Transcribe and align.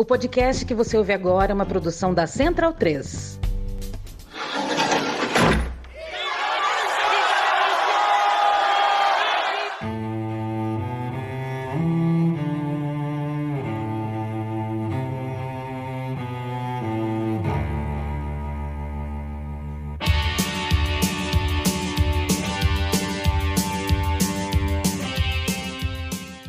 O 0.00 0.04
podcast 0.04 0.64
que 0.64 0.74
você 0.74 0.96
ouve 0.96 1.12
agora 1.12 1.50
é 1.50 1.54
uma 1.54 1.66
produção 1.66 2.14
da 2.14 2.24
Central 2.24 2.72
3. 2.72 3.40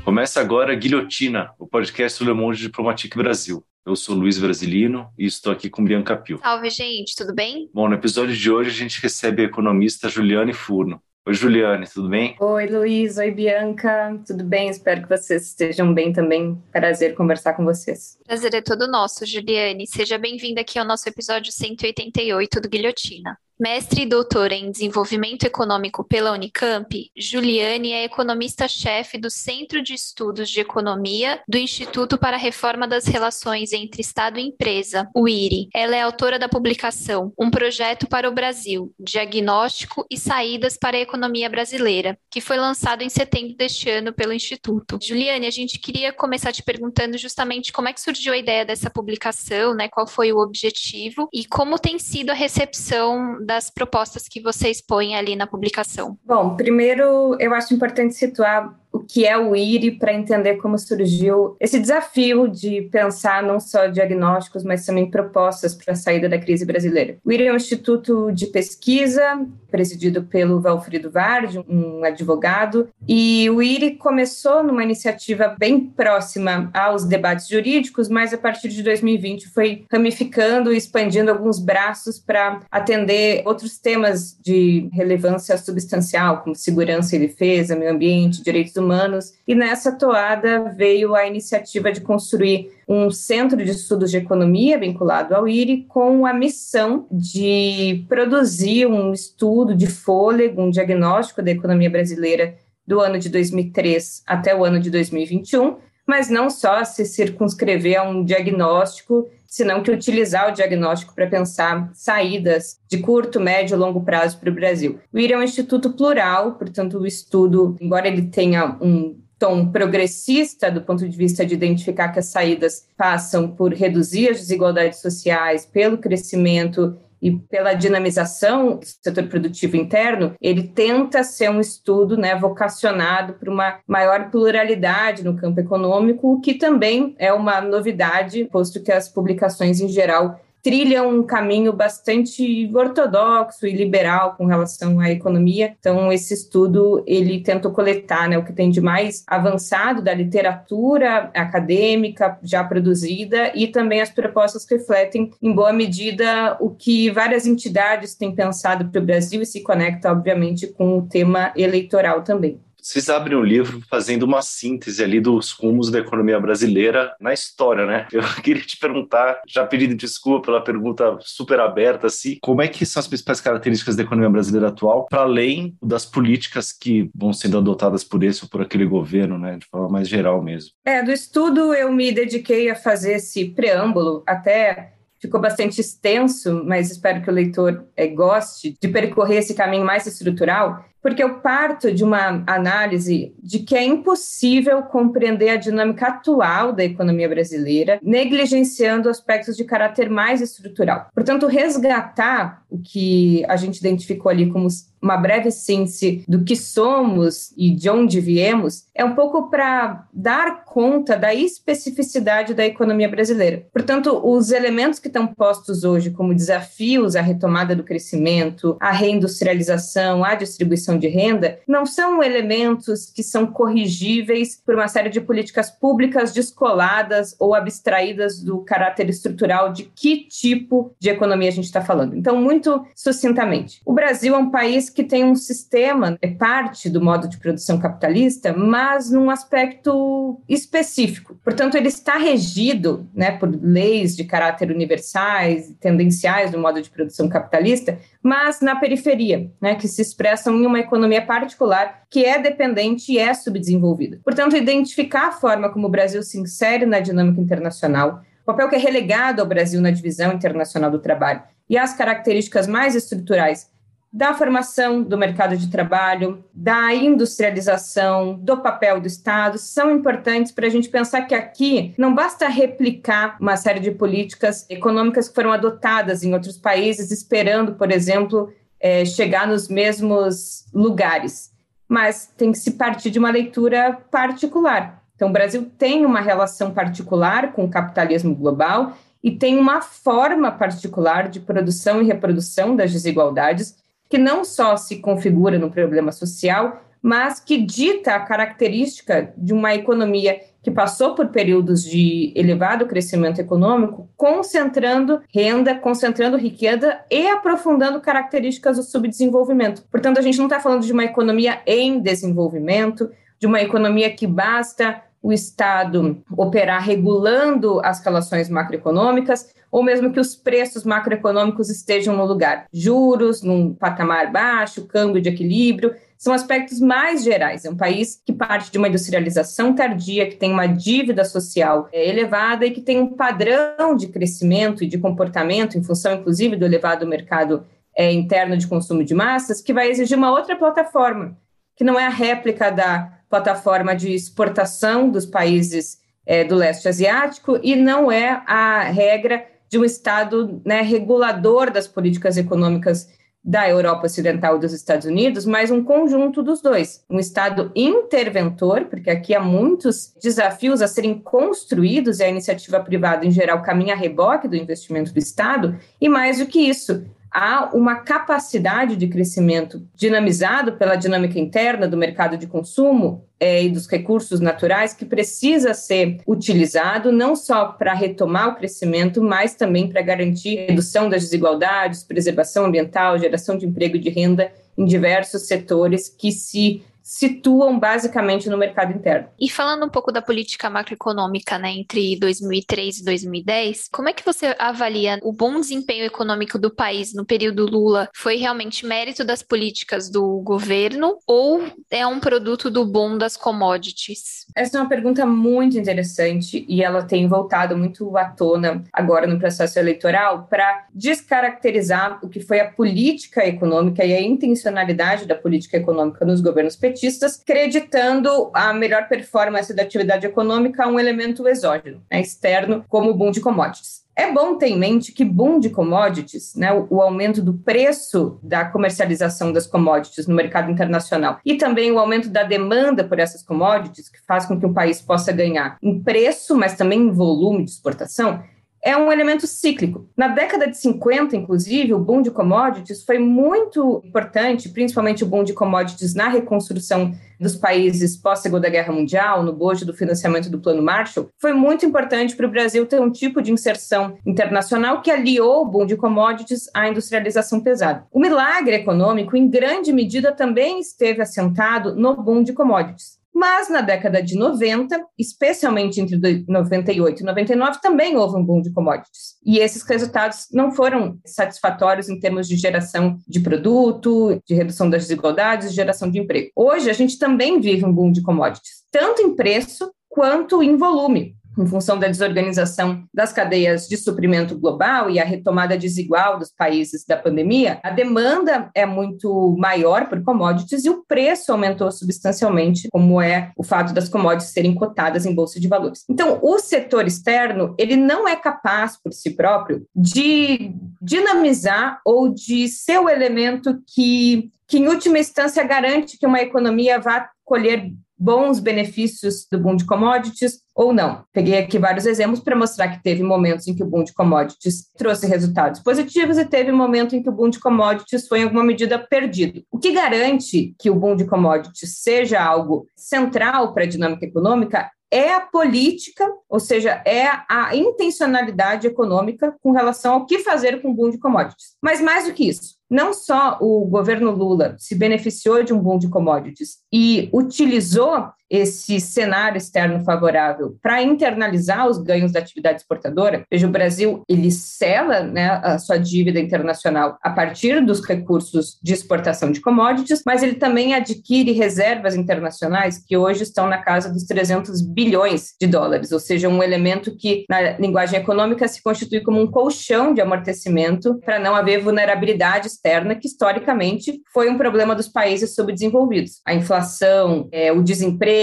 Começa 0.05 0.39
agora 0.39 0.75
Guilhotina, 0.75 1.51
o 1.57 1.58
podcast 1.69 2.23
do 2.23 2.29
Le 2.29 2.35
Monde 2.35 2.59
Diplomatique 2.59 3.17
Brasil. 3.17 3.63
Eu 3.85 3.95
sou 3.95 4.15
Luiz 4.15 4.37
Brasilino 4.37 5.07
e 5.17 5.25
estou 5.25 5.51
aqui 5.51 5.69
com 5.69 5.83
Bianca 5.83 6.17
Pio. 6.17 6.39
Salve, 6.39 6.69
gente, 6.69 7.15
tudo 7.15 7.33
bem? 7.33 7.69
Bom, 7.73 7.87
no 7.87 7.95
episódio 7.95 8.35
de 8.35 8.51
hoje 8.51 8.69
a 8.69 8.73
gente 8.73 9.01
recebe 9.01 9.43
a 9.43 9.45
economista 9.45 10.09
Juliane 10.09 10.53
Furno. 10.53 11.01
Oi, 11.27 11.33
Juliane, 11.33 11.85
tudo 11.87 12.09
bem? 12.09 12.35
Oi, 12.39 12.65
Luiz. 12.65 13.17
Oi, 13.17 13.29
Bianca. 13.29 14.19
Tudo 14.25 14.43
bem? 14.43 14.69
Espero 14.69 15.03
que 15.03 15.09
vocês 15.09 15.47
estejam 15.47 15.93
bem 15.93 16.11
também. 16.11 16.61
Prazer 16.71 17.13
conversar 17.13 17.53
com 17.53 17.63
vocês. 17.63 18.17
Prazer 18.25 18.53
é 18.55 18.61
todo 18.61 18.87
nosso, 18.87 19.25
Juliane. 19.25 19.85
Seja 19.85 20.17
bem-vinda 20.17 20.61
aqui 20.61 20.79
ao 20.79 20.85
nosso 20.85 21.07
episódio 21.07 21.51
188 21.51 22.61
do 22.61 22.69
Guilhotina. 22.69 23.37
Mestre 23.61 24.03
e 24.03 24.05
doutora 24.05 24.55
em 24.55 24.71
Desenvolvimento 24.71 25.43
Econômico 25.43 26.01
pela 26.01 26.31
Unicamp, 26.31 27.11
Juliane 27.13 27.91
é 27.91 28.05
economista-chefe 28.05 29.17
do 29.17 29.29
Centro 29.29 29.83
de 29.83 29.93
Estudos 29.93 30.49
de 30.49 30.61
Economia 30.61 31.41
do 31.45 31.57
Instituto 31.57 32.17
para 32.17 32.37
a 32.37 32.39
Reforma 32.39 32.87
das 32.87 33.05
Relações 33.05 33.73
entre 33.73 33.99
Estado 33.99 34.39
e 34.39 34.43
Empresa, 34.43 35.09
o 35.13 35.27
IRI. 35.27 35.67
Ela 35.75 35.97
é 35.97 36.01
autora 36.01 36.39
da 36.39 36.47
publicação 36.47 37.33
Um 37.37 37.51
Projeto 37.51 38.07
para 38.07 38.29
o 38.29 38.33
Brasil, 38.33 38.93
Diagnóstico 38.97 40.05
e 40.09 40.17
Saídas 40.17 40.77
para 40.77 40.95
a 40.95 41.01
Economia 41.01 41.49
Brasileira, 41.49 42.17
que 42.31 42.39
foi 42.39 42.55
lançado 42.55 43.01
em 43.01 43.09
setembro 43.09 43.57
deste 43.57 43.89
ano 43.89 44.13
pelo 44.13 44.31
Instituto. 44.31 44.97
Juliane, 45.03 45.45
a 45.45 45.51
gente 45.51 45.79
queria 45.79 46.13
começar 46.13 46.53
te 46.53 46.63
perguntando 46.63 47.17
justamente 47.17 47.73
como 47.73 47.89
é 47.89 47.93
que 47.93 47.99
surgiu 47.99 48.31
a 48.31 48.37
ideia 48.37 48.63
dessa 48.63 48.89
publicação, 48.89 49.75
né? 49.75 49.89
Qual 49.89 50.07
foi 50.07 50.31
o 50.31 50.39
objetivo 50.39 51.27
e 51.33 51.43
como 51.43 51.77
tem 51.77 51.99
sido 51.99 52.29
a 52.29 52.33
recepção 52.33 53.48
das 53.49 53.71
propostas 53.71 54.27
que 54.27 54.39
você 54.39 54.69
expõe 54.69 55.15
ali 55.15 55.35
na 55.35 55.47
publicação? 55.47 56.15
Bom, 56.23 56.55
primeiro 56.55 57.35
eu 57.39 57.51
acho 57.51 57.73
importante 57.73 58.13
situar 58.13 58.78
o 58.91 58.99
que 58.99 59.25
é 59.25 59.37
o 59.37 59.55
IRI 59.55 59.91
para 59.91 60.13
entender 60.13 60.55
como 60.57 60.77
surgiu 60.77 61.55
esse 61.59 61.79
desafio 61.79 62.47
de 62.47 62.83
pensar 62.91 63.43
não 63.43 63.59
só 63.59 63.87
diagnósticos, 63.87 64.63
mas 64.63 64.85
também 64.85 65.09
propostas 65.09 65.75
para 65.75 65.93
a 65.93 65.95
saída 65.95 66.27
da 66.27 66.39
crise 66.39 66.65
brasileira. 66.65 67.17
O 67.23 67.31
IRI 67.31 67.47
é 67.47 67.53
um 67.53 67.57
instituto 67.57 68.31
de 68.31 68.47
pesquisa 68.47 69.45
presidido 69.69 70.23
pelo 70.23 70.59
Valfrido 70.59 71.11
Vardi, 71.11 71.63
um 71.69 72.03
advogado, 72.03 72.89
e 73.07 73.47
o 73.51 73.61
IRI 73.61 73.95
começou 73.95 74.63
numa 74.63 74.83
iniciativa 74.83 75.55
bem 75.59 75.79
próxima 75.79 76.71
aos 76.73 77.05
debates 77.05 77.47
jurídicos, 77.47 78.09
mas 78.09 78.33
a 78.33 78.37
partir 78.37 78.69
de 78.69 78.81
2020 78.81 79.47
foi 79.49 79.85
ramificando 79.91 80.73
e 80.73 80.77
expandindo 80.77 81.29
alguns 81.29 81.59
braços 81.59 82.17
para 82.19 82.61
atender 82.71 83.43
outros 83.45 83.77
temas 83.77 84.37
de 84.41 84.89
relevância 84.91 85.55
substancial, 85.57 86.41
como 86.41 86.55
segurança 86.55 87.15
e 87.15 87.19
defesa, 87.19 87.75
meio 87.75 87.91
ambiente, 87.91 88.43
direitos 88.43 88.78
humanos, 88.79 89.33
e 89.47 89.53
nessa 89.53 89.91
toada 89.91 90.71
veio 90.75 91.13
a 91.13 91.27
iniciativa 91.27 91.91
de 91.91 92.01
construir 92.01 92.71
um 92.87 93.11
centro 93.11 93.63
de 93.63 93.69
estudos 93.69 94.09
de 94.09 94.17
economia 94.17 94.79
vinculado 94.79 95.35
ao 95.35 95.47
IRI 95.47 95.85
com 95.87 96.25
a 96.25 96.33
missão 96.33 97.05
de 97.11 98.03
produzir 98.09 98.87
um 98.87 99.13
estudo 99.13 99.75
de 99.75 99.85
fôlego, 99.85 100.61
um 100.61 100.71
diagnóstico 100.71 101.43
da 101.43 101.51
economia 101.51 101.89
brasileira 101.89 102.55
do 102.87 102.99
ano 102.99 103.19
de 103.19 103.29
2003 103.29 104.23
até 104.25 104.55
o 104.55 104.65
ano 104.65 104.79
de 104.79 104.89
2021, 104.89 105.77
mas 106.07 106.27
não 106.27 106.49
só 106.49 106.83
se 106.83 107.05
circunscrever 107.05 107.99
a 107.99 108.03
um 108.03 108.25
diagnóstico, 108.25 109.29
senão 109.49 109.81
que 109.81 109.89
utilizar 109.89 110.49
o 110.49 110.53
diagnóstico 110.53 111.13
para 111.15 111.27
pensar 111.27 111.89
saídas 111.93 112.79
de 112.87 112.99
curto, 112.99 113.39
médio 113.39 113.75
e 113.75 113.77
longo 113.79 114.01
prazo 114.01 114.39
para 114.39 114.51
o 114.51 114.53
Brasil. 114.53 114.99
O 115.11 115.17
IRI 115.17 115.33
é 115.33 115.37
um 115.37 115.43
instituto 115.43 115.91
plural, 115.91 116.53
portanto, 116.53 116.99
o 116.99 117.07
estudo, 117.07 117.75
embora 117.81 118.07
ele 118.07 118.27
tenha 118.27 118.77
um 118.79 119.19
tom 119.39 119.71
progressista 119.71 120.69
do 120.69 120.81
ponto 120.81 121.07
de 121.07 121.17
vista 121.17 121.45
de 121.45 121.53
identificar 121.55 122.09
que 122.09 122.19
as 122.19 122.25
saídas 122.27 122.85
passam 122.95 123.47
por 123.47 123.73
reduzir 123.73 124.29
as 124.29 124.37
desigualdades 124.37 124.99
sociais, 124.99 125.65
pelo 125.65 125.97
crescimento 125.97 126.97
e 127.21 127.31
pela 127.31 127.73
dinamização 127.73 128.77
do 128.77 128.85
setor 128.85 129.27
produtivo 129.27 129.75
interno, 129.77 130.33
ele 130.41 130.63
tenta 130.63 131.23
ser 131.23 131.49
um 131.49 131.59
estudo 131.59 132.17
né, 132.17 132.35
vocacionado 132.35 133.33
para 133.33 133.51
uma 133.51 133.79
maior 133.87 134.29
pluralidade 134.29 135.23
no 135.23 135.35
campo 135.35 135.59
econômico, 135.59 136.33
o 136.33 136.41
que 136.41 136.53
também 136.53 137.15
é 137.17 137.33
uma 137.33 137.61
novidade, 137.61 138.45
posto 138.45 138.81
que 138.81 138.91
as 138.91 139.09
publicações 139.09 139.81
em 139.81 139.87
geral 139.87 140.39
trilham 140.61 141.09
um 141.09 141.23
caminho 141.23 141.71
bastante 141.73 142.69
ortodoxo 142.73 143.65
e 143.65 143.71
liberal 143.71 144.35
com 144.35 144.45
relação 144.45 144.99
à 144.99 145.09
economia. 145.09 145.75
Então, 145.79 146.11
esse 146.11 146.33
estudo 146.33 147.03
ele 147.07 147.41
tenta 147.41 147.69
coletar 147.69 148.27
né, 148.27 148.37
o 148.37 148.43
que 148.43 148.53
tem 148.53 148.69
de 148.69 148.81
mais 148.81 149.23
avançado 149.27 150.01
da 150.01 150.13
literatura 150.13 151.31
acadêmica 151.33 152.37
já 152.43 152.63
produzida 152.63 153.51
e 153.55 153.67
também 153.67 154.01
as 154.01 154.09
propostas 154.09 154.65
que 154.65 154.75
refletem, 154.75 155.31
em 155.41 155.53
boa 155.53 155.73
medida, 155.73 156.57
o 156.59 156.69
que 156.69 157.09
várias 157.09 157.45
entidades 157.45 158.15
têm 158.15 158.33
pensado 158.33 158.89
para 158.89 159.01
o 159.01 159.05
Brasil 159.05 159.41
e 159.41 159.45
se 159.45 159.61
conecta, 159.61 160.11
obviamente, 160.11 160.67
com 160.67 160.97
o 160.97 161.07
tema 161.07 161.53
eleitoral 161.55 162.23
também 162.23 162.59
vocês 162.89 163.07
abrem 163.07 163.37
o 163.37 163.43
livro 163.43 163.81
fazendo 163.87 164.23
uma 164.23 164.41
síntese 164.41 165.03
ali 165.03 165.21
dos 165.21 165.51
rumos 165.51 165.91
da 165.91 165.99
economia 165.99 166.39
brasileira 166.39 167.15
na 167.19 167.31
história, 167.31 167.85
né? 167.85 168.07
Eu 168.11 168.23
queria 168.41 168.63
te 168.63 168.77
perguntar, 168.77 169.41
já 169.47 169.63
pedindo 169.63 169.93
desculpa 169.93 170.47
pela 170.47 170.63
pergunta 170.63 171.19
super 171.21 171.59
aberta, 171.59 172.07
assim, 172.07 172.39
como 172.41 172.63
é 172.63 172.67
que 172.67 172.87
são 172.87 172.99
as 172.99 173.07
principais 173.07 173.39
características 173.39 173.95
da 173.95 174.01
economia 174.01 174.31
brasileira 174.31 174.69
atual, 174.69 175.05
para 175.07 175.21
além 175.21 175.77
das 175.83 176.03
políticas 176.03 176.71
que 176.71 177.11
vão 177.13 177.31
sendo 177.31 177.59
adotadas 177.59 178.03
por 178.03 178.23
esse 178.23 178.43
ou 178.43 178.49
por 178.49 178.63
aquele 178.63 178.85
governo, 178.85 179.37
né? 179.37 179.57
De 179.59 179.67
forma 179.67 179.87
mais 179.87 180.09
geral 180.09 180.41
mesmo. 180.41 180.71
É, 180.83 181.03
do 181.03 181.11
estudo 181.11 181.75
eu 181.75 181.91
me 181.91 182.11
dediquei 182.11 182.71
a 182.71 182.75
fazer 182.75 183.13
esse 183.17 183.45
preâmbulo, 183.45 184.23
até 184.25 184.93
ficou 185.21 185.39
bastante 185.39 185.79
extenso, 185.79 186.63
mas 186.65 186.89
espero 186.89 187.21
que 187.21 187.29
o 187.29 187.33
leitor 187.33 187.85
é, 187.95 188.07
goste 188.07 188.75
de 188.81 188.87
percorrer 188.87 189.37
esse 189.37 189.53
caminho 189.53 189.85
mais 189.85 190.07
estrutural 190.07 190.85
porque 191.01 191.23
eu 191.23 191.35
parto 191.39 191.91
de 191.91 192.03
uma 192.03 192.43
análise 192.45 193.33
de 193.41 193.59
que 193.59 193.75
é 193.75 193.83
impossível 193.83 194.83
compreender 194.83 195.49
a 195.49 195.55
dinâmica 195.55 196.07
atual 196.07 196.73
da 196.73 196.83
economia 196.83 197.29
brasileira, 197.29 197.99
negligenciando 198.01 199.09
aspectos 199.09 199.55
de 199.55 199.63
caráter 199.63 200.09
mais 200.09 200.41
estrutural. 200.41 201.07
Portanto, 201.13 201.47
resgatar 201.47 202.63
o 202.69 202.77
que 202.77 203.43
a 203.47 203.55
gente 203.55 203.77
identificou 203.77 204.29
ali 204.29 204.49
como 204.51 204.67
uma 205.01 205.17
breve 205.17 205.49
síntese 205.49 206.23
do 206.27 206.43
que 206.43 206.55
somos 206.55 207.53
e 207.57 207.71
de 207.71 207.89
onde 207.89 208.19
viemos, 208.19 208.85
é 208.93 209.03
um 209.03 209.15
pouco 209.15 209.49
para 209.49 210.05
dar 210.13 210.65
conta 210.65 211.15
da 211.15 211.33
especificidade 211.33 212.53
da 212.53 212.65
economia 212.65 213.07
brasileira. 213.07 213.65
Portanto, 213.71 214.19
os 214.23 214.51
elementos 214.51 214.99
que 214.99 215.07
estão 215.07 215.27
postos 215.27 215.83
hoje 215.83 216.11
como 216.11 216.35
desafios 216.35 217.15
à 217.15 217.21
retomada 217.21 217.75
do 217.75 217.83
crescimento, 217.83 218.75
à 218.79 218.91
reindustrialização, 218.91 220.23
à 220.23 220.35
distribuição 220.35 220.97
de 220.97 221.07
renda, 221.07 221.59
não 221.67 221.85
são 221.85 222.21
elementos 222.21 223.05
que 223.05 223.23
são 223.23 223.47
corrigíveis 223.47 224.61
por 224.65 224.75
uma 224.75 224.87
série 224.87 225.09
de 225.09 225.21
políticas 225.21 225.71
públicas 225.71 226.33
descoladas 226.33 227.35
ou 227.39 227.55
abstraídas 227.55 228.41
do 228.41 228.59
caráter 228.59 229.09
estrutural 229.09 229.71
de 229.71 229.83
que 229.83 230.27
tipo 230.27 230.93
de 230.99 231.09
economia 231.09 231.47
a 231.47 231.53
gente 231.53 231.65
está 231.65 231.81
falando. 231.81 232.15
Então, 232.15 232.35
muito 232.35 232.58
sucintamente, 232.95 233.81
o 233.85 233.93
Brasil 233.93 234.35
é 234.35 234.37
um 234.37 234.49
país 234.49 234.89
que 234.89 235.03
tem 235.03 235.23
um 235.23 235.35
sistema, 235.35 236.17
é 236.21 236.27
parte 236.27 236.89
do 236.89 237.01
modo 237.01 237.27
de 237.27 237.37
produção 237.37 237.79
capitalista, 237.79 238.53
mas 238.53 239.09
num 239.09 239.29
aspecto 239.29 240.41
específico. 240.47 241.39
Portanto, 241.43 241.75
ele 241.75 241.87
está 241.87 242.17
regido 242.17 243.07
né, 243.13 243.31
por 243.31 243.49
leis 243.61 244.15
de 244.15 244.23
caráter 244.23 244.71
universais, 244.71 245.73
tendenciais 245.79 246.51
do 246.51 246.59
modo 246.59 246.81
de 246.81 246.89
produção 246.89 247.29
capitalista, 247.29 247.97
mas 248.21 248.61
na 248.61 248.75
periferia, 248.75 249.51
né, 249.61 249.75
que 249.75 249.87
se 249.87 250.01
expressam 250.01 250.55
em 250.55 250.65
uma 250.65 250.79
economia 250.79 251.25
particular 251.25 252.03
que 252.09 252.25
é 252.25 252.39
dependente 252.39 253.11
e 253.11 253.19
é 253.19 253.33
subdesenvolvida. 253.33 254.19
Portanto, 254.23 254.57
identificar 254.57 255.27
a 255.27 255.31
forma 255.31 255.71
como 255.71 255.87
o 255.87 255.91
Brasil 255.91 256.23
se 256.23 256.39
insere 256.39 256.85
na 256.85 256.99
dinâmica 256.99 257.39
internacional, 257.39 258.21
papel 258.45 258.67
que 258.67 258.75
é 258.75 258.79
relegado 258.79 259.41
ao 259.41 259.47
Brasil 259.47 259.79
na 259.79 259.91
divisão 259.91 260.33
internacional 260.33 260.89
do 260.89 260.99
trabalho 260.99 261.43
e 261.69 261.77
as 261.77 261.93
características 261.93 262.67
mais 262.67 262.95
estruturais 262.95 263.69
da 264.11 264.33
formação 264.33 265.03
do 265.03 265.15
mercado 265.17 265.55
de 265.55 265.69
trabalho, 265.69 266.43
da 266.51 266.93
industrialização, 266.95 268.33
do 268.33 268.57
papel 268.57 268.99
do 268.99 269.07
Estado, 269.07 269.59
são 269.59 269.91
importantes 269.91 270.51
para 270.51 270.65
a 270.65 270.69
gente 270.69 270.89
pensar 270.89 271.21
que 271.21 271.35
aqui 271.35 271.93
não 271.95 272.15
basta 272.15 272.47
replicar 272.47 273.37
uma 273.39 273.55
série 273.55 273.79
de 273.79 273.91
políticas 273.91 274.65
econômicas 274.67 275.29
que 275.29 275.35
foram 275.35 275.51
adotadas 275.51 276.23
em 276.23 276.33
outros 276.33 276.57
países, 276.57 277.11
esperando, 277.11 277.75
por 277.75 277.91
exemplo, 277.91 278.51
é, 278.79 279.05
chegar 279.05 279.47
nos 279.47 279.67
mesmos 279.67 280.65
lugares, 280.73 281.51
mas 281.87 282.33
tem 282.35 282.51
que 282.51 282.57
se 282.57 282.71
partir 282.71 283.11
de 283.11 283.19
uma 283.19 283.29
leitura 283.29 283.93
particular. 284.09 285.03
Então, 285.15 285.29
o 285.29 285.33
Brasil 285.33 285.69
tem 285.77 286.03
uma 286.03 286.21
relação 286.21 286.71
particular 286.71 287.51
com 287.51 287.65
o 287.65 287.69
capitalismo 287.69 288.33
global 288.33 288.97
e 289.23 289.31
tem 289.31 289.57
uma 289.57 289.81
forma 289.81 290.51
particular 290.51 291.27
de 291.29 291.39
produção 291.39 292.01
e 292.01 292.05
reprodução 292.05 292.75
das 292.75 292.91
desigualdades 292.91 293.75
que 294.09 294.17
não 294.17 294.43
só 294.43 294.75
se 294.75 294.97
configura 294.97 295.59
no 295.59 295.69
problema 295.69 296.11
social, 296.11 296.81
mas 297.01 297.39
que 297.39 297.57
dita 297.57 298.15
a 298.15 298.19
característica 298.19 299.33
de 299.37 299.53
uma 299.53 299.73
economia 299.73 300.39
que 300.61 300.69
passou 300.69 301.15
por 301.15 301.27
períodos 301.27 301.83
de 301.83 302.33
elevado 302.35 302.85
crescimento 302.85 303.39
econômico, 303.39 304.09
concentrando 304.17 305.21
renda, 305.33 305.75
concentrando 305.75 306.37
riqueza 306.37 306.99
e 307.09 307.27
aprofundando 307.27 308.01
características 308.01 308.75
do 308.75 308.83
subdesenvolvimento. 308.83 309.83
Portanto, 309.89 310.17
a 310.17 310.21
gente 310.21 310.37
não 310.37 310.45
está 310.45 310.59
falando 310.59 310.85
de 310.85 310.91
uma 310.91 311.05
economia 311.05 311.61
em 311.65 311.99
desenvolvimento, 311.99 313.09
de 313.39 313.47
uma 313.47 313.61
economia 313.61 314.09
que 314.09 314.27
basta 314.27 315.01
o 315.21 315.33
Estado 315.33 316.21
operar 316.35 316.81
regulando 316.81 317.79
as 317.83 318.03
relações 318.03 318.49
macroeconômicas, 318.49 319.53
ou 319.71 319.83
mesmo 319.83 320.11
que 320.11 320.19
os 320.19 320.35
preços 320.35 320.83
macroeconômicos 320.83 321.69
estejam 321.69 322.15
no 322.15 322.25
lugar. 322.25 322.65
Juros 322.73 323.43
num 323.43 323.73
patamar 323.73 324.31
baixo, 324.31 324.87
câmbio 324.87 325.21
de 325.21 325.29
equilíbrio, 325.29 325.93
são 326.17 326.33
aspectos 326.33 326.81
mais 326.81 327.23
gerais. 327.23 327.63
É 327.63 327.69
um 327.69 327.77
país 327.77 328.21
que 328.25 328.33
parte 328.33 328.71
de 328.71 328.77
uma 328.77 328.87
industrialização 328.87 329.73
tardia, 329.73 330.27
que 330.27 330.35
tem 330.35 330.51
uma 330.51 330.67
dívida 330.67 331.23
social 331.23 331.87
é, 331.93 332.09
elevada 332.09 332.65
e 332.65 332.71
que 332.71 332.81
tem 332.81 332.99
um 332.99 333.15
padrão 333.15 333.95
de 333.95 334.07
crescimento 334.07 334.83
e 334.83 334.87
de 334.87 334.97
comportamento, 334.97 335.77
em 335.77 335.83
função, 335.83 336.15
inclusive, 336.15 336.55
do 336.55 336.65
elevado 336.65 337.07
mercado 337.07 337.65
é, 337.95 338.11
interno 338.11 338.57
de 338.57 338.67
consumo 338.67 339.03
de 339.03 339.13
massas, 339.13 339.61
que 339.61 339.73
vai 339.73 339.89
exigir 339.89 340.17
uma 340.17 340.31
outra 340.31 340.55
plataforma, 340.55 341.37
que 341.75 341.83
não 341.83 341.99
é 341.99 342.05
a 342.05 342.09
réplica 342.09 342.69
da 342.69 343.18
plataforma 343.29 343.95
de 343.95 344.13
exportação 344.13 345.09
dos 345.09 345.25
países 345.25 345.99
é, 346.25 346.43
do 346.43 346.55
leste 346.55 346.87
asiático 346.87 347.59
e 347.63 347.75
não 347.75 348.11
é 348.11 348.41
a 348.45 348.83
regra 348.83 349.45
de 349.69 349.77
um 349.77 349.85
Estado 349.85 350.61
né, 350.65 350.81
regulador 350.81 351.71
das 351.71 351.87
políticas 351.87 352.37
econômicas 352.37 353.07
da 353.43 353.69
Europa 353.69 354.05
Ocidental 354.05 354.57
e 354.57 354.59
dos 354.59 354.73
Estados 354.73 355.07
Unidos, 355.07 355.45
mas 355.45 355.71
um 355.71 355.83
conjunto 355.83 356.43
dos 356.43 356.61
dois. 356.61 357.03
Um 357.09 357.19
Estado 357.19 357.71
interventor, 357.75 358.85
porque 358.85 359.09
aqui 359.09 359.33
há 359.33 359.39
muitos 359.39 360.13
desafios 360.21 360.81
a 360.81 360.87
serem 360.87 361.17
construídos 361.19 362.19
e 362.19 362.23
a 362.23 362.29
iniciativa 362.29 362.79
privada, 362.79 363.25
em 363.25 363.31
geral, 363.31 363.61
caminha 363.61 363.93
a 363.93 363.97
reboque 363.97 364.47
do 364.47 364.57
investimento 364.57 365.13
do 365.13 365.19
Estado, 365.19 365.79
e 366.01 366.09
mais 366.09 366.39
do 366.39 366.47
que 366.47 366.59
isso, 366.59 367.05
há 367.31 367.69
uma 367.73 367.97
capacidade 367.97 368.95
de 368.95 369.07
crescimento 369.07 369.85
dinamizado 369.95 370.73
pela 370.73 370.95
dinâmica 370.95 371.39
interna 371.39 371.87
do 371.87 371.97
mercado 371.97 372.37
de 372.37 372.47
consumo 372.47 373.25
é, 373.39 373.63
e 373.63 373.69
dos 373.69 373.87
recursos 373.87 374.39
naturais 374.39 374.93
que 374.93 375.05
precisa 375.05 375.73
ser 375.73 376.19
utilizado 376.27 377.11
não 377.11 377.35
só 377.35 377.65
para 377.65 377.93
retomar 377.93 378.49
o 378.49 378.55
crescimento, 378.55 379.23
mas 379.23 379.55
também 379.55 379.87
para 379.87 380.01
garantir 380.01 380.65
redução 380.67 381.09
das 381.09 381.23
desigualdades, 381.23 382.03
preservação 382.03 382.65
ambiental, 382.65 383.17
geração 383.17 383.57
de 383.57 383.65
emprego 383.65 383.95
e 383.95 383.99
de 383.99 384.09
renda 384.09 384.51
em 384.77 384.85
diversos 384.85 385.43
setores 385.43 386.09
que 386.09 386.31
se 386.31 386.83
situam 387.09 387.79
basicamente 387.79 388.51
no 388.51 388.57
mercado 388.57 388.93
interno. 388.93 389.29
E 389.39 389.49
falando 389.49 389.83
um 389.83 389.89
pouco 389.89 390.11
da 390.11 390.21
política 390.21 390.69
macroeconômica, 390.69 391.57
né, 391.57 391.71
entre 391.71 392.15
2003 392.19 392.99
e 392.99 393.03
2010, 393.03 393.89
como 393.91 394.09
é 394.09 394.13
que 394.13 394.23
você 394.23 394.55
avalia 394.59 395.19
o 395.23 395.33
bom 395.33 395.59
desempenho 395.59 396.05
econômico 396.05 396.59
do 396.59 396.69
país 396.69 397.11
no 397.15 397.25
período 397.25 397.65
Lula? 397.65 398.09
Foi 398.15 398.35
realmente 398.35 398.85
mérito 398.85 399.25
das 399.25 399.41
políticas 399.41 400.07
do 400.07 400.39
governo 400.41 401.17
ou 401.25 401.63
é 401.89 402.05
um 402.05 402.19
produto 402.19 402.69
do 402.69 402.85
bom 402.85 403.17
das 403.17 403.35
commodities? 403.35 404.45
Essa 404.55 404.77
é 404.77 404.81
uma 404.81 404.89
pergunta 404.89 405.25
muito 405.25 405.79
interessante 405.79 406.63
e 406.69 406.83
ela 406.83 407.01
tem 407.01 407.27
voltado 407.27 407.75
muito 407.75 408.15
à 408.17 408.25
tona 408.25 408.83
agora 408.93 409.25
no 409.25 409.39
processo 409.39 409.79
eleitoral 409.79 410.45
para 410.47 410.85
descaracterizar 410.93 412.19
o 412.21 412.29
que 412.29 412.39
foi 412.39 412.59
a 412.59 412.69
política 412.69 413.43
econômica 413.47 414.05
e 414.05 414.13
a 414.13 414.21
intencionalidade 414.21 415.25
da 415.25 415.33
política 415.33 415.77
econômica 415.77 416.23
nos 416.23 416.39
governos 416.39 416.75
petistas 416.75 416.98
creditando 417.45 418.49
a 418.53 418.73
melhor 418.73 419.07
performance 419.07 419.73
da 419.73 419.83
atividade 419.83 420.25
econômica 420.25 420.83
a 420.83 420.87
um 420.87 420.99
elemento 420.99 421.47
exógeno, 421.47 422.01
né, 422.11 422.21
externo, 422.21 422.83
como 422.87 423.09
o 423.09 423.13
boom 423.13 423.31
de 423.31 423.41
commodities. 423.41 423.99
É 424.15 424.33
bom 424.33 424.57
ter 424.57 424.67
em 424.67 424.77
mente 424.77 425.13
que 425.13 425.23
boom 425.23 425.61
de 425.61 425.69
commodities, 425.69 426.53
né, 426.53 426.73
o, 426.73 427.01
aumento 427.01 427.41
do 427.41 427.53
preço 427.53 428.37
da 428.43 428.65
comercialização 428.65 429.53
das 429.53 429.65
commodities 429.65 430.27
no 430.27 430.35
mercado 430.35 430.69
internacional 430.69 431.39
e 431.45 431.55
também 431.55 431.89
o 431.89 431.97
aumento 431.97 432.29
da 432.29 432.43
demanda 432.43 433.05
por 433.05 433.17
essas 433.17 433.41
commodities, 433.41 434.09
que 434.09 434.19
faz 434.27 434.45
com 434.45 434.59
que 434.59 434.65
o 434.65 434.73
país 434.73 435.01
possa 435.01 435.31
ganhar 435.31 435.77
em 435.81 436.03
preço, 436.03 436.53
mas 436.57 436.75
também 436.75 436.99
em 436.99 437.11
volume 437.13 437.63
de 437.63 437.71
exportação, 437.71 438.43
é 438.89 438.97
um 438.97 439.11
elemento 439.11 439.45
cíclico. 439.45 440.09
Na 440.17 440.27
década 440.27 440.67
de 440.67 440.75
50, 440.75 441.37
inclusive, 441.37 441.93
o 441.93 441.99
boom 441.99 442.23
de 442.23 442.31
commodities 442.31 443.03
foi 443.03 443.19
muito 443.19 444.01
importante, 444.03 444.67
principalmente 444.69 445.23
o 445.23 445.27
boom 445.27 445.43
de 445.43 445.53
commodities 445.53 446.15
na 446.15 446.27
reconstrução 446.27 447.13
dos 447.39 447.55
países 447.55 448.17
pós-Segunda 448.17 448.67
Guerra 448.67 448.91
Mundial, 448.91 449.43
no 449.43 449.53
bojo 449.53 449.85
do 449.85 449.93
financiamento 449.93 450.49
do 450.49 450.59
Plano 450.59 450.81
Marshall, 450.81 451.29
foi 451.37 451.53
muito 451.53 451.85
importante 451.85 452.35
para 452.35 452.47
o 452.47 452.49
Brasil 452.49 452.83
ter 452.87 452.99
um 452.99 453.11
tipo 453.11 453.43
de 453.43 453.51
inserção 453.51 454.17
internacional 454.25 455.03
que 455.03 455.11
aliou 455.11 455.61
o 455.61 455.65
boom 455.65 455.85
de 455.85 455.95
commodities 455.95 456.67
à 456.73 456.89
industrialização 456.89 457.61
pesada. 457.61 458.05
O 458.11 458.19
milagre 458.19 458.75
econômico, 458.75 459.37
em 459.37 459.47
grande 459.47 459.93
medida, 459.93 460.31
também 460.31 460.79
esteve 460.79 461.21
assentado 461.21 461.95
no 461.95 462.15
boom 462.15 462.41
de 462.41 462.53
commodities. 462.53 463.18
Mas 463.39 463.69
na 463.69 463.79
década 463.79 464.21
de 464.21 464.35
90, 464.35 465.01
especialmente 465.17 466.01
entre 466.01 466.19
98 466.45 467.21
e 467.21 467.25
99, 467.25 467.79
também 467.81 468.17
houve 468.17 468.35
um 468.35 468.43
boom 468.43 468.61
de 468.61 468.69
commodities. 468.73 469.37
E 469.45 469.59
esses 469.59 469.81
resultados 469.83 470.47
não 470.51 470.73
foram 470.73 471.17
satisfatórios 471.25 472.09
em 472.09 472.19
termos 472.19 472.49
de 472.49 472.57
geração 472.57 473.17
de 473.25 473.39
produto, 473.39 474.41
de 474.45 474.53
redução 474.53 474.89
das 474.89 475.03
desigualdades, 475.03 475.69
de 475.69 475.75
geração 475.77 476.11
de 476.11 476.19
emprego. 476.19 476.49
Hoje, 476.53 476.89
a 476.89 476.93
gente 476.93 477.17
também 477.17 477.61
vive 477.61 477.85
um 477.85 477.93
boom 477.93 478.11
de 478.11 478.21
commodities, 478.21 478.83
tanto 478.91 479.21
em 479.21 479.33
preço 479.33 479.89
quanto 480.09 480.61
em 480.61 480.75
volume 480.75 481.38
em 481.59 481.67
função 481.67 481.99
da 481.99 482.07
desorganização 482.07 483.03
das 483.13 483.33
cadeias 483.33 483.87
de 483.87 483.97
suprimento 483.97 484.57
global 484.57 485.09
e 485.09 485.19
a 485.19 485.23
retomada 485.23 485.77
desigual 485.77 486.39
dos 486.39 486.51
países 486.51 487.05
da 487.05 487.17
pandemia, 487.17 487.79
a 487.83 487.89
demanda 487.89 488.69
é 488.73 488.85
muito 488.85 489.55
maior 489.57 490.07
por 490.07 490.23
commodities 490.23 490.85
e 490.85 490.89
o 490.89 491.03
preço 491.05 491.51
aumentou 491.51 491.91
substancialmente, 491.91 492.87
como 492.91 493.21
é 493.21 493.51
o 493.57 493.63
fato 493.63 493.93
das 493.93 494.07
commodities 494.07 494.53
serem 494.53 494.73
cotadas 494.73 495.25
em 495.25 495.35
bolsa 495.35 495.59
de 495.59 495.67
valores. 495.67 496.05
Então, 496.09 496.39
o 496.41 496.59
setor 496.59 497.05
externo, 497.05 497.75
ele 497.77 497.95
não 497.95 498.27
é 498.27 498.35
capaz 498.35 498.97
por 499.01 499.11
si 499.13 499.31
próprio 499.31 499.85
de 499.95 500.73
dinamizar 501.01 501.99
ou 502.05 502.29
de 502.29 502.67
ser 502.67 502.99
o 502.99 503.09
elemento 503.09 503.81
que 503.87 504.49
que 504.69 504.77
em 504.77 504.87
última 504.87 505.17
instância 505.17 505.63
garante 505.63 506.15
que 506.15 506.27
uma 506.27 506.39
economia 506.39 506.99
vá 506.99 507.27
colher 507.43 507.91
bons 508.19 508.59
benefícios 508.59 509.47
do 509.49 509.57
boom 509.57 509.75
de 509.75 509.85
commodities 509.85 510.59
ou 510.75 510.91
não. 510.91 511.23
Peguei 511.31 511.57
aqui 511.57 511.79
vários 511.79 512.05
exemplos 512.05 512.41
para 512.41 512.55
mostrar 512.55 512.89
que 512.89 513.01
teve 513.01 513.23
momentos 513.23 513.67
em 513.67 513.75
que 513.75 513.83
o 513.83 513.85
boom 513.85 514.03
de 514.03 514.13
commodities 514.13 514.91
trouxe 514.97 515.25
resultados 515.25 515.79
positivos 515.81 516.37
e 516.37 516.45
teve 516.45 516.71
momentos 516.71 517.13
em 517.13 517.23
que 517.23 517.29
o 517.29 517.33
boom 517.33 517.49
de 517.49 517.59
commodities 517.59 518.27
foi 518.27 518.39
em 518.39 518.43
alguma 518.43 518.63
medida 518.63 518.99
perdido. 518.99 519.63
O 519.71 519.79
que 519.79 519.91
garante 519.91 520.75
que 520.77 520.89
o 520.89 520.95
boom 520.95 521.15
de 521.15 521.25
commodities 521.25 521.99
seja 521.99 522.41
algo 522.43 522.85
central 522.95 523.73
para 523.73 523.83
a 523.83 523.87
dinâmica 523.87 524.25
econômica 524.25 524.89
é 525.11 525.33
a 525.33 525.41
política, 525.41 526.31
ou 526.47 526.59
seja, 526.59 527.01
é 527.05 527.25
a 527.49 527.75
intencionalidade 527.75 528.85
econômica 528.85 529.55
com 529.61 529.71
relação 529.71 530.13
ao 530.13 530.25
que 530.25 530.39
fazer 530.39 530.81
com 530.81 530.91
o 530.91 530.93
boom 530.93 531.09
de 531.09 531.17
commodities. 531.17 531.75
Mas 531.81 531.99
mais 531.99 532.25
do 532.25 532.33
que 532.33 532.47
isso, 532.47 532.75
não 532.89 533.13
só 533.13 533.57
o 533.61 533.85
governo 533.85 534.31
Lula 534.31 534.75
se 534.79 534.95
beneficiou 534.95 535.63
de 535.63 535.73
um 535.73 535.79
boom 535.79 535.99
de 535.99 536.09
commodities 536.09 536.77
e 536.91 537.29
utilizou 537.31 538.29
esse 538.49 538.99
cenário 538.99 539.57
externo 539.57 540.03
favorável 540.03 540.77
para 540.81 541.01
internalizar 541.01 541.87
os 541.87 541.97
ganhos 541.97 542.31
da 542.31 542.39
atividade 542.39 542.81
exportadora. 542.81 543.43
Veja, 543.51 543.67
o 543.67 543.71
Brasil 543.71 544.23
ele 544.27 544.51
cela 544.51 545.21
né, 545.21 545.49
a 545.63 545.77
sua 545.77 545.97
dívida 545.97 546.39
internacional 546.39 547.17
a 547.21 547.29
partir 547.29 547.83
dos 547.85 548.03
recursos 548.03 548.79
de 548.81 548.93
exportação 548.93 549.51
de 549.51 549.61
commodities, 549.61 550.23
mas 550.25 550.41
ele 550.41 550.55
também 550.55 550.93
adquire 550.93 551.51
reservas 551.51 552.15
internacionais 552.15 553.03
que 553.05 553.15
hoje 553.15 553.43
estão 553.43 553.67
na 553.67 553.77
casa 553.77 554.11
dos 554.11 554.23
300 554.23 554.81
bilhões 554.81 555.53
de 555.59 555.67
dólares, 555.67 556.11
ou 556.11 556.19
seja, 556.19 556.49
um 556.49 556.63
elemento 556.63 557.15
que 557.15 557.45
na 557.49 557.77
linguagem 557.77 558.19
econômica 558.19 558.67
se 558.67 558.81
constitui 558.81 559.21
como 559.21 559.39
um 559.41 559.49
colchão 559.49 560.13
de 560.13 560.21
amortecimento 560.21 561.19
para 561.23 561.39
não 561.39 561.55
haver 561.55 561.81
vulnerabilidades 561.81 562.73
externa, 562.73 563.15
que 563.15 563.27
historicamente 563.27 564.21
foi 564.33 564.49
um 564.49 564.57
problema 564.57 564.95
dos 564.95 565.07
países 565.07 565.53
subdesenvolvidos. 565.53 566.41
A 566.45 566.53
inflação, 566.53 567.47
é, 567.51 567.71
o 567.71 567.83
desemprego, 567.83 568.38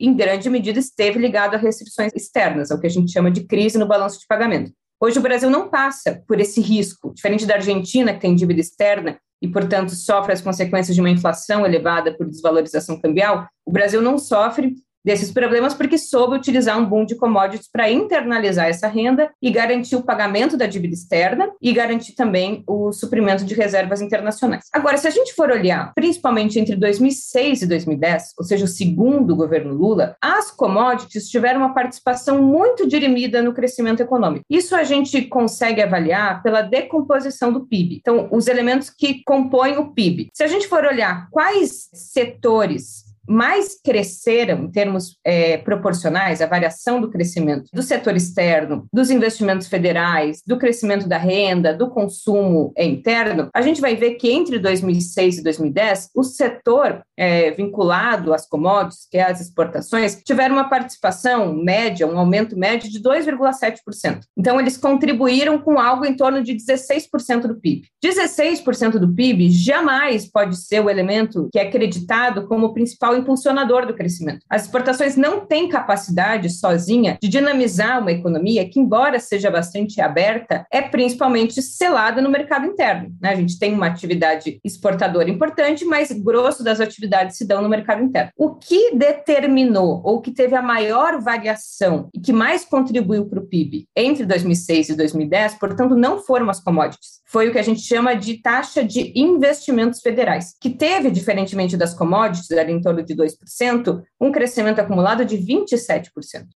em 0.00 0.14
grande 0.14 0.50
medida, 0.50 0.78
esteve 0.78 1.18
ligado 1.18 1.54
a 1.54 1.58
restrições 1.58 2.12
externas, 2.14 2.70
ao 2.70 2.80
que 2.80 2.86
a 2.86 2.90
gente 2.90 3.12
chama 3.12 3.30
de 3.30 3.44
crise 3.44 3.78
no 3.78 3.86
balanço 3.86 4.20
de 4.20 4.26
pagamento. 4.26 4.72
Hoje 5.00 5.18
o 5.18 5.22
Brasil 5.22 5.48
não 5.48 5.68
passa 5.68 6.22
por 6.26 6.40
esse 6.40 6.60
risco, 6.60 7.14
diferente 7.14 7.46
da 7.46 7.54
Argentina, 7.54 8.12
que 8.12 8.20
tem 8.20 8.34
dívida 8.34 8.60
externa 8.60 9.18
e, 9.40 9.46
portanto, 9.46 9.94
sofre 9.94 10.32
as 10.32 10.40
consequências 10.40 10.94
de 10.94 11.00
uma 11.00 11.10
inflação 11.10 11.64
elevada 11.64 12.16
por 12.16 12.26
desvalorização 12.26 13.00
cambial. 13.00 13.46
O 13.64 13.70
Brasil 13.70 14.02
não 14.02 14.18
sofre 14.18 14.74
desses 15.04 15.30
problemas 15.30 15.74
porque 15.74 15.98
soube 15.98 16.36
utilizar 16.36 16.78
um 16.78 16.84
boom 16.84 17.04
de 17.04 17.14
commodities 17.14 17.68
para 17.70 17.90
internalizar 17.90 18.68
essa 18.68 18.86
renda 18.86 19.30
e 19.40 19.50
garantir 19.50 19.96
o 19.96 20.02
pagamento 20.02 20.56
da 20.56 20.66
dívida 20.66 20.94
externa 20.94 21.50
e 21.60 21.72
garantir 21.72 22.14
também 22.14 22.62
o 22.66 22.92
suprimento 22.92 23.44
de 23.44 23.54
reservas 23.54 24.00
internacionais. 24.00 24.64
Agora, 24.72 24.96
se 24.96 25.06
a 25.06 25.10
gente 25.10 25.34
for 25.34 25.50
olhar, 25.50 25.92
principalmente 25.94 26.58
entre 26.58 26.76
2006 26.76 27.62
e 27.62 27.66
2010, 27.66 28.34
ou 28.38 28.44
seja, 28.44 28.64
o 28.64 28.68
segundo 28.68 29.34
governo 29.34 29.74
Lula, 29.74 30.16
as 30.22 30.50
commodities 30.50 31.28
tiveram 31.28 31.60
uma 31.60 31.74
participação 31.74 32.42
muito 32.42 32.86
dirimida 32.86 33.42
no 33.42 33.54
crescimento 33.54 34.00
econômico. 34.00 34.44
Isso 34.48 34.74
a 34.74 34.84
gente 34.84 35.22
consegue 35.22 35.82
avaliar 35.82 36.42
pela 36.42 36.62
decomposição 36.62 37.52
do 37.52 37.66
PIB. 37.66 37.96
Então, 37.96 38.28
os 38.30 38.46
elementos 38.46 38.90
que 38.90 39.22
compõem 39.24 39.78
o 39.78 39.92
PIB. 39.92 40.30
Se 40.34 40.42
a 40.42 40.46
gente 40.46 40.68
for 40.68 40.84
olhar 40.84 41.28
quais 41.30 41.88
setores 41.92 43.07
mais 43.28 43.78
cresceram 43.82 44.64
em 44.64 44.70
termos 44.70 45.18
é, 45.24 45.58
proporcionais, 45.58 46.40
a 46.40 46.46
variação 46.46 47.00
do 47.00 47.10
crescimento 47.10 47.68
do 47.72 47.82
setor 47.82 48.16
externo, 48.16 48.86
dos 48.92 49.10
investimentos 49.10 49.68
federais, 49.68 50.42
do 50.46 50.58
crescimento 50.58 51.08
da 51.08 51.18
renda, 51.18 51.74
do 51.74 51.90
consumo 51.90 52.72
interno, 52.78 53.48
a 53.54 53.62
gente 53.62 53.80
vai 53.80 53.94
ver 53.94 54.14
que 54.14 54.30
entre 54.30 54.58
2006 54.58 55.38
e 55.38 55.42
2010, 55.42 56.10
o 56.14 56.22
setor 56.22 57.02
é, 57.16 57.50
vinculado 57.50 58.32
às 58.32 58.48
commodities, 58.48 59.06
que 59.10 59.18
é 59.18 59.24
as 59.24 59.40
exportações, 59.40 60.22
tiveram 60.24 60.54
uma 60.54 60.68
participação 60.68 61.54
média, 61.54 62.06
um 62.06 62.18
aumento 62.18 62.56
médio 62.56 62.88
de 62.90 63.00
2,7%. 63.02 64.20
Então, 64.36 64.60
eles 64.60 64.76
contribuíram 64.76 65.58
com 65.58 65.78
algo 65.78 66.04
em 66.04 66.14
torno 66.14 66.42
de 66.42 66.54
16% 66.54 67.42
do 67.42 67.60
PIB. 67.60 67.88
16% 68.04 68.98
do 68.98 69.12
PIB 69.12 69.50
jamais 69.50 70.30
pode 70.30 70.56
ser 70.56 70.80
o 70.80 70.88
elemento 70.88 71.48
que 71.52 71.58
é 71.58 71.62
acreditado 71.62 72.46
como 72.46 72.66
o 72.66 72.74
principal 72.74 73.16
impulsionador 73.18 73.86
do 73.86 73.94
crescimento. 73.94 74.44
As 74.48 74.62
exportações 74.62 75.16
não 75.16 75.44
têm 75.46 75.68
capacidade 75.68 76.50
sozinha 76.50 77.18
de 77.20 77.28
dinamizar 77.28 78.00
uma 78.00 78.12
economia 78.12 78.68
que, 78.68 78.80
embora 78.80 79.18
seja 79.18 79.50
bastante 79.50 80.00
aberta, 80.00 80.66
é 80.70 80.82
principalmente 80.82 81.60
selada 81.62 82.20
no 82.22 82.30
mercado 82.30 82.66
interno. 82.66 83.14
Né? 83.20 83.30
A 83.30 83.36
gente 83.36 83.58
tem 83.58 83.74
uma 83.74 83.86
atividade 83.86 84.60
exportadora 84.64 85.30
importante, 85.30 85.84
mas 85.84 86.10
grosso 86.12 86.62
das 86.62 86.80
atividades 86.80 87.36
se 87.36 87.46
dão 87.46 87.62
no 87.62 87.68
mercado 87.68 88.02
interno. 88.02 88.30
O 88.36 88.54
que 88.54 88.94
determinou 88.94 90.00
ou 90.04 90.20
que 90.20 90.30
teve 90.30 90.54
a 90.54 90.62
maior 90.62 91.20
variação 91.20 92.08
e 92.14 92.20
que 92.20 92.32
mais 92.32 92.64
contribuiu 92.64 93.26
para 93.26 93.40
o 93.40 93.46
PIB 93.46 93.86
entre 93.96 94.24
2006 94.24 94.90
e 94.90 94.96
2010, 94.96 95.54
portanto, 95.54 95.94
não 95.94 96.18
foram 96.18 96.50
as 96.50 96.60
commodities, 96.60 97.17
foi 97.28 97.48
o 97.48 97.52
que 97.52 97.58
a 97.58 97.62
gente 97.62 97.80
chama 97.80 98.14
de 98.14 98.40
taxa 98.40 98.82
de 98.82 99.12
investimentos 99.14 100.00
federais, 100.00 100.54
que 100.58 100.70
teve, 100.70 101.10
diferentemente 101.10 101.76
das 101.76 101.94
commodities, 101.94 102.50
ali 102.50 102.72
em 102.72 102.80
torno 102.80 103.02
de 103.02 103.14
2%, 103.14 104.02
um 104.18 104.32
crescimento 104.32 104.78
acumulado 104.78 105.24
de 105.24 105.36
27%. 105.36 106.10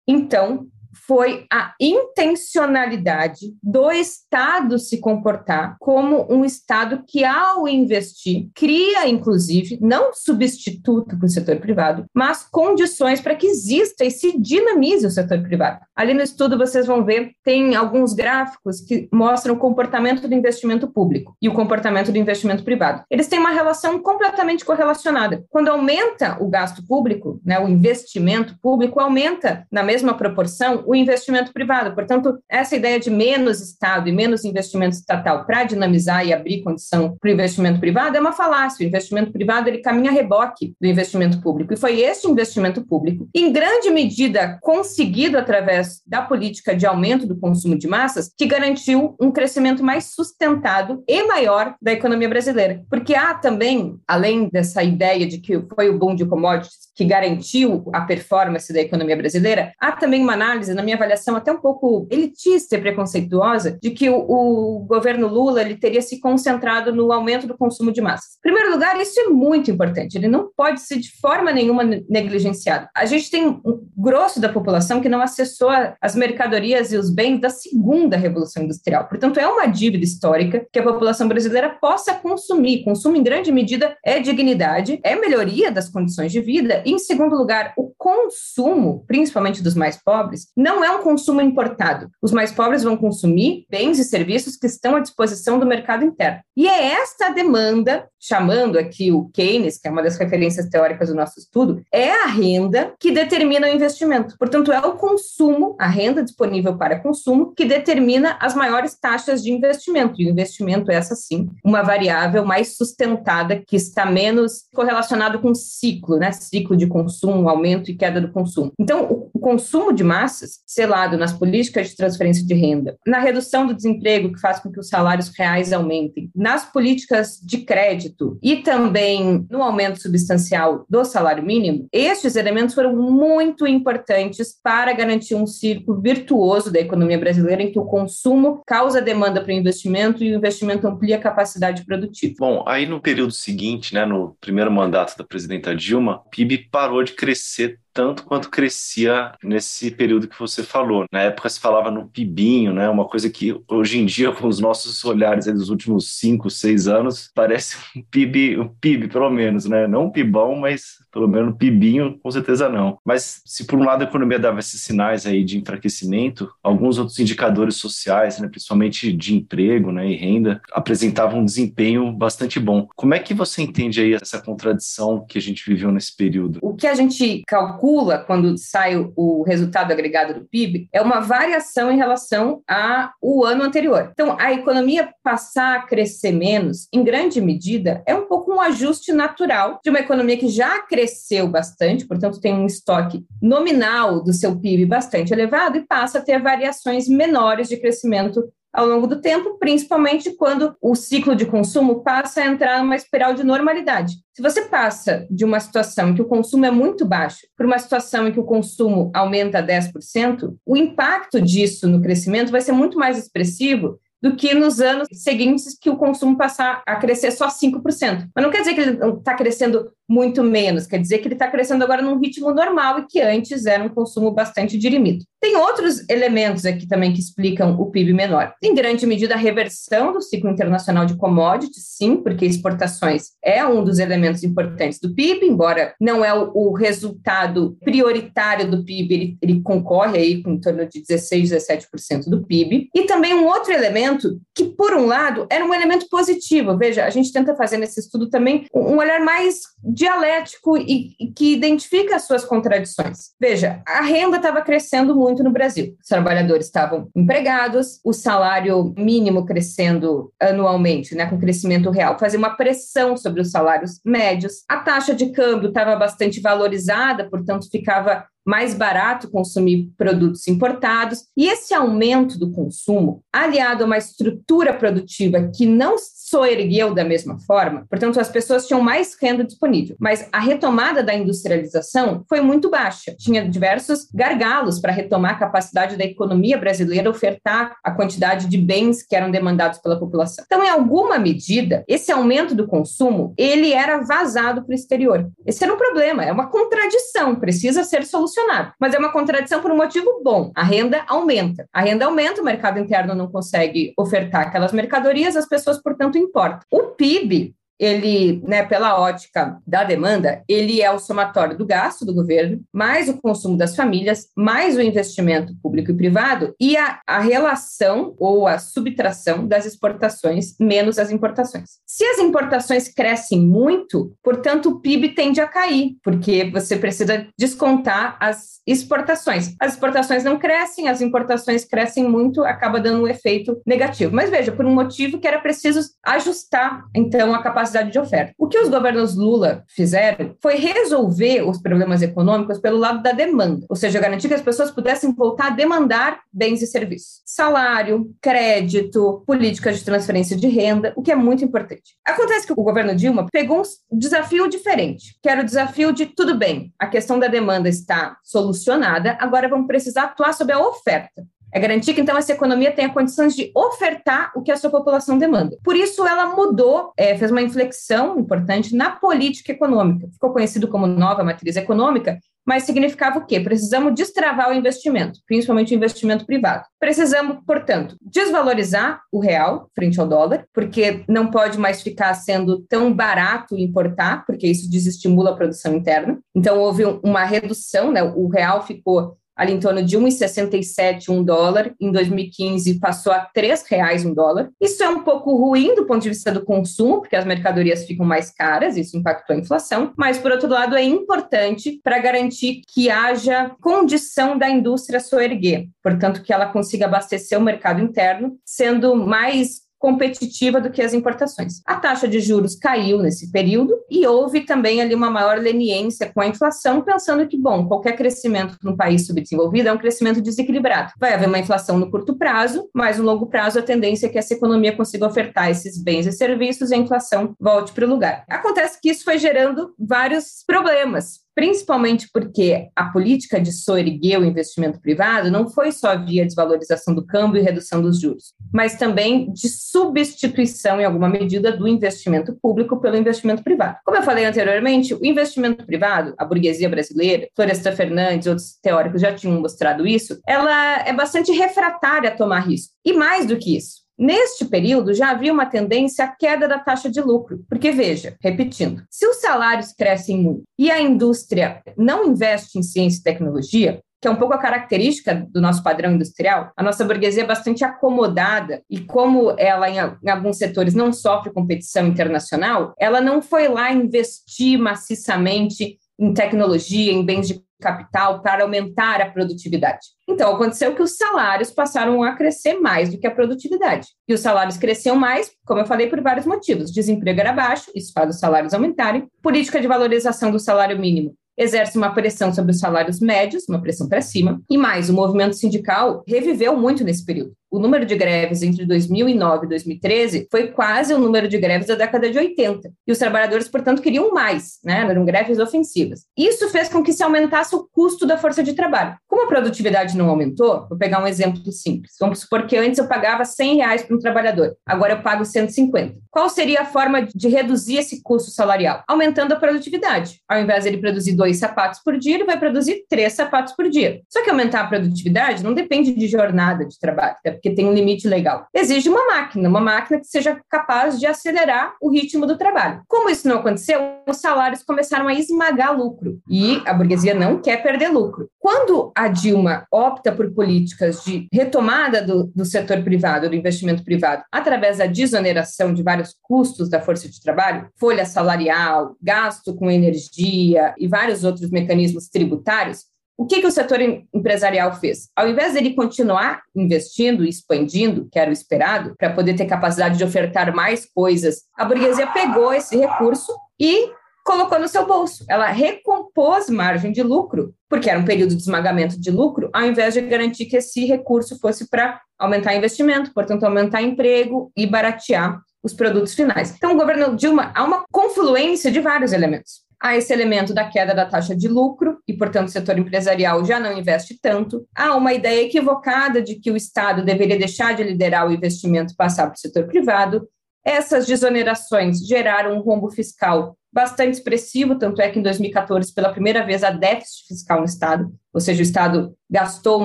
Então, 0.08 0.66
foi 1.06 1.46
a 1.50 1.74
intencionalidade 1.80 3.54
do 3.62 3.90
Estado 3.90 4.78
se 4.78 4.98
comportar 4.98 5.76
como 5.80 6.26
um 6.30 6.44
Estado 6.44 7.02
que, 7.06 7.24
ao 7.24 7.66
investir, 7.68 8.48
cria, 8.54 9.08
inclusive, 9.08 9.78
não 9.80 10.12
substituto 10.12 11.16
para 11.16 11.26
o 11.26 11.30
setor 11.30 11.56
privado, 11.56 12.04
mas 12.14 12.46
condições 12.50 13.20
para 13.20 13.34
que 13.34 13.46
exista 13.46 14.04
e 14.04 14.10
se 14.10 14.38
dinamize 14.38 15.06
o 15.06 15.10
setor 15.10 15.42
privado. 15.42 15.80
Ali 15.94 16.14
no 16.14 16.22
estudo 16.22 16.58
vocês 16.58 16.86
vão 16.86 17.04
ver, 17.04 17.32
tem 17.44 17.74
alguns 17.74 18.12
gráficos 18.12 18.80
que 18.80 19.08
mostram 19.12 19.54
o 19.54 19.58
comportamento 19.58 20.28
do 20.28 20.34
investimento 20.34 20.88
público 20.88 21.36
e 21.40 21.48
o 21.48 21.54
comportamento 21.54 22.10
do 22.10 22.18
investimento 22.18 22.64
privado. 22.64 23.04
Eles 23.10 23.28
têm 23.28 23.38
uma 23.38 23.50
relação 23.50 23.98
completamente 23.98 24.64
correlacionada. 24.64 25.44
Quando 25.50 25.68
aumenta 25.68 26.36
o 26.40 26.48
gasto 26.48 26.86
público, 26.86 27.40
né, 27.44 27.58
o 27.58 27.68
investimento 27.68 28.56
público 28.60 29.00
aumenta 29.00 29.66
na 29.70 29.82
mesma 29.82 30.14
proporção 30.14 30.81
o 30.86 30.94
investimento 30.94 31.52
privado. 31.52 31.94
Portanto, 31.94 32.38
essa 32.48 32.76
ideia 32.76 32.98
de 32.98 33.10
menos 33.10 33.60
Estado 33.60 34.08
e 34.08 34.12
menos 34.12 34.44
investimento 34.44 34.96
estatal 34.96 35.44
para 35.44 35.64
dinamizar 35.64 36.26
e 36.26 36.32
abrir 36.32 36.62
condição 36.62 37.16
para 37.20 37.28
o 37.28 37.32
investimento 37.32 37.80
privado 37.80 38.16
é 38.16 38.20
uma 38.20 38.32
falácia. 38.32 38.84
O 38.84 38.88
investimento 38.88 39.32
privado 39.32 39.68
ele 39.68 39.78
caminha 39.78 40.10
a 40.10 40.14
reboque 40.14 40.74
do 40.80 40.86
investimento 40.86 41.40
público. 41.40 41.72
E 41.72 41.76
foi 41.76 42.00
este 42.00 42.28
investimento 42.28 42.86
público, 42.86 43.28
em 43.34 43.52
grande 43.52 43.90
medida 43.90 44.58
conseguido 44.62 45.38
através 45.38 46.00
da 46.06 46.22
política 46.22 46.74
de 46.74 46.86
aumento 46.86 47.26
do 47.26 47.38
consumo 47.38 47.78
de 47.78 47.88
massas, 47.88 48.30
que 48.36 48.46
garantiu 48.46 49.16
um 49.20 49.30
crescimento 49.30 49.82
mais 49.82 50.12
sustentado 50.14 51.02
e 51.08 51.22
maior 51.24 51.74
da 51.80 51.92
economia 51.92 52.28
brasileira. 52.28 52.82
Porque 52.88 53.14
há 53.14 53.34
também, 53.34 53.96
além 54.06 54.48
dessa 54.48 54.82
ideia 54.82 55.26
de 55.26 55.38
que 55.38 55.60
foi 55.74 55.88
o 55.88 55.98
boom 55.98 56.14
de 56.14 56.26
commodities 56.26 56.90
que 56.94 57.04
garantiu 57.04 57.84
a 57.92 58.02
performance 58.02 58.72
da 58.72 58.80
economia 58.80 59.16
brasileira, 59.16 59.72
há 59.80 59.92
também 59.92 60.22
uma 60.22 60.34
análise, 60.34 60.71
na 60.74 60.82
minha 60.82 60.96
avaliação, 60.96 61.36
até 61.36 61.52
um 61.52 61.60
pouco 61.60 62.06
elitista 62.10 62.76
e 62.76 62.80
preconceituosa, 62.80 63.78
de 63.80 63.90
que 63.90 64.08
o, 64.08 64.16
o 64.16 64.78
governo 64.80 65.28
Lula 65.28 65.62
ele 65.62 65.76
teria 65.76 66.02
se 66.02 66.20
concentrado 66.20 66.94
no 66.94 67.12
aumento 67.12 67.46
do 67.46 67.56
consumo 67.56 67.92
de 67.92 68.00
massas. 68.00 68.36
Em 68.38 68.42
primeiro 68.42 68.70
lugar, 68.70 69.00
isso 69.00 69.20
é 69.20 69.28
muito 69.28 69.70
importante, 69.70 70.16
ele 70.16 70.28
não 70.28 70.50
pode 70.56 70.80
ser 70.80 70.98
de 70.98 71.10
forma 71.20 71.52
nenhuma 71.52 71.84
negligenciado. 72.08 72.88
A 72.94 73.04
gente 73.04 73.30
tem 73.30 73.46
um 73.46 73.86
grosso 73.96 74.40
da 74.40 74.48
população 74.48 75.00
que 75.00 75.08
não 75.08 75.20
acessou 75.20 75.70
as 76.00 76.14
mercadorias 76.14 76.92
e 76.92 76.96
os 76.96 77.10
bens 77.10 77.40
da 77.40 77.50
segunda 77.50 78.16
revolução 78.16 78.62
industrial. 78.62 79.08
Portanto, 79.08 79.38
é 79.38 79.46
uma 79.46 79.66
dívida 79.66 80.04
histórica 80.04 80.66
que 80.72 80.78
a 80.78 80.82
população 80.82 81.28
brasileira 81.28 81.70
possa 81.70 82.14
consumir. 82.14 82.84
Consumo, 82.84 83.16
em 83.16 83.22
grande 83.22 83.52
medida, 83.52 83.96
é 84.04 84.18
dignidade, 84.20 85.00
é 85.04 85.14
melhoria 85.14 85.70
das 85.70 85.88
condições 85.88 86.32
de 86.32 86.40
vida 86.40 86.82
em 86.84 86.98
segundo 86.98 87.36
lugar, 87.36 87.72
o 87.76 87.92
consumo, 87.96 89.04
principalmente 89.06 89.62
dos 89.62 89.74
mais 89.74 89.96
pobres, 89.96 90.48
não 90.62 90.84
é 90.84 90.90
um 90.90 91.02
consumo 91.02 91.40
importado. 91.40 92.08
Os 92.22 92.30
mais 92.30 92.52
pobres 92.52 92.84
vão 92.84 92.96
consumir 92.96 93.66
bens 93.68 93.98
e 93.98 94.04
serviços 94.04 94.56
que 94.56 94.66
estão 94.66 94.94
à 94.94 95.00
disposição 95.00 95.58
do 95.58 95.66
mercado 95.66 96.04
interno. 96.04 96.40
E 96.56 96.68
é 96.68 96.92
esta 96.92 97.30
demanda, 97.30 98.08
chamando 98.22 98.78
aqui 98.78 99.10
o 99.10 99.28
Keynes, 99.30 99.78
que 99.78 99.88
é 99.88 99.90
uma 99.90 100.02
das 100.02 100.16
referências 100.16 100.68
teóricas 100.68 101.08
do 101.08 101.14
nosso 101.14 101.40
estudo, 101.40 101.82
é 101.90 102.10
a 102.10 102.26
renda 102.26 102.94
que 103.00 103.10
determina 103.10 103.66
o 103.66 103.70
investimento. 103.70 104.36
Portanto, 104.38 104.72
é 104.72 104.78
o 104.78 104.92
consumo, 104.92 105.74
a 105.78 105.88
renda 105.88 106.22
disponível 106.22 106.76
para 106.76 107.00
consumo, 107.00 107.52
que 107.52 107.64
determina 107.64 108.36
as 108.40 108.54
maiores 108.54 108.94
taxas 108.94 109.42
de 109.42 109.50
investimento. 109.50 110.22
E 110.22 110.26
o 110.26 110.30
investimento 110.30 110.90
é 110.92 110.94
essa 110.94 111.16
sim, 111.16 111.50
uma 111.64 111.82
variável 111.82 112.44
mais 112.44 112.76
sustentada 112.76 113.60
que 113.66 113.74
está 113.74 114.06
menos 114.06 114.66
correlacionado 114.72 115.40
com 115.40 115.52
ciclo, 115.52 116.16
né? 116.16 116.30
Ciclo 116.30 116.76
de 116.76 116.86
consumo, 116.86 117.48
aumento 117.48 117.90
e 117.90 117.96
queda 117.96 118.20
do 118.20 118.30
consumo. 118.30 118.72
Então, 118.78 119.28
o 119.32 119.38
consumo 119.40 119.92
de 119.92 120.04
massas, 120.04 120.60
selado 120.64 121.16
nas 121.16 121.32
políticas 121.32 121.88
de 121.88 121.96
transferência 121.96 122.46
de 122.46 122.54
renda, 122.54 122.96
na 123.04 123.18
redução 123.18 123.66
do 123.66 123.74
desemprego, 123.74 124.32
que 124.32 124.40
faz 124.40 124.60
com 124.60 124.70
que 124.70 124.78
os 124.78 124.88
salários 124.88 125.32
reais 125.36 125.72
aumentem, 125.72 126.30
nas 126.34 126.64
políticas 126.64 127.40
de 127.42 127.58
crédito 127.58 128.11
e 128.42 128.56
também 128.56 129.46
no 129.50 129.62
aumento 129.62 130.00
substancial 130.00 130.84
do 130.88 131.04
salário 131.04 131.42
mínimo, 131.42 131.86
estes 131.92 132.36
elementos 132.36 132.74
foram 132.74 132.94
muito 132.94 133.66
importantes 133.66 134.56
para 134.62 134.92
garantir 134.92 135.34
um 135.34 135.46
círculo 135.46 136.00
virtuoso 136.00 136.72
da 136.72 136.80
economia 136.80 137.18
brasileira, 137.18 137.62
em 137.62 137.72
que 137.72 137.78
o 137.78 137.84
consumo 137.84 138.62
causa 138.66 139.00
demanda 139.00 139.40
para 139.40 139.50
o 139.50 139.56
investimento 139.56 140.22
e 140.22 140.32
o 140.32 140.36
investimento 140.36 140.86
amplia 140.86 141.16
a 141.16 141.20
capacidade 141.20 141.84
produtiva. 141.84 142.34
Bom, 142.38 142.64
aí 142.66 142.86
no 142.86 143.00
período 143.00 143.32
seguinte, 143.32 143.94
né, 143.94 144.04
no 144.04 144.36
primeiro 144.40 144.70
mandato 144.70 145.16
da 145.16 145.24
presidenta 145.24 145.74
Dilma, 145.74 146.22
o 146.26 146.30
PIB 146.30 146.68
parou 146.70 147.02
de 147.02 147.12
crescer 147.12 147.78
tanto 147.92 148.24
quanto 148.24 148.50
crescia 148.50 149.32
nesse 149.42 149.90
período 149.90 150.28
que 150.28 150.38
você 150.38 150.62
falou. 150.62 151.04
Na 151.12 151.20
época 151.20 151.48
se 151.48 151.60
falava 151.60 151.90
no 151.90 152.08
pibinho, 152.08 152.72
né? 152.72 152.88
Uma 152.88 153.06
coisa 153.06 153.28
que 153.30 153.54
hoje 153.68 153.98
em 153.98 154.06
dia, 154.06 154.32
com 154.32 154.46
os 154.46 154.58
nossos 154.58 155.04
olhares 155.04 155.46
dos 155.46 155.68
últimos 155.68 156.18
cinco, 156.18 156.50
seis 156.50 156.88
anos, 156.88 157.30
parece 157.34 157.76
um 157.96 158.02
PIB, 158.02 158.58
um 158.58 158.68
PIB 158.68 159.08
pelo 159.08 159.30
menos, 159.30 159.66
né? 159.66 159.86
Não 159.86 160.06
um 160.06 160.10
pibão, 160.10 160.56
mas 160.56 161.01
Pelo 161.12 161.28
menos 161.28 161.56
PIBinho, 161.56 162.18
com 162.22 162.30
certeza 162.30 162.68
não. 162.68 162.98
Mas 163.04 163.42
se 163.44 163.64
por 163.64 163.78
um 163.78 163.84
lado 163.84 164.02
a 164.02 164.06
economia 164.06 164.38
dava 164.38 164.58
esses 164.58 164.80
sinais 164.82 165.26
aí 165.26 165.44
de 165.44 165.58
enfraquecimento, 165.58 166.50
alguns 166.62 166.98
outros 166.98 167.18
indicadores 167.18 167.76
sociais, 167.76 168.38
né, 168.38 168.48
principalmente 168.48 169.12
de 169.12 169.34
emprego 169.34 169.92
né, 169.92 170.08
e 170.08 170.16
renda, 170.16 170.60
apresentavam 170.72 171.40
um 171.40 171.44
desempenho 171.44 172.10
bastante 172.12 172.58
bom. 172.58 172.88
Como 172.96 173.14
é 173.14 173.18
que 173.18 173.34
você 173.34 173.62
entende 173.62 174.00
aí 174.00 174.14
essa 174.14 174.40
contradição 174.40 175.24
que 175.28 175.38
a 175.38 175.40
gente 175.40 175.64
viveu 175.68 175.92
nesse 175.92 176.16
período? 176.16 176.58
O 176.62 176.74
que 176.74 176.86
a 176.86 176.94
gente 176.94 177.42
calcula 177.46 178.18
quando 178.18 178.56
sai 178.56 178.96
o 179.14 179.42
resultado 179.42 179.92
agregado 179.92 180.34
do 180.34 180.46
PIB 180.46 180.88
é 180.92 181.02
uma 181.02 181.20
variação 181.20 181.92
em 181.92 181.96
relação 181.96 182.62
ao 182.66 183.44
ano 183.44 183.62
anterior. 183.62 184.10
Então, 184.12 184.36
a 184.38 184.52
economia 184.52 185.10
passar 185.22 185.76
a 185.76 185.82
crescer 185.82 186.32
menos, 186.32 186.88
em 186.92 187.04
grande 187.04 187.40
medida, 187.40 188.02
é 188.06 188.14
um 188.14 188.26
pouco 188.26 188.52
um 188.52 188.60
ajuste 188.60 189.12
natural 189.12 189.80
de 189.82 189.90
uma 189.90 190.00
economia 190.00 190.36
que 190.36 190.48
já 190.48 190.80
cresceu 190.80 191.01
bastante, 191.48 192.06
portanto, 192.06 192.40
tem 192.40 192.54
um 192.54 192.66
estoque 192.66 193.24
nominal 193.40 194.22
do 194.22 194.32
seu 194.32 194.58
PIB 194.58 194.86
bastante 194.86 195.32
elevado 195.32 195.76
e 195.78 195.86
passa 195.86 196.18
a 196.18 196.22
ter 196.22 196.40
variações 196.40 197.08
menores 197.08 197.68
de 197.68 197.76
crescimento 197.76 198.42
ao 198.72 198.86
longo 198.86 199.06
do 199.06 199.20
tempo, 199.20 199.58
principalmente 199.58 200.34
quando 200.34 200.74
o 200.80 200.94
ciclo 200.94 201.36
de 201.36 201.44
consumo 201.44 202.02
passa 202.02 202.40
a 202.40 202.46
entrar 202.46 202.82
numa 202.82 202.96
espiral 202.96 203.34
de 203.34 203.44
normalidade. 203.44 204.14
Se 204.32 204.40
você 204.40 204.62
passa 204.62 205.26
de 205.30 205.44
uma 205.44 205.60
situação 205.60 206.08
em 206.08 206.14
que 206.14 206.22
o 206.22 206.26
consumo 206.26 206.64
é 206.64 206.70
muito 206.70 207.04
baixo 207.04 207.46
para 207.54 207.66
uma 207.66 207.78
situação 207.78 208.26
em 208.26 208.32
que 208.32 208.40
o 208.40 208.44
consumo 208.44 209.10
aumenta 209.14 209.62
10%, 209.62 210.54
o 210.64 210.76
impacto 210.76 211.40
disso 211.40 211.86
no 211.86 212.00
crescimento 212.00 212.50
vai 212.50 212.62
ser 212.62 212.72
muito 212.72 212.98
mais 212.98 213.18
expressivo 213.18 214.00
do 214.22 214.36
que 214.36 214.54
nos 214.54 214.80
anos 214.80 215.08
seguintes 215.12 215.76
que 215.78 215.90
o 215.90 215.96
consumo 215.96 216.38
passar 216.38 216.80
a 216.86 216.94
crescer 216.94 217.32
só 217.32 217.48
5%. 217.48 218.28
Mas 218.34 218.44
não 218.44 218.52
quer 218.52 218.60
dizer 218.60 218.74
que 218.74 218.80
ele 218.80 219.18
está 219.18 219.34
crescendo 219.34 219.90
muito 220.12 220.42
menos, 220.42 220.86
quer 220.86 220.98
dizer 220.98 221.18
que 221.18 221.26
ele 221.26 221.34
está 221.34 221.50
crescendo 221.50 221.82
agora 221.82 222.02
num 222.02 222.20
ritmo 222.20 222.52
normal 222.52 222.98
e 222.98 223.06
que 223.06 223.18
antes 223.18 223.64
era 223.64 223.82
um 223.82 223.88
consumo 223.88 224.30
bastante 224.30 224.76
dirimido. 224.76 225.24
Tem 225.40 225.56
outros 225.56 226.06
elementos 226.08 226.66
aqui 226.66 226.86
também 226.86 227.14
que 227.14 227.18
explicam 227.18 227.74
o 227.80 227.90
PIB 227.90 228.12
menor. 228.12 228.54
Em 228.62 228.74
grande 228.74 229.06
medida, 229.06 229.34
a 229.34 229.38
reversão 229.38 230.12
do 230.12 230.20
ciclo 230.20 230.50
internacional 230.50 231.06
de 231.06 231.16
commodities, 231.16 231.96
sim, 231.96 232.16
porque 232.16 232.44
exportações 232.44 233.30
é 233.42 233.66
um 233.66 233.82
dos 233.82 233.98
elementos 233.98 234.44
importantes 234.44 235.00
do 235.00 235.14
PIB, 235.14 235.46
embora 235.46 235.94
não 235.98 236.22
é 236.22 236.32
o, 236.32 236.72
resultado 236.72 237.76
prioritário 237.82 238.70
do 238.70 238.84
PIB, 238.84 239.14
ele, 239.14 239.38
ele, 239.40 239.62
concorre 239.62 240.18
aí 240.18 240.42
com 240.42 240.52
em 240.52 240.60
torno 240.60 240.86
de 240.86 241.02
16, 241.02 241.50
17% 241.50 242.28
do 242.28 242.44
PIB. 242.44 242.88
E 242.94 243.02
também 243.04 243.34
um 243.34 243.46
outro 243.46 243.72
elemento 243.72 244.40
que, 244.54 244.64
por 244.64 244.94
um 244.94 245.06
lado, 245.06 245.46
era 245.50 245.64
um 245.64 245.74
elemento 245.74 246.06
positivo. 246.08 246.76
Veja, 246.76 247.04
a 247.04 247.10
gente 247.10 247.32
tenta 247.32 247.54
fazer 247.54 247.78
nesse 247.78 248.00
estudo 248.00 248.28
também 248.28 248.66
um 248.74 248.96
olhar 248.96 249.20
mais 249.20 249.60
dialético 250.02 250.76
e, 250.76 251.14
e 251.20 251.32
que 251.32 251.52
identifica 251.52 252.16
as 252.16 252.26
suas 252.26 252.44
contradições. 252.44 253.30
Veja, 253.40 253.80
a 253.86 254.02
renda 254.02 254.36
estava 254.36 254.60
crescendo 254.60 255.14
muito 255.14 255.44
no 255.44 255.52
Brasil. 255.52 255.96
Os 256.00 256.08
trabalhadores 256.08 256.66
estavam 256.66 257.08
empregados, 257.14 258.00
o 258.04 258.12
salário 258.12 258.92
mínimo 258.98 259.46
crescendo 259.46 260.32
anualmente, 260.40 261.14
né, 261.14 261.26
com 261.26 261.38
crescimento 261.38 261.88
real, 261.90 262.18
fazia 262.18 262.38
uma 262.38 262.56
pressão 262.56 263.16
sobre 263.16 263.40
os 263.40 263.52
salários 263.52 264.00
médios. 264.04 264.64
A 264.68 264.78
taxa 264.78 265.14
de 265.14 265.30
câmbio 265.30 265.68
estava 265.68 265.94
bastante 265.94 266.40
valorizada, 266.40 267.30
portanto 267.30 267.70
ficava 267.70 268.26
mais 268.44 268.74
barato 268.74 269.30
consumir 269.30 269.90
produtos 269.96 270.46
importados. 270.48 271.24
E 271.36 271.48
esse 271.48 271.72
aumento 271.74 272.38
do 272.38 272.50
consumo, 272.50 273.22
aliado 273.32 273.82
a 273.82 273.86
uma 273.86 273.98
estrutura 273.98 274.72
produtiva 274.72 275.50
que 275.54 275.66
não 275.66 275.96
soergueu 275.98 276.94
da 276.94 277.04
mesma 277.04 277.38
forma, 277.40 277.86
portanto, 277.88 278.18
as 278.18 278.28
pessoas 278.28 278.66
tinham 278.66 278.80
mais 278.80 279.16
renda 279.20 279.44
disponível. 279.44 279.96
Mas 279.98 280.28
a 280.32 280.40
retomada 280.40 281.02
da 281.02 281.14
industrialização 281.14 282.24
foi 282.28 282.40
muito 282.40 282.70
baixa. 282.70 283.14
Tinha 283.18 283.48
diversos 283.48 284.08
gargalos 284.12 284.80
para 284.80 284.92
retomar 284.92 285.32
a 285.32 285.38
capacidade 285.38 285.96
da 285.96 286.04
economia 286.04 286.58
brasileira 286.58 287.10
ofertar 287.10 287.76
a 287.84 287.90
quantidade 287.90 288.48
de 288.48 288.58
bens 288.58 289.02
que 289.02 289.14
eram 289.14 289.30
demandados 289.30 289.78
pela 289.78 289.98
população. 289.98 290.44
Então, 290.46 290.64
em 290.64 290.68
alguma 290.68 291.18
medida, 291.18 291.84
esse 291.86 292.10
aumento 292.10 292.54
do 292.54 292.66
consumo, 292.66 293.34
ele 293.36 293.72
era 293.72 293.98
vazado 293.98 294.64
para 294.64 294.72
o 294.72 294.74
exterior. 294.74 295.30
Esse 295.46 295.62
era 295.64 295.72
um 295.72 295.78
problema, 295.78 296.24
é 296.24 296.32
uma 296.32 296.48
contradição, 296.48 297.34
precisa 297.36 297.84
ser 297.84 298.04
solucionado. 298.04 298.31
Mas 298.78 298.94
é 298.94 298.98
uma 298.98 299.12
contradição 299.12 299.60
por 299.60 299.70
um 299.70 299.76
motivo 299.76 300.20
bom. 300.22 300.52
A 300.54 300.62
renda 300.62 301.04
aumenta. 301.06 301.66
A 301.72 301.80
renda 301.80 302.06
aumenta, 302.06 302.40
o 302.40 302.44
mercado 302.44 302.78
interno 302.78 303.14
não 303.14 303.28
consegue 303.28 303.92
ofertar 303.96 304.48
aquelas 304.48 304.72
mercadorias, 304.72 305.36
as 305.36 305.48
pessoas, 305.48 305.82
portanto, 305.82 306.18
importa. 306.18 306.66
O 306.70 306.88
PIB 306.88 307.54
ele, 307.82 308.40
né, 308.46 308.62
pela 308.62 308.96
ótica 308.96 309.58
da 309.66 309.82
demanda, 309.82 310.44
ele 310.48 310.80
é 310.80 310.88
o 310.92 311.00
somatório 311.00 311.58
do 311.58 311.66
gasto 311.66 312.06
do 312.06 312.14
governo, 312.14 312.60
mais 312.72 313.08
o 313.08 313.20
consumo 313.20 313.56
das 313.56 313.74
famílias, 313.74 314.28
mais 314.36 314.76
o 314.76 314.80
investimento 314.80 315.52
público 315.60 315.90
e 315.90 315.96
privado 315.96 316.54
e 316.60 316.76
a, 316.76 317.00
a 317.04 317.18
relação 317.18 318.14
ou 318.20 318.46
a 318.46 318.56
subtração 318.58 319.48
das 319.48 319.66
exportações 319.66 320.54
menos 320.60 320.96
as 320.96 321.10
importações. 321.10 321.70
Se 321.84 322.04
as 322.04 322.20
importações 322.20 322.86
crescem 322.86 323.40
muito, 323.40 324.14
portanto, 324.22 324.68
o 324.68 324.80
PIB 324.80 325.08
tende 325.08 325.40
a 325.40 325.48
cair, 325.48 325.96
porque 326.04 326.48
você 326.52 326.76
precisa 326.76 327.26
descontar 327.36 328.16
as 328.20 328.60
exportações. 328.64 329.56
As 329.58 329.72
exportações 329.72 330.22
não 330.22 330.38
crescem, 330.38 330.86
as 330.86 331.00
importações 331.00 331.64
crescem 331.64 332.08
muito, 332.08 332.44
acaba 332.44 332.78
dando 332.78 333.02
um 333.02 333.08
efeito 333.08 333.60
negativo. 333.66 334.14
Mas 334.14 334.30
veja, 334.30 334.52
por 334.52 334.64
um 334.64 334.72
motivo 334.72 335.18
que 335.18 335.26
era 335.26 335.40
preciso 335.40 335.80
ajustar, 336.04 336.84
então, 336.94 337.34
a 337.34 337.42
capacidade 337.42 337.71
capacidade 337.72 337.90
de 337.90 337.98
oferta. 337.98 338.34
O 338.38 338.46
que 338.46 338.58
os 338.58 338.68
governos 338.68 339.16
Lula 339.16 339.64
fizeram 339.68 340.36
foi 340.40 340.56
resolver 340.56 341.42
os 341.42 341.60
problemas 341.60 342.02
econômicos 342.02 342.58
pelo 342.58 342.78
lado 342.78 343.02
da 343.02 343.12
demanda, 343.12 343.66
ou 343.68 343.76
seja, 343.76 343.98
garantir 343.98 344.28
que 344.28 344.34
as 344.34 344.42
pessoas 344.42 344.70
pudessem 344.70 345.12
voltar 345.14 345.48
a 345.48 345.50
demandar 345.50 346.20
bens 346.32 346.60
e 346.62 346.66
serviços. 346.66 347.22
Salário, 347.24 348.14
crédito, 348.20 349.22
políticas 349.26 349.78
de 349.78 349.84
transferência 349.84 350.36
de 350.36 350.46
renda, 350.48 350.92
o 350.96 351.02
que 351.02 351.10
é 351.10 351.16
muito 351.16 351.44
importante. 351.44 351.96
Acontece 352.06 352.46
que 352.46 352.52
o 352.52 352.56
governo 352.56 352.94
Dilma 352.94 353.26
pegou 353.32 353.62
um 353.90 353.98
desafio 353.98 354.48
diferente, 354.48 355.16
que 355.22 355.28
era 355.28 355.40
o 355.40 355.44
desafio 355.44 355.92
de 355.92 356.06
tudo 356.06 356.36
bem, 356.36 356.72
a 356.78 356.86
questão 356.86 357.18
da 357.18 357.26
demanda 357.26 357.68
está 357.68 358.16
solucionada, 358.22 359.16
agora 359.20 359.48
vamos 359.48 359.66
precisar 359.66 360.04
atuar 360.04 360.34
sobre 360.34 360.52
a 360.52 360.60
oferta. 360.60 361.22
É 361.52 361.60
garantir 361.60 361.92
que, 361.92 362.00
então, 362.00 362.16
essa 362.16 362.32
economia 362.32 362.72
tenha 362.72 362.88
condições 362.88 363.34
de 363.34 363.52
ofertar 363.54 364.32
o 364.34 364.42
que 364.42 364.50
a 364.50 364.56
sua 364.56 364.70
população 364.70 365.18
demanda. 365.18 365.58
Por 365.62 365.76
isso, 365.76 366.06
ela 366.06 366.34
mudou, 366.34 366.92
é, 366.96 367.16
fez 367.16 367.30
uma 367.30 367.42
inflexão 367.42 368.18
importante 368.18 368.74
na 368.74 368.90
política 368.90 369.52
econômica. 369.52 370.08
Ficou 370.10 370.32
conhecido 370.32 370.66
como 370.66 370.86
nova 370.86 371.22
matriz 371.22 371.56
econômica, 371.56 372.18
mas 372.44 372.64
significava 372.64 373.18
o 373.18 373.26
quê? 373.26 373.38
Precisamos 373.38 373.94
destravar 373.94 374.50
o 374.50 374.54
investimento, 374.54 375.20
principalmente 375.26 375.72
o 375.72 375.76
investimento 375.76 376.26
privado. 376.26 376.64
Precisamos, 376.78 377.38
portanto, 377.46 377.96
desvalorizar 378.00 379.00
o 379.12 379.20
real 379.20 379.70
frente 379.74 380.00
ao 380.00 380.08
dólar, 380.08 380.44
porque 380.52 381.04
não 381.08 381.30
pode 381.30 381.58
mais 381.58 381.82
ficar 381.82 382.12
sendo 382.14 382.60
tão 382.68 382.92
barato 382.92 383.56
importar, 383.56 384.24
porque 384.26 384.46
isso 384.46 384.68
desestimula 384.68 385.30
a 385.30 385.36
produção 385.36 385.74
interna. 385.74 386.18
Então, 386.34 386.58
houve 386.58 386.84
uma 387.02 387.24
redução, 387.24 387.92
né? 387.92 388.02
o 388.02 388.26
real 388.28 388.66
ficou 388.66 389.16
ali 389.36 389.52
em 389.52 389.60
torno 389.60 389.82
de 389.82 389.98
1,67 389.98 391.08
um 391.08 391.22
dólar. 391.22 391.74
Em 391.80 391.90
2015 391.90 392.78
passou 392.78 393.12
a 393.12 393.28
R$ 393.34 393.54
reais 393.68 394.04
um 394.04 394.14
dólar. 394.14 394.50
Isso 394.60 394.82
é 394.82 394.88
um 394.88 395.02
pouco 395.02 395.36
ruim 395.36 395.74
do 395.74 395.86
ponto 395.86 396.02
de 396.02 396.10
vista 396.10 396.30
do 396.30 396.44
consumo, 396.44 397.00
porque 397.00 397.16
as 397.16 397.24
mercadorias 397.24 397.84
ficam 397.84 398.04
mais 398.04 398.30
caras, 398.30 398.76
isso 398.76 398.96
impactou 398.96 399.34
a 399.34 399.38
inflação, 399.38 399.92
mas 399.96 400.18
por 400.18 400.30
outro 400.30 400.48
lado 400.48 400.76
é 400.76 400.82
importante 400.82 401.80
para 401.82 401.98
garantir 401.98 402.62
que 402.68 402.90
haja 402.90 403.50
condição 403.60 404.36
da 404.36 404.48
indústria 404.48 405.00
soerguer, 405.00 405.68
portanto 405.82 406.22
que 406.22 406.32
ela 406.32 406.46
consiga 406.46 406.86
abastecer 406.86 407.38
o 407.38 407.42
mercado 407.42 407.80
interno, 407.80 408.36
sendo 408.44 408.94
mais 408.94 409.61
competitiva 409.82 410.60
do 410.60 410.70
que 410.70 410.80
as 410.80 410.94
importações. 410.94 411.60
A 411.66 411.74
taxa 411.74 412.06
de 412.06 412.20
juros 412.20 412.54
caiu 412.54 412.98
nesse 412.98 413.32
período 413.32 413.74
e 413.90 414.06
houve 414.06 414.42
também 414.42 414.80
ali 414.80 414.94
uma 414.94 415.10
maior 415.10 415.38
leniência 415.38 416.08
com 416.14 416.20
a 416.20 416.26
inflação, 416.28 416.82
pensando 416.82 417.26
que, 417.26 417.36
bom, 417.36 417.66
qualquer 417.66 417.96
crescimento 417.96 418.56
num 418.62 418.76
país 418.76 419.04
subdesenvolvido 419.04 419.68
é 419.68 419.72
um 419.72 419.78
crescimento 419.78 420.22
desequilibrado. 420.22 420.92
Vai 421.00 421.12
haver 421.12 421.26
uma 421.26 421.40
inflação 421.40 421.80
no 421.80 421.90
curto 421.90 422.16
prazo, 422.16 422.70
mas 422.72 422.96
no 422.96 423.04
longo 423.04 423.26
prazo 423.26 423.58
a 423.58 423.62
tendência 423.62 424.06
é 424.06 424.08
que 424.08 424.18
essa 424.18 424.34
economia 424.34 424.76
consiga 424.76 425.04
ofertar 425.04 425.50
esses 425.50 425.82
bens 425.82 426.06
e 426.06 426.12
serviços 426.12 426.70
e 426.70 426.74
a 426.76 426.78
inflação 426.78 427.34
volte 427.40 427.72
para 427.72 427.84
o 427.84 427.88
lugar. 427.88 428.24
Acontece 428.28 428.80
que 428.80 428.88
isso 428.88 429.02
foi 429.02 429.18
gerando 429.18 429.74
vários 429.76 430.44
problemas, 430.46 431.22
principalmente 431.34 432.08
porque 432.12 432.68
a 432.76 432.86
política 432.86 433.40
de 433.40 433.52
soerguer 433.52 434.20
o 434.20 434.24
investimento 434.24 434.80
privado 434.80 435.30
não 435.30 435.48
foi 435.48 435.72
só 435.72 435.96
via 435.96 436.26
desvalorização 436.26 436.94
do 436.94 437.06
câmbio 437.06 437.40
e 437.40 437.44
redução 437.44 437.80
dos 437.80 438.00
juros, 438.00 438.34
mas 438.52 438.76
também 438.76 439.32
de 439.32 439.48
substituição, 439.48 440.80
em 440.80 440.84
alguma 440.84 441.08
medida, 441.08 441.52
do 441.52 441.66
investimento 441.66 442.36
público 442.40 442.80
pelo 442.80 442.96
investimento 442.96 443.42
privado. 443.42 443.78
Como 443.84 443.96
eu 443.96 444.02
falei 444.02 444.24
anteriormente, 444.24 444.94
o 444.94 445.04
investimento 445.04 445.64
privado, 445.64 446.14
a 446.18 446.24
burguesia 446.24 446.68
brasileira, 446.68 447.28
Floresta 447.34 447.72
Fernandes, 447.72 448.26
outros 448.26 448.58
teóricos 448.62 449.00
já 449.00 449.14
tinham 449.14 449.40
mostrado 449.40 449.86
isso, 449.86 450.20
ela 450.26 450.86
é 450.86 450.92
bastante 450.92 451.32
refratária 451.32 452.10
a 452.10 452.16
tomar 452.16 452.40
risco. 452.40 452.72
E 452.84 452.92
mais 452.92 453.26
do 453.26 453.36
que 453.36 453.56
isso, 453.56 453.81
Neste 453.98 454.44
período, 454.44 454.94
já 454.94 455.10
havia 455.10 455.32
uma 455.32 455.46
tendência 455.46 456.04
à 456.04 456.08
queda 456.08 456.48
da 456.48 456.58
taxa 456.58 456.90
de 456.90 457.00
lucro, 457.00 457.44
porque 457.48 457.70
veja, 457.70 458.16
repetindo, 458.20 458.82
se 458.90 459.06
os 459.06 459.16
salários 459.16 459.72
crescem 459.72 460.18
muito 460.18 460.42
e 460.58 460.70
a 460.70 460.80
indústria 460.80 461.62
não 461.76 462.06
investe 462.06 462.58
em 462.58 462.62
ciência 462.62 463.00
e 463.00 463.02
tecnologia, 463.02 463.80
que 464.02 464.08
é 464.08 464.10
um 464.10 464.16
pouco 464.16 464.34
a 464.34 464.38
característica 464.38 465.14
do 465.30 465.40
nosso 465.40 465.62
padrão 465.62 465.92
industrial, 465.92 466.50
a 466.56 466.62
nossa 466.62 466.84
burguesia 466.84 467.22
é 467.22 467.26
bastante 467.26 467.64
acomodada 467.64 468.60
e 468.68 468.80
como 468.80 469.32
ela 469.38 469.70
em, 469.70 469.78
alguns 469.78 470.38
setores 470.38 470.74
não 470.74 470.92
sofre 470.92 471.32
competição 471.32 471.86
internacional, 471.86 472.74
ela 472.80 473.00
não 473.00 473.22
foi 473.22 473.46
lá 473.46 473.72
investir 473.72 474.58
maciçamente 474.58 475.78
em 476.02 476.12
tecnologia, 476.12 476.92
em 476.92 477.04
bens 477.04 477.28
de 477.28 477.40
capital 477.60 478.20
para 478.22 478.42
aumentar 478.42 479.00
a 479.00 479.08
produtividade. 479.08 479.86
Então, 480.08 480.34
aconteceu 480.34 480.74
que 480.74 480.82
os 480.82 480.96
salários 480.96 481.52
passaram 481.52 482.02
a 482.02 482.16
crescer 482.16 482.54
mais 482.54 482.90
do 482.90 482.98
que 482.98 483.06
a 483.06 483.10
produtividade. 483.10 483.86
E 484.08 484.12
os 484.12 484.18
salários 484.18 484.56
cresciam 484.56 484.96
mais, 484.96 485.30
como 485.46 485.60
eu 485.60 485.66
falei, 485.66 485.86
por 485.86 486.00
vários 486.00 486.26
motivos. 486.26 486.72
Desemprego 486.72 487.20
era 487.20 487.32
baixo, 487.32 487.70
isso 487.72 487.92
faz 487.92 488.10
os 488.10 488.18
salários 488.18 488.52
aumentarem. 488.52 489.06
Política 489.22 489.60
de 489.60 489.68
valorização 489.68 490.32
do 490.32 490.40
salário 490.40 490.76
mínimo 490.76 491.14
exerce 491.38 491.78
uma 491.78 491.94
pressão 491.94 492.34
sobre 492.34 492.50
os 492.50 492.58
salários 492.58 492.98
médios, 492.98 493.44
uma 493.48 493.62
pressão 493.62 493.88
para 493.88 494.02
cima, 494.02 494.42
e 494.50 494.58
mais, 494.58 494.90
o 494.90 494.92
movimento 494.92 495.34
sindical 495.34 496.02
reviveu 496.06 496.56
muito 496.56 496.84
nesse 496.84 497.06
período 497.06 497.32
o 497.52 497.58
número 497.58 497.84
de 497.84 497.94
greves 497.94 498.42
entre 498.42 498.64
2009 498.64 499.44
e 499.44 499.48
2013 499.50 500.26
foi 500.30 500.48
quase 500.48 500.94
o 500.94 500.98
número 500.98 501.28
de 501.28 501.36
greves 501.36 501.66
da 501.66 501.74
década 501.74 502.10
de 502.10 502.16
80. 502.18 502.72
E 502.86 502.90
os 502.90 502.96
trabalhadores, 502.96 503.46
portanto, 503.46 503.82
queriam 503.82 504.10
mais, 504.10 504.58
né? 504.64 504.86
eram 504.88 505.04
greves 505.04 505.38
ofensivas. 505.38 506.06
Isso 506.16 506.48
fez 506.48 506.70
com 506.70 506.82
que 506.82 506.94
se 506.94 507.02
aumentasse 507.02 507.54
o 507.54 507.68
custo 507.70 508.06
da 508.06 508.16
força 508.16 508.42
de 508.42 508.54
trabalho. 508.54 508.96
Como 509.06 509.24
a 509.24 509.28
produtividade 509.28 509.98
não 509.98 510.08
aumentou, 510.08 510.66
vou 510.66 510.78
pegar 510.78 511.02
um 511.02 511.06
exemplo 511.06 511.52
simples. 511.52 511.92
Vamos 512.00 512.20
supor 512.20 512.46
que 512.46 512.56
antes 512.56 512.78
eu 512.78 512.88
pagava 512.88 513.26
100 513.26 513.56
reais 513.56 513.82
para 513.82 513.96
um 513.96 513.98
trabalhador, 513.98 514.56
agora 514.64 514.94
eu 514.94 515.02
pago 515.02 515.22
150. 515.22 515.96
Qual 516.10 516.30
seria 516.30 516.62
a 516.62 516.64
forma 516.64 517.02
de 517.02 517.28
reduzir 517.28 517.76
esse 517.76 518.02
custo 518.02 518.30
salarial? 518.30 518.82
Aumentando 518.88 519.32
a 519.32 519.36
produtividade. 519.36 520.20
Ao 520.26 520.40
invés 520.40 520.64
de 520.64 520.70
ele 520.70 520.78
produzir 520.78 521.12
dois 521.12 521.38
sapatos 521.38 521.80
por 521.84 521.98
dia, 521.98 522.14
ele 522.14 522.24
vai 522.24 522.38
produzir 522.38 522.84
três 522.88 523.12
sapatos 523.12 523.54
por 523.54 523.68
dia. 523.68 524.00
Só 524.08 524.22
que 524.24 524.30
aumentar 524.30 524.62
a 524.62 524.66
produtividade 524.66 525.44
não 525.44 525.52
depende 525.52 525.92
de 525.92 526.06
jornada 526.06 526.64
de 526.64 526.78
trabalho, 526.78 527.16
porque 527.42 527.56
tem 527.56 527.66
um 527.66 527.74
limite 527.74 528.06
legal. 528.06 528.46
Exige 528.54 528.88
uma 528.88 529.04
máquina, 529.04 529.48
uma 529.48 529.60
máquina 529.60 529.98
que 529.98 530.06
seja 530.06 530.40
capaz 530.48 531.00
de 531.00 531.06
acelerar 531.06 531.74
o 531.82 531.90
ritmo 531.90 532.24
do 532.24 532.38
trabalho. 532.38 532.82
Como 532.86 533.10
isso 533.10 533.26
não 533.26 533.38
aconteceu, 533.38 533.80
os 534.08 534.18
salários 534.18 534.62
começaram 534.62 535.08
a 535.08 535.14
esmagar 535.14 535.76
lucro 535.76 536.20
e 536.30 536.62
a 536.64 536.72
burguesia 536.72 537.14
não 537.14 537.42
quer 537.42 537.60
perder 537.60 537.88
lucro. 537.88 538.28
Quando 538.38 538.92
a 538.94 539.08
Dilma 539.08 539.66
opta 539.72 540.12
por 540.12 540.32
políticas 540.32 541.02
de 541.04 541.26
retomada 541.32 542.00
do, 542.00 542.30
do 542.34 542.44
setor 542.44 542.84
privado, 542.84 543.28
do 543.28 543.34
investimento 543.34 543.84
privado, 543.84 544.22
através 544.30 544.78
da 544.78 544.86
desoneração 544.86 545.74
de 545.74 545.82
vários 545.82 546.14
custos 546.22 546.70
da 546.70 546.80
força 546.80 547.08
de 547.08 547.20
trabalho, 547.20 547.68
folha 547.76 548.04
salarial, 548.04 548.94
gasto 549.02 549.54
com 549.56 549.68
energia 549.68 550.74
e 550.78 550.86
vários 550.86 551.24
outros 551.24 551.50
mecanismos 551.50 552.08
tributários, 552.08 552.91
o 553.16 553.26
que, 553.26 553.40
que 553.40 553.46
o 553.46 553.50
setor 553.50 553.80
empresarial 553.80 554.74
fez? 554.74 555.08
Ao 555.14 555.28
invés 555.28 555.54
dele 555.54 555.74
continuar 555.74 556.42
investindo 556.56 557.24
e 557.24 557.28
expandindo, 557.28 558.08
que 558.10 558.18
era 558.18 558.30
o 558.30 558.32
esperado, 558.32 558.94
para 558.96 559.12
poder 559.12 559.34
ter 559.34 559.46
capacidade 559.46 559.98
de 559.98 560.04
ofertar 560.04 560.54
mais 560.54 560.86
coisas, 560.86 561.42
a 561.54 561.64
burguesia 561.64 562.06
pegou 562.08 562.52
esse 562.52 562.76
recurso 562.76 563.32
e 563.60 563.90
colocou 564.24 564.58
no 564.58 564.68
seu 564.68 564.86
bolso. 564.86 565.24
Ela 565.28 565.46
recompôs 565.48 566.48
margem 566.48 566.92
de 566.92 567.02
lucro, 567.02 567.54
porque 567.68 567.90
era 567.90 567.98
um 567.98 568.04
período 568.04 568.34
de 568.34 568.42
esmagamento 568.42 569.00
de 569.00 569.10
lucro, 569.10 569.50
ao 569.52 569.64
invés 569.64 569.94
de 569.94 570.00
garantir 570.00 570.46
que 570.46 570.56
esse 570.56 570.84
recurso 570.84 571.38
fosse 571.38 571.68
para 571.68 572.00
aumentar 572.18 572.54
investimento, 572.54 573.12
portanto, 573.12 573.44
aumentar 573.44 573.82
emprego 573.82 574.50
e 574.56 574.66
baratear 574.66 575.40
os 575.62 575.72
produtos 575.72 576.14
finais. 576.14 576.54
Então, 576.56 576.72
o 576.72 576.76
governo 576.76 577.16
Dilma 577.16 577.52
há 577.54 577.62
uma 577.62 577.84
confluência 577.92 578.70
de 578.70 578.80
vários 578.80 579.12
elementos. 579.12 579.62
Há 579.82 579.96
esse 579.96 580.12
elemento 580.12 580.54
da 580.54 580.64
queda 580.68 580.94
da 580.94 581.04
taxa 581.04 581.34
de 581.34 581.48
lucro, 581.48 581.98
e, 582.06 582.12
portanto, 582.12 582.46
o 582.46 582.50
setor 582.52 582.78
empresarial 582.78 583.44
já 583.44 583.58
não 583.58 583.76
investe 583.76 584.16
tanto. 584.22 584.64
Há 584.72 584.94
uma 584.94 585.12
ideia 585.12 585.44
equivocada 585.44 586.22
de 586.22 586.36
que 586.36 586.52
o 586.52 586.56
Estado 586.56 587.04
deveria 587.04 587.36
deixar 587.36 587.74
de 587.74 587.82
liderar 587.82 588.28
o 588.28 588.32
investimento 588.32 588.92
e 588.92 588.96
passar 588.96 589.26
para 589.26 589.34
o 589.34 589.38
setor 589.38 589.66
privado. 589.66 590.28
Essas 590.64 591.04
desonerações 591.04 591.98
geraram 592.06 592.56
um 592.56 592.60
rombo 592.60 592.92
fiscal 592.92 593.56
bastante 593.72 594.14
expressivo, 594.14 594.78
tanto 594.78 595.02
é 595.02 595.10
que 595.10 595.18
em 595.18 595.22
2014, 595.22 595.92
pela 595.92 596.12
primeira 596.12 596.46
vez, 596.46 596.62
há 596.62 596.70
déficit 596.70 597.26
fiscal 597.26 597.58
no 597.58 597.64
Estado, 597.64 598.12
ou 598.32 598.40
seja, 598.40 598.60
o 598.60 598.62
Estado 598.62 599.14
gastou 599.28 599.84